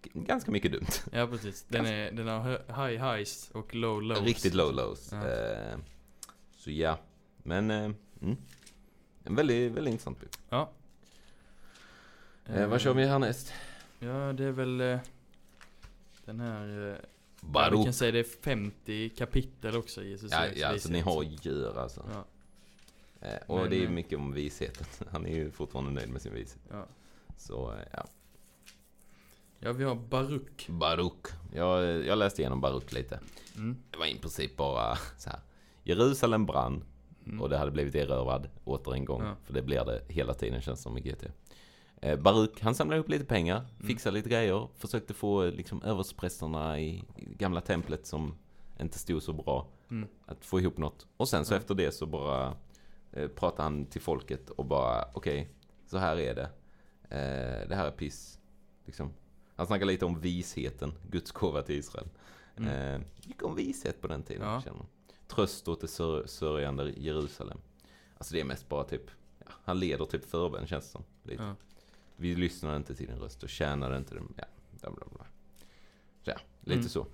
[0.03, 0.87] G- Ganska mycket dumt.
[1.13, 1.65] Ja precis.
[1.69, 2.51] Den, är, den har
[2.89, 4.21] high highs och low lows.
[4.21, 5.13] Riktigt low lows.
[5.13, 5.29] Ja.
[5.29, 5.79] Eh,
[6.57, 6.99] så ja,
[7.43, 7.91] men eh,
[8.23, 8.37] mm.
[9.25, 10.31] en väldigt, väldigt intressant bok.
[10.49, 10.71] Ja.
[12.47, 13.53] Eh, vad kör vi härnäst?
[13.99, 14.99] Ja, det är väl eh,
[16.25, 17.01] den här...
[17.53, 17.85] Ja, vi Baruch.
[17.85, 21.79] kan säga det är 50 kapitel också i Jesus Ja, ja alltså ni har djur
[21.79, 22.05] alltså.
[22.13, 22.25] Ja,
[23.21, 24.87] Eh, och Men, det är ju eh, mycket om visheten.
[25.13, 26.61] Han är ju fortfarande nöjd med sin vishet.
[26.71, 26.87] ja.
[27.37, 28.05] Så eh, ja.
[29.59, 30.69] ja, vi har Baruch.
[30.69, 31.27] Baruch.
[31.55, 33.21] Jag, jag läste igenom Baruch lite.
[33.57, 33.77] Mm.
[33.91, 35.41] Det var i princip bara så här.
[35.83, 36.85] Jerusalem brann
[37.27, 37.41] Mm.
[37.41, 39.23] och det hade blivit erövrad åter en gång.
[39.23, 39.37] Ja.
[39.45, 41.25] För det blir det hela tiden känns som i GT.
[42.05, 43.87] Eh, Baruch, han samlade upp lite pengar, Mm.
[43.87, 48.35] fixade lite grejer, försökte få eh, liksom överstprästerna i, gamla templet som
[48.81, 49.67] inte stod så bra.
[49.91, 50.09] Mm.
[50.27, 51.07] Att få ihop något.
[51.17, 51.59] Och sen så Ja.
[51.59, 52.57] efter det så bara
[53.13, 55.49] eh, pratade han till folket och bara okej,
[55.87, 56.51] så här är det.
[57.03, 58.39] Eh, det här är piss.
[58.85, 59.13] Liksom.
[59.57, 62.09] Han snackar lite om visheten, Guds gåva till Israel.
[62.57, 62.71] Mm.
[62.71, 64.61] Eh, gick om vishet på den tiden, Ja.
[64.63, 64.87] känner.
[65.27, 67.59] Tröst åt det sör- sörjande Jerusalem.
[68.19, 71.05] Alltså det är mest bara typ, ja, han leder typ förbön känns det som.
[71.23, 71.43] Lite.
[71.43, 71.55] Ja.
[72.25, 74.35] Vi lyssnade inte till din röst och tjänade inte dem.
[74.37, 74.45] Ja,
[74.81, 75.27] bla bla bla.
[76.23, 76.89] Så ja, lite Mm.
[76.89, 77.07] så.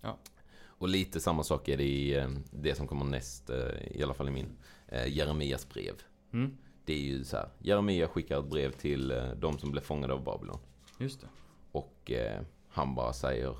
[0.00, 0.18] Ja.
[0.64, 4.14] Och lite samma sak är det i eh, det som kommer näst, eh, i alla
[4.14, 4.56] fall i min,
[4.88, 5.94] eh, Jeremias brev.
[6.32, 6.56] Mm.
[6.84, 10.24] Det är ju så här, Jeremia skickar ett brev till de som blev fångade av
[10.24, 10.58] Babylon.
[10.98, 11.26] Just det.
[11.72, 13.56] Och eh, han bara säger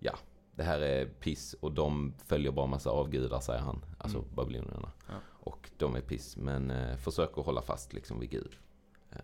[0.00, 0.18] Ja,
[0.54, 3.84] det här är piss och de följer bara massa avgudar säger han.
[3.98, 4.30] Alltså Mm.
[4.34, 4.92] babylonierna.
[5.08, 5.14] Ja.
[5.26, 8.56] Och de är piss men eh, försök att hålla fast liksom vid Gud.
[9.10, 9.18] Eh,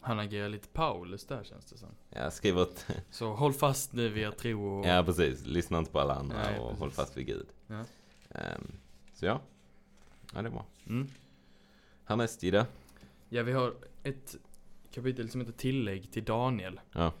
[0.00, 1.88] Han agerar lite Paulus där känns det som.
[2.10, 4.86] jag skriver ett, Så håll fast nu vid er tro och...
[4.86, 6.80] ja precis, lyssna inte på alla andra Nej, och precis.
[6.80, 7.46] håll fast vid Gud.
[7.66, 7.84] Ja.
[8.30, 8.72] Ehm,
[9.14, 9.40] så ja,
[10.34, 10.64] ja det är bra.
[10.86, 11.08] Mm.
[12.04, 12.66] Härnäst Ida.
[13.28, 14.36] Ja, vi har ett
[14.92, 16.80] kapitel som heter Tillägg till Daniel.
[16.92, 17.12] Ja.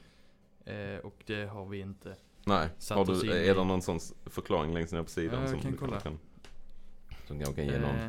[0.64, 2.16] Eh, och det har vi inte.
[2.44, 5.10] Nej, Satt har oss du, in i- är det någon sån förklaring längst ner på
[5.10, 6.00] sidan Ja, som kan du kolla.
[6.00, 6.18] kan,
[7.26, 7.96] som jag kan ge någon?
[7.96, 8.08] Eh,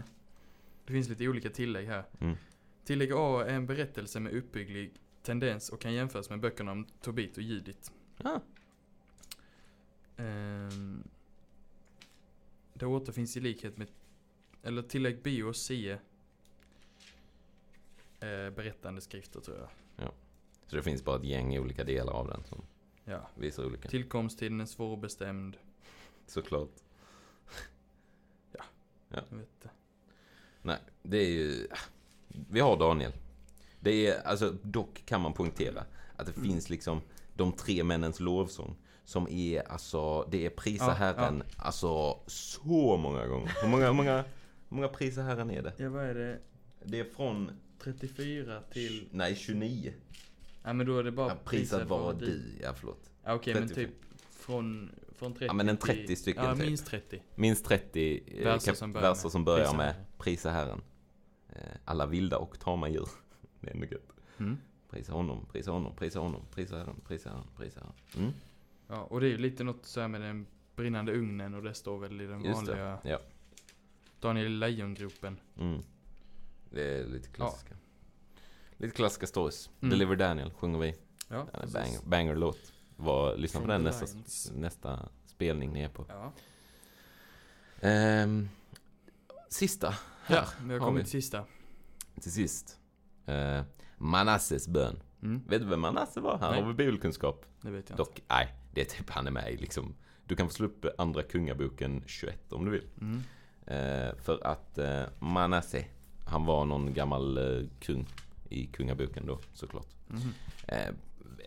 [0.85, 2.03] det finns lite olika tillägg här.
[2.19, 2.37] Mm.
[2.83, 7.37] Tillägg A är en berättelse med uppbygglig tendens och kan jämföras med böckerna om Tobit
[7.37, 7.91] och Judit.
[8.17, 8.39] Ah,
[10.17, 11.03] Ehm,
[12.73, 13.87] det återfinns i likhet med,
[14.63, 15.91] eller tillägg B och C.
[18.19, 19.57] Eh, berättande skrifter tror
[19.95, 20.11] jag.
[20.67, 22.61] så det finns bara ett gäng olika delar av den som
[23.05, 23.29] Ja.
[23.35, 23.89] visar olika.
[23.89, 25.57] Tillkomsttiden är svårbestämd.
[26.27, 26.69] Såklart.
[29.09, 29.69] Jag vet inte.
[30.61, 31.67] Nej, det är ju...
[32.49, 33.11] Vi har Daniel.
[33.79, 35.83] Det är, alltså dock kan man poängtera
[36.15, 36.49] att det Mm.
[36.49, 37.01] finns liksom
[37.35, 38.75] de tre männens lovsång.
[39.05, 43.51] Som är alltså, det är prisa Ja, Herren, alltså så många gånger.
[43.61, 44.17] Hur många, hur många,
[44.69, 45.73] hur många prisa Herren är det?
[45.77, 46.39] Ja, vad är det?
[46.83, 47.51] Det är från,
[47.83, 49.07] 34 till...
[49.11, 49.93] nej 29.
[50.63, 53.09] Ja, men då är det bara Ja, prisad vara du, ja förlåt.
[53.23, 53.85] Ja, Okej, men 35.
[53.85, 53.95] typ
[54.31, 56.65] från, från 30 Ja, men en till- 30 stycken Ja, typ.
[56.65, 57.21] minst 30.
[57.35, 60.81] Minst 30 eh, Verser som börjar verser med som börjar med prisa Herren.
[61.51, 63.09] Eh, Alla vilda och tama djur.
[63.59, 64.13] Det är ändå gött.
[64.37, 64.57] Mm.
[64.89, 67.93] Prisa honom, prisa honom, prisa honom, prisa Herren, prisa Herren, prisa Herren.
[68.17, 68.31] Mm.
[68.87, 71.73] Ja, och det är ju lite något så här med den brinnande ugnen och det
[71.73, 73.19] står väl i den Just det, vanliga ja.
[74.19, 75.39] Daniel lejongropen.
[75.57, 75.81] Mm.
[76.69, 77.75] Det är lite klassiska.
[78.77, 79.69] Lite klassiska stories.
[79.81, 79.89] Mm.
[79.89, 80.95] Deliver Daniel sjunger vi.
[81.27, 81.73] Ja, Den precis.
[81.73, 82.73] banger, banger-låt.
[82.95, 84.51] Var, lyssna From på den nästa, Lions.
[84.55, 86.05] nästa spelning ni är på.
[86.09, 86.31] Ja,
[87.81, 88.49] Ehm,
[89.49, 89.95] sista.
[90.23, 90.35] Här.
[90.35, 91.45] ja vi har kommit till sista.
[92.21, 92.77] Till sist.
[93.29, 93.61] Uh,
[93.97, 94.99] Manasses bön.
[95.23, 96.37] Mm, Vet du vem Manasse var?
[96.37, 96.61] Här Nej.
[96.61, 97.45] har vi bibelkunskap.
[97.61, 98.55] det vet jag Dock, nej.
[98.73, 99.95] Det är typ han är med i liksom.
[100.25, 102.81] Du kan få slå upp andra kungaboken 21 om du vill.
[102.83, 103.01] inte.
[103.01, 103.21] Mm.
[103.67, 105.85] Eh, för att eh, Manasse,
[106.25, 108.07] han var någon gammal eh, kung
[108.49, 109.87] i kungaboken då såklart.
[110.07, 110.33] Mhm.
[110.67, 110.93] Eh,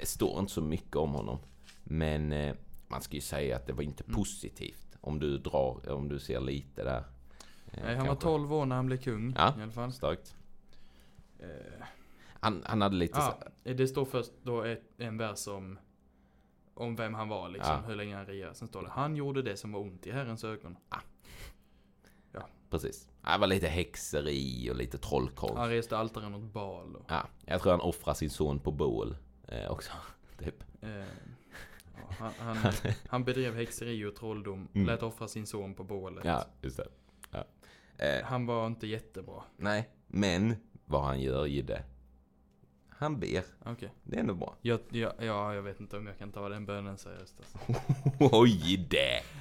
[0.01, 1.39] det står inte så mycket om honom.
[1.85, 2.55] Men eh,
[2.89, 4.15] man ska ju säga att det var inte Mm.
[4.17, 4.97] positivt.
[5.01, 7.05] Om du drar, om du ser lite där.
[7.79, 8.23] Eh, han var kanske.
[8.25, 9.55] 12 år när han blev kung Ja.
[9.59, 9.93] i alla fall.
[9.93, 10.37] Starkt.
[11.39, 11.47] Eh,
[12.41, 15.79] Han, han hade lite ja, så, det står först då ett, en vers om,
[16.75, 17.89] om vem han var liksom, Ja.
[17.89, 18.55] hur länge han regerade.
[18.55, 20.77] Sen står det, han gjorde det som var ont i Herrens ögon.
[22.71, 23.09] precis.
[23.23, 25.57] Det var lite häxeri och lite trollkarl.
[25.57, 29.17] Han reste altaren åt Baal och, Ja, jag tror han offrar sin son på bål
[29.49, 29.93] eh, också.
[30.39, 30.65] typ.
[30.81, 30.91] eh,
[32.21, 32.73] ja, han, han,
[33.09, 34.87] han bedrev häxeri och trolldom, Mm.
[34.87, 36.25] lät offra sin son på bålet.
[36.25, 36.87] Ja, just det.
[37.99, 39.43] Eh, Han var inte jättebra.
[39.57, 41.83] nej, men vad han gör Jidde.
[42.89, 43.43] Han ber.
[43.65, 43.93] Okej.
[44.05, 44.55] Det är ändå bra.
[44.61, 47.81] Jag, jag, ja, jag vet inte om jag kan ta den bönen seriöst alltså.
[48.19, 48.87] Oj!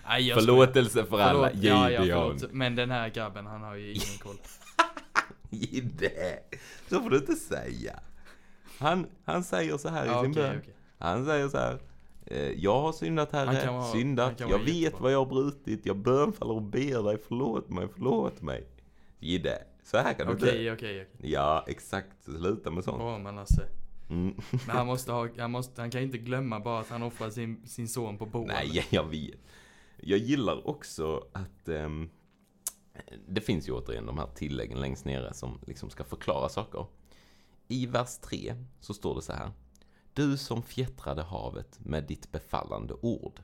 [0.08, 2.51] Nej, jag Förlåtelse för alla Förlåt, ja, ja, förlåt.
[2.51, 4.36] Men den här grabben, han har ju ingen koll.
[5.49, 6.39] Jidde!
[6.89, 7.99] Så får du inte säga.
[8.80, 10.60] Han, han säger så här i Ja, sin okej, bön.
[10.62, 10.74] okej.
[10.97, 11.80] Han säger så här.
[12.26, 14.39] Eh, Jag har syndat Herre, vara- syndat.
[14.39, 15.03] Jag vet jättebra.
[15.03, 15.86] vad jag har brutit.
[15.86, 17.17] Jag bönfaller och ber dig.
[17.28, 18.67] Förlåt mig, förlåt mig.
[19.19, 20.74] Jidde, så här kan du Okej, dö.
[20.74, 21.32] okej, okej.
[21.32, 22.24] Ja, exakt.
[22.24, 23.01] Sluta med sånt.
[23.01, 23.61] Åh, men alltså.
[24.09, 24.34] Mm.
[24.51, 27.67] Men han måste ha, han måste, han kan inte glömma bara att han offrar sin,
[27.67, 28.47] sin son på bål.
[28.47, 29.39] Nej, jag vet.
[29.97, 32.09] Jag gillar också att ehm,
[33.28, 36.86] det finns ju återigen de här tilläggen längst nere som liksom ska förklara saker.
[37.67, 39.51] I vers 3 så står det så här.
[40.14, 43.41] Du som fjättrade havet med ditt befallande ord.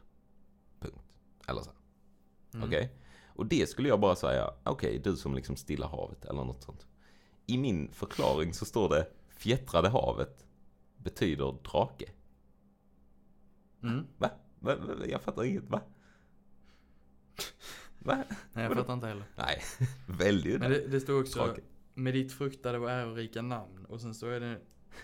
[0.80, 1.13] Punkt.
[1.47, 1.72] Eller så.
[2.53, 2.67] Mm.
[2.67, 2.95] Okej?
[3.28, 6.88] Och det skulle jag bara säga, okej, du som liksom stilla havet eller något sånt.
[7.45, 10.45] I min förklaring så står det fjättrade havet
[10.97, 12.05] betyder drake.
[13.84, 14.07] Mm.
[14.17, 14.30] Va?
[14.59, 14.76] va?
[14.76, 15.05] va?
[15.05, 15.82] Jag fattar inget, va?
[17.99, 18.24] Va?
[18.53, 19.26] Nej, jag fattar inte heller.
[19.36, 19.61] Nej,
[20.07, 21.61] väldigt Men det, det står också Drake.
[21.93, 23.86] med ditt fruktade och ärorika namn.
[23.86, 24.59] Och sen står det,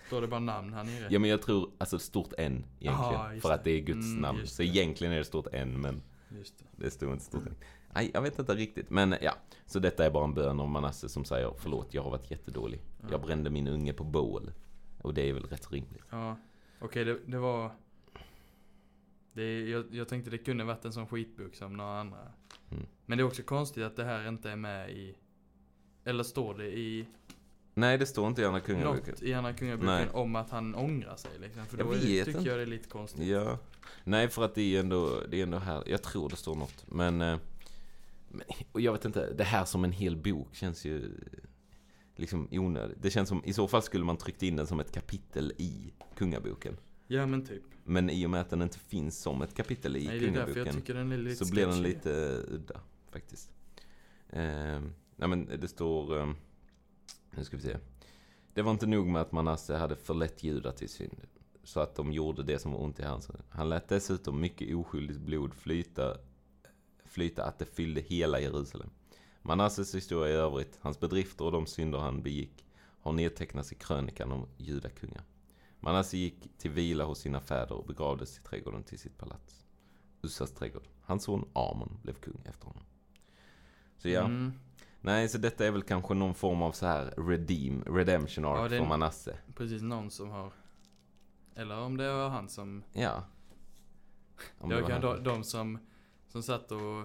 [0.06, 1.08] står det bara namn här nere.
[1.10, 3.32] Ja men jag tror, alltså stort N egentligen.
[3.32, 4.46] Just för att det är Guds Mm, namn.
[4.46, 6.84] Så egentligen är det stort N men Just det.
[6.84, 7.54] det stod inte stort N.
[7.94, 8.90] Nej, jag vet inte riktigt.
[8.90, 9.34] Men ja,
[9.66, 12.80] så detta är bara en bön om Manasse som säger förlåt, jag har varit jättedålig.
[13.00, 13.08] Ja.
[13.10, 14.52] Jag brände min unge på bål.
[15.02, 16.04] Och det är väl rätt rimligt.
[16.10, 16.36] Ja,
[16.80, 17.70] okej det, det var...
[19.32, 22.18] Det, jag, jag tänkte det kunde varit en sån skitbok som några andra.
[22.70, 22.86] Mm.
[23.06, 25.16] Men det är också konstigt att det här inte är med i...
[26.04, 27.06] Eller står det i
[27.78, 29.10] Nej, det står inte i Andra Kungaboken.
[29.10, 29.52] något i Andra.
[29.52, 31.66] Kungaboken om att han ångrar sig liksom?
[31.66, 32.50] För Jag då är, vet tycker inte.
[32.50, 33.26] jag det är lite konstigt.
[33.26, 33.58] Ja.
[34.04, 35.82] Nej, för att det är ändå, det är ändå här.
[35.86, 36.84] Jag tror det står något.
[36.88, 37.38] Men, eh,
[38.28, 39.32] men, och jag vet inte.
[39.32, 41.10] Det här som en hel bok känns ju
[42.16, 43.02] liksom onödigt.
[43.02, 45.92] Det känns som, i så fall skulle man tryckt in den som ett kapitel i
[46.16, 46.76] Kungaboken.
[47.06, 47.62] Ja men typ.
[47.84, 50.34] Men i och med att den inte finns som ett kapitel i Nej det jag
[50.34, 52.10] Kungaboken så blir den lite
[52.48, 53.50] udda faktiskt.
[54.30, 54.80] Eh,
[55.16, 56.32] nej men det står, eh,
[57.36, 57.76] nu ska vi se.
[58.54, 61.20] Det var inte nog med att Manasse alltså hade förlett judar till synd.
[61.64, 63.30] Så att de gjorde det som var ont i hans.
[63.48, 66.16] Han lät dessutom mycket oskyldigt blod flyta,
[67.04, 68.90] flyta att det fyllde hela Jerusalem.
[69.42, 72.66] Manasses historia i övrigt, hans bedrifter och de synder han begick
[73.00, 75.24] har nedtecknats i krönikan om judakungar.
[75.80, 79.64] Manasse gick till vila hos sina fäder och begravdes i trädgården till sitt palats.
[80.22, 80.88] Ussas trädgård.
[81.02, 82.82] Hans son Amon blev kung efter honom.
[83.98, 84.52] Så ja, Mm,
[85.06, 88.68] nej så detta är väl kanske någon form av så här redeem, redemption arc Ja,
[88.68, 89.38] det är- för Manasse.
[89.54, 90.52] precis någon som har...
[91.54, 92.82] Eller om det var han som...
[92.92, 93.24] Ja.
[94.58, 95.78] Om jag kan, de, de som,
[96.28, 97.04] som satt och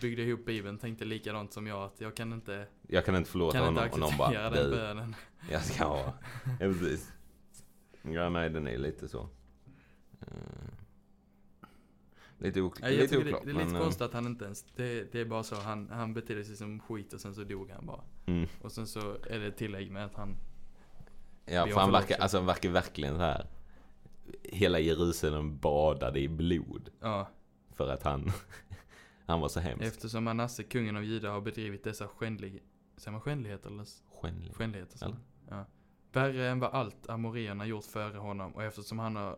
[0.00, 3.58] byggde ihop bibeln tänkte likadant som jag att jag kan inte, Jag kan inte förlåta
[3.58, 5.14] kan inte honom och någon bara, acceptera den bönen.
[5.50, 6.14] jag ska ha.
[6.44, 7.12] Ja, precis.
[8.02, 9.28] Ja, nej, den är lite så.
[12.38, 13.44] Lite, ok- jag lite tycker det, oklart.
[13.44, 15.54] det är lite men, eh, konstigt att han inte ens, det, det är bara så,
[15.56, 18.00] han, han betedde sig som skit och sen så dog han bara.
[18.26, 18.48] Mm.
[18.62, 20.36] Och sen så är det tillägg med att han,
[21.46, 23.46] Ja, för han verkar, alltså, han verkar verkligen så här.
[24.42, 26.90] Hela Jerusalem badade i blod.
[27.00, 27.28] ja,
[27.74, 28.30] För att han,
[29.26, 29.84] han var så hemsk.
[29.86, 32.62] eftersom Manasse, kungen av Juda, har bedrivit dessa skändlig,
[32.96, 33.84] säger man skändligheter eller
[34.20, 34.54] Skändlig.
[34.54, 35.04] skändligheter?
[35.06, 35.16] Eller?
[35.50, 35.64] Ja.
[36.12, 39.36] Värre än vad allt amorierna gjort före honom och eftersom han har,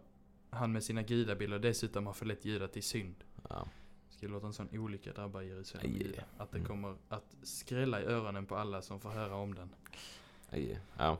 [0.51, 3.14] han med sina gudabilder dessutom har förlett Juda till synd.
[3.49, 3.68] Ja.
[4.11, 6.22] Skulle låta en sån olycka drabba Jerusalem Juda.
[6.39, 6.68] Att det mm.
[6.68, 9.68] kommer att skrälla i öronen på alla som får höra om den.
[10.51, 11.18] Aj, Ja.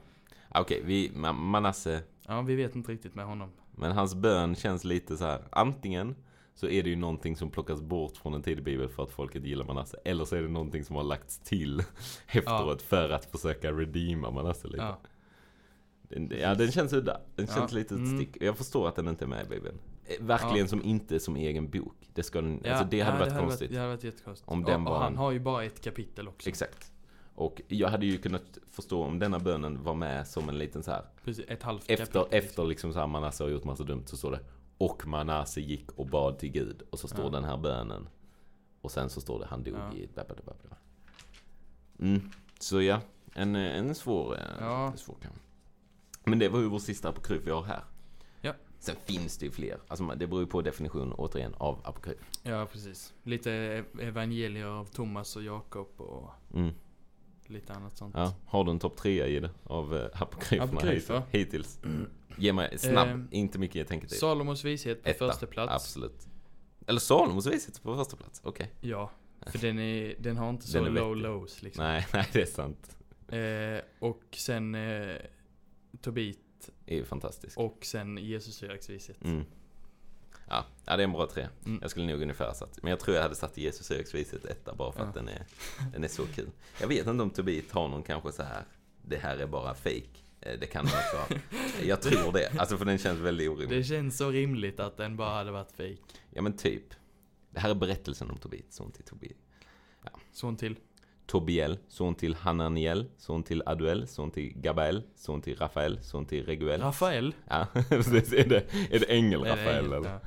[0.55, 3.51] Okej, vi, Ma- Manasse, Ja, vi vet inte riktigt med honom.
[3.75, 5.43] men hans bön känns lite så här.
[5.51, 6.17] Antingen
[6.55, 9.45] så är det ju någonting som plockas bort från en tidig bibel för att folket
[9.45, 9.99] gillar Manasse.
[10.05, 11.81] Eller så är det någonting som har lagts till
[12.27, 14.83] efteråt för att försöka redeema Manasse lite.
[14.83, 15.01] Ja,
[16.09, 17.21] Den, ja, den känns udda.
[17.37, 18.17] Den Ja, känns lite ett mm.
[18.17, 18.43] stick.
[18.43, 19.79] Jag förstår att den inte är med i Bibeln.
[20.05, 20.67] Eh, Verkligen Ja.
[20.67, 22.11] som inte som egen bok.
[22.15, 23.71] Det, ska den, ja alltså det hade ja, varit konstigt.
[23.71, 24.49] det hade varit jättekonstigt.
[24.51, 26.49] Om den och, och han en- har ju bara ett kapitel också.
[26.49, 26.93] Exakt.
[27.35, 30.91] Och jag hade ju kunnat förstå om denna bönen var med som en liten så
[30.91, 31.05] här.
[31.25, 32.39] Precis, ett halvt Efter, kapitel.
[32.39, 34.41] efter liksom så här Manasse har gjort massa dumt så står det
[34.79, 36.83] Och Manasse gick och bad till Gud.
[36.91, 37.31] Och så står Ja.
[37.31, 38.09] den här bönen.
[38.81, 39.99] Och sen så står det han dog Ja.
[39.99, 40.09] i...
[40.15, 40.55] Bla, bla.
[42.01, 42.31] Mm.
[42.59, 43.01] Så ja,
[43.35, 44.35] en, eh, en svår...
[44.37, 44.93] eh, Ja.
[44.97, 45.33] svår kan.
[46.31, 47.85] Men det var ju vår sista apokryf vi har här.
[48.41, 48.53] Ja.
[48.79, 49.79] Sen finns det ju fler.
[49.89, 52.19] Alltså det beror ju på definition återigen av apokryf.
[52.43, 53.15] Ja, precis.
[53.23, 56.75] Lite ev- evangelier av Thomas och Jakob och Mm.
[57.47, 58.15] lite annat sånt.
[58.17, 59.51] Ja, har du en topp trea i det?
[59.65, 61.23] Av eh, apokryferna Apokryfer?
[61.31, 61.81] hittills?
[62.37, 65.73] Ge mig snabb, Eh, inte mycket tänket Salomos vishet på Etta, första plats.
[65.73, 66.27] Absolut.
[66.87, 68.41] Eller Salomos vishet på första plats?
[68.45, 68.73] Okej.
[68.81, 69.11] Ja,
[69.47, 71.23] För den, är, den har inte så low vettig.
[71.23, 71.85] lows liksom.
[71.85, 72.97] Nej, nej det är sant.
[73.29, 75.17] Eh, och sen eh,
[76.01, 77.57] Tobit är ju fantastiskt.
[77.57, 79.25] och sen Jesus Eriksviset.
[79.25, 79.45] Mm.
[80.49, 81.49] Ja, ja, det är en bra tre.
[81.67, 81.79] Mm.
[81.83, 82.83] Jag skulle nog ungefär satt.
[82.83, 85.07] Men jag tror jag hade satt Jesus Eriksviset etta bara för Ja.
[85.07, 85.47] att den är,
[85.93, 86.51] den är så kul.
[86.81, 88.63] Jag vet inte om Tobit har någon kanske så här.
[89.03, 90.03] Det här är bara fake.
[90.41, 91.41] Eh, Det kan den också ha.
[91.85, 92.59] Jag tror det.
[92.61, 93.79] Alltså för den känns väldigt orimlig.
[93.79, 95.97] Det känns så rimligt att den bara hade varit fake.
[96.31, 96.85] Ja men typ.
[97.51, 98.73] Det här är berättelsen om Tobit.
[98.73, 99.37] Son till Tobit.
[100.33, 100.77] Son till.
[101.29, 106.47] Tobiel, son till Hananiel, son till Aduel, son till Gabael, son till Rafael, son till
[106.47, 106.81] Reguel.
[106.81, 107.35] Rafael.
[107.49, 108.33] Ja, precis.
[108.33, 110.05] Är det, är det ängel Rafael eller?
[110.05, 110.21] ja.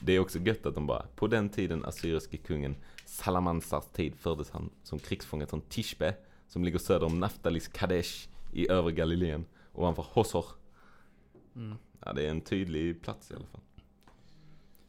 [0.00, 4.50] Det är också gött att de bara, på den tiden assyriske kungen Salamansars tid fördes
[4.50, 6.14] han som krigsfånge från Tishbe,
[6.48, 10.44] som ligger söder om Naftalis Kadesh i övre Galileen, ovanför Hosor.
[11.56, 11.78] Mm.
[12.04, 13.60] Ja, det är en tydlig plats i alla fall.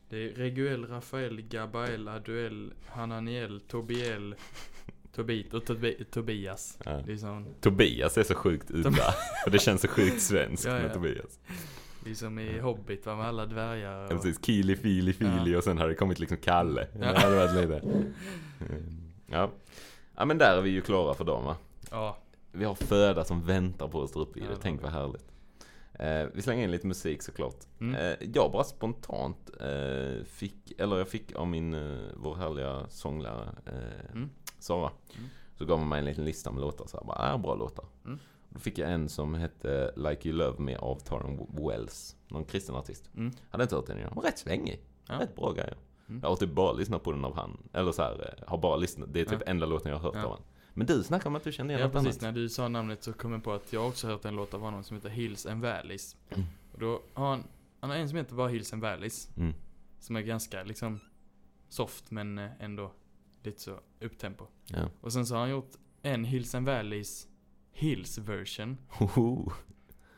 [0.10, 4.36] Det är Reguel, Rafael, Gabael, Aduel, Hananiel, Tobiel,
[5.20, 6.78] Tobit och Tobi Tobias.
[6.86, 7.02] Ja.
[7.06, 9.14] Det är som, Tobias är så sjukt udda,
[9.44, 10.94] för det känns så sjukt svenskt Ja, med ja.
[10.94, 11.40] Tobias.
[12.04, 13.94] det är som i Hobbit va, med alla dvärgar.
[14.00, 14.46] Ja, Och, precis.
[14.46, 15.58] Kili, Fili, Fili Ja.
[15.58, 16.88] och sen har det kommit liksom Kalle.
[16.94, 17.00] Ja.
[17.12, 17.82] Det hade varit lite.
[19.32, 19.50] Ja.
[20.16, 21.56] ja, men där är vi ju klara för dagen va?
[21.92, 22.18] ja,
[22.52, 24.56] Vi har föda som väntar på oss där uppe i Ja, det.
[24.62, 25.26] Tänk vad härligt.
[25.94, 27.56] Eh, vi slänger in lite musik såklart.
[27.82, 27.96] Mm.
[27.96, 33.50] Eh, jag bara spontant eh, fick, eller jag fick av min, eh, vår härliga sånglärare
[33.66, 34.30] eh, Mm.
[34.60, 34.92] Sara.
[35.18, 35.30] Mm.
[35.58, 36.86] Så gav hon mig en liten lista med låtar.
[36.88, 37.86] Så här, bara, äh, bra låtar.
[38.06, 38.20] Mm.
[38.50, 42.16] Då fick jag en som hette Like You Love Me av Taron Wells.
[42.28, 43.10] Någon kristen artist.
[43.16, 43.32] Mm.
[43.50, 44.12] Hade inte hört den innan.
[44.16, 44.82] Men rätt svängig.
[45.08, 45.20] Ja.
[45.20, 45.78] Rätt bra grejer.
[46.10, 46.22] Mm.
[46.24, 47.58] Jag har typ bara lyssnat på den av han.
[47.74, 49.14] Eller så här, eh, har bara lyssnat.
[49.14, 49.52] Det är typ Ja.
[49.52, 50.24] enda låten jag har hört Ja.
[50.26, 50.42] av han.
[50.74, 52.24] Men du snackade om att du kände igen ja något precis.
[52.24, 52.36] annat.
[52.36, 54.62] När du sa namnet så kom jag på att jag också hört en låt av
[54.62, 56.16] honom som heter Hills and Valleys.
[56.30, 56.46] Mm.
[56.74, 57.44] Och då har han,
[57.80, 59.30] han har en som heter bara Hills and Valleys.
[59.38, 59.54] Mm.
[60.00, 61.00] Som är ganska liksom
[61.70, 62.92] soft men eh, ändå
[63.44, 64.48] lite så upptempo.
[64.66, 64.90] Ja.
[65.02, 65.72] Och sen så har han gjort
[66.02, 67.28] en Hills and Valleys
[67.72, 68.78] Hills version.
[68.90, 69.52] Hoho.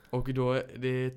[0.10, 1.14] Och då, det är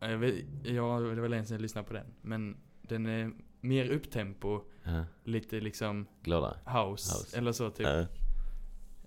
[0.00, 2.06] jag vet, ja, det var länge sedan jag lyssnade på den.
[2.22, 5.04] Men den är mer upptempo, Ja.
[5.24, 6.56] lite liksom Glada.
[6.66, 7.38] house, House.
[7.38, 7.86] eller så typ.
[7.86, 8.06] Ja.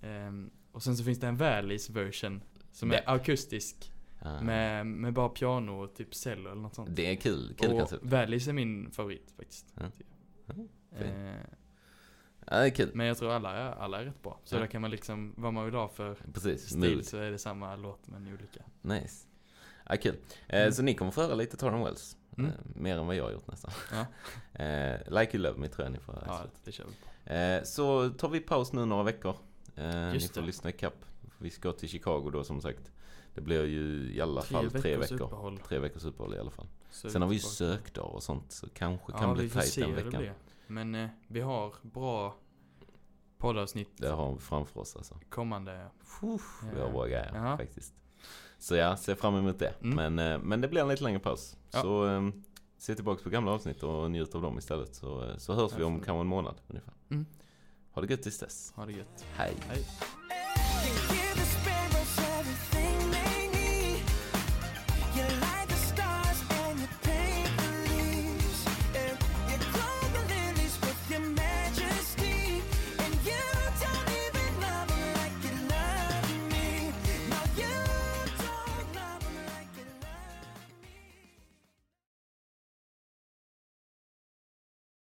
[0.01, 2.41] Ehm, och sen så finns det en Valleys version.
[2.72, 3.91] Som Det- är akustisk.
[4.23, 4.41] Ja.
[4.41, 6.89] Med, med bara piano och typ cello eller något sånt.
[6.95, 7.55] Det är kul.
[7.57, 8.03] Kul och koncept.
[8.05, 9.73] Valleys är min favorit faktiskt.
[9.80, 9.84] Ja.
[10.45, 10.68] Ja, fin.
[12.52, 12.91] Ja, det är kul.
[12.94, 14.40] men jag tror alla är, alla är rätt bra.
[14.44, 14.60] Så Ja.
[14.60, 16.65] där kan man liksom, vad man vill ha för Precis.
[16.69, 17.06] stil Mood.
[17.06, 18.64] så är det samma låt men olika.
[18.82, 19.28] Nice.
[19.90, 20.15] Ja, kul.
[20.48, 20.72] Eh, Mm.
[20.73, 22.18] Så ni kommer få höra lite Taron Wells.
[22.38, 22.49] Mm.
[22.52, 23.72] Eh, mer än vad jag har gjort nästan.
[23.91, 24.06] Ja.
[24.64, 26.60] eh, like You Love Me tror jag ni får Ja, slutet.
[26.64, 27.56] det kör vi.
[27.57, 29.36] Eh, så tar vi paus nu några veckor.
[29.76, 30.48] Eh, ni Just får det.
[30.48, 31.06] lyssna ikapp.
[31.38, 32.91] Vi ska till Chicago då som sagt.
[33.36, 35.22] Det blir ju i alla Tre fall tre veckor.
[35.22, 35.60] uppehåll.
[35.60, 36.68] Tre veckors uppehåll i alla fall.
[36.91, 37.56] Så Sen har vi ju tillbaka.
[37.56, 40.23] sökdag och sånt så kanske kan Ja, bli vi får tajt den veckan.
[40.72, 42.35] Men eh, vi har bra
[43.38, 45.19] poddavsnitt Det har vi framför oss alltså.
[45.30, 45.88] kommande.
[46.73, 47.57] Vi har bra grejer Jaha.
[47.57, 47.93] faktiskt.
[48.57, 49.73] Så ja, se fram emot det.
[49.81, 49.95] Mm.
[50.14, 51.57] Men, eh, men det blir en lite längre paus.
[51.72, 51.81] Ja.
[51.81, 52.30] Så eh,
[52.77, 54.95] se tillbaka på gamla avsnitt och njut av dem istället.
[54.95, 56.06] Så, eh, så hörs vi om Absolut.
[56.06, 56.93] kanske en månad ungefär.
[57.10, 57.26] Mm.
[57.91, 58.73] Ha det gött tills dess.
[58.76, 59.26] Ha det gött.
[59.35, 59.56] Hej.
[59.68, 59.85] Hej.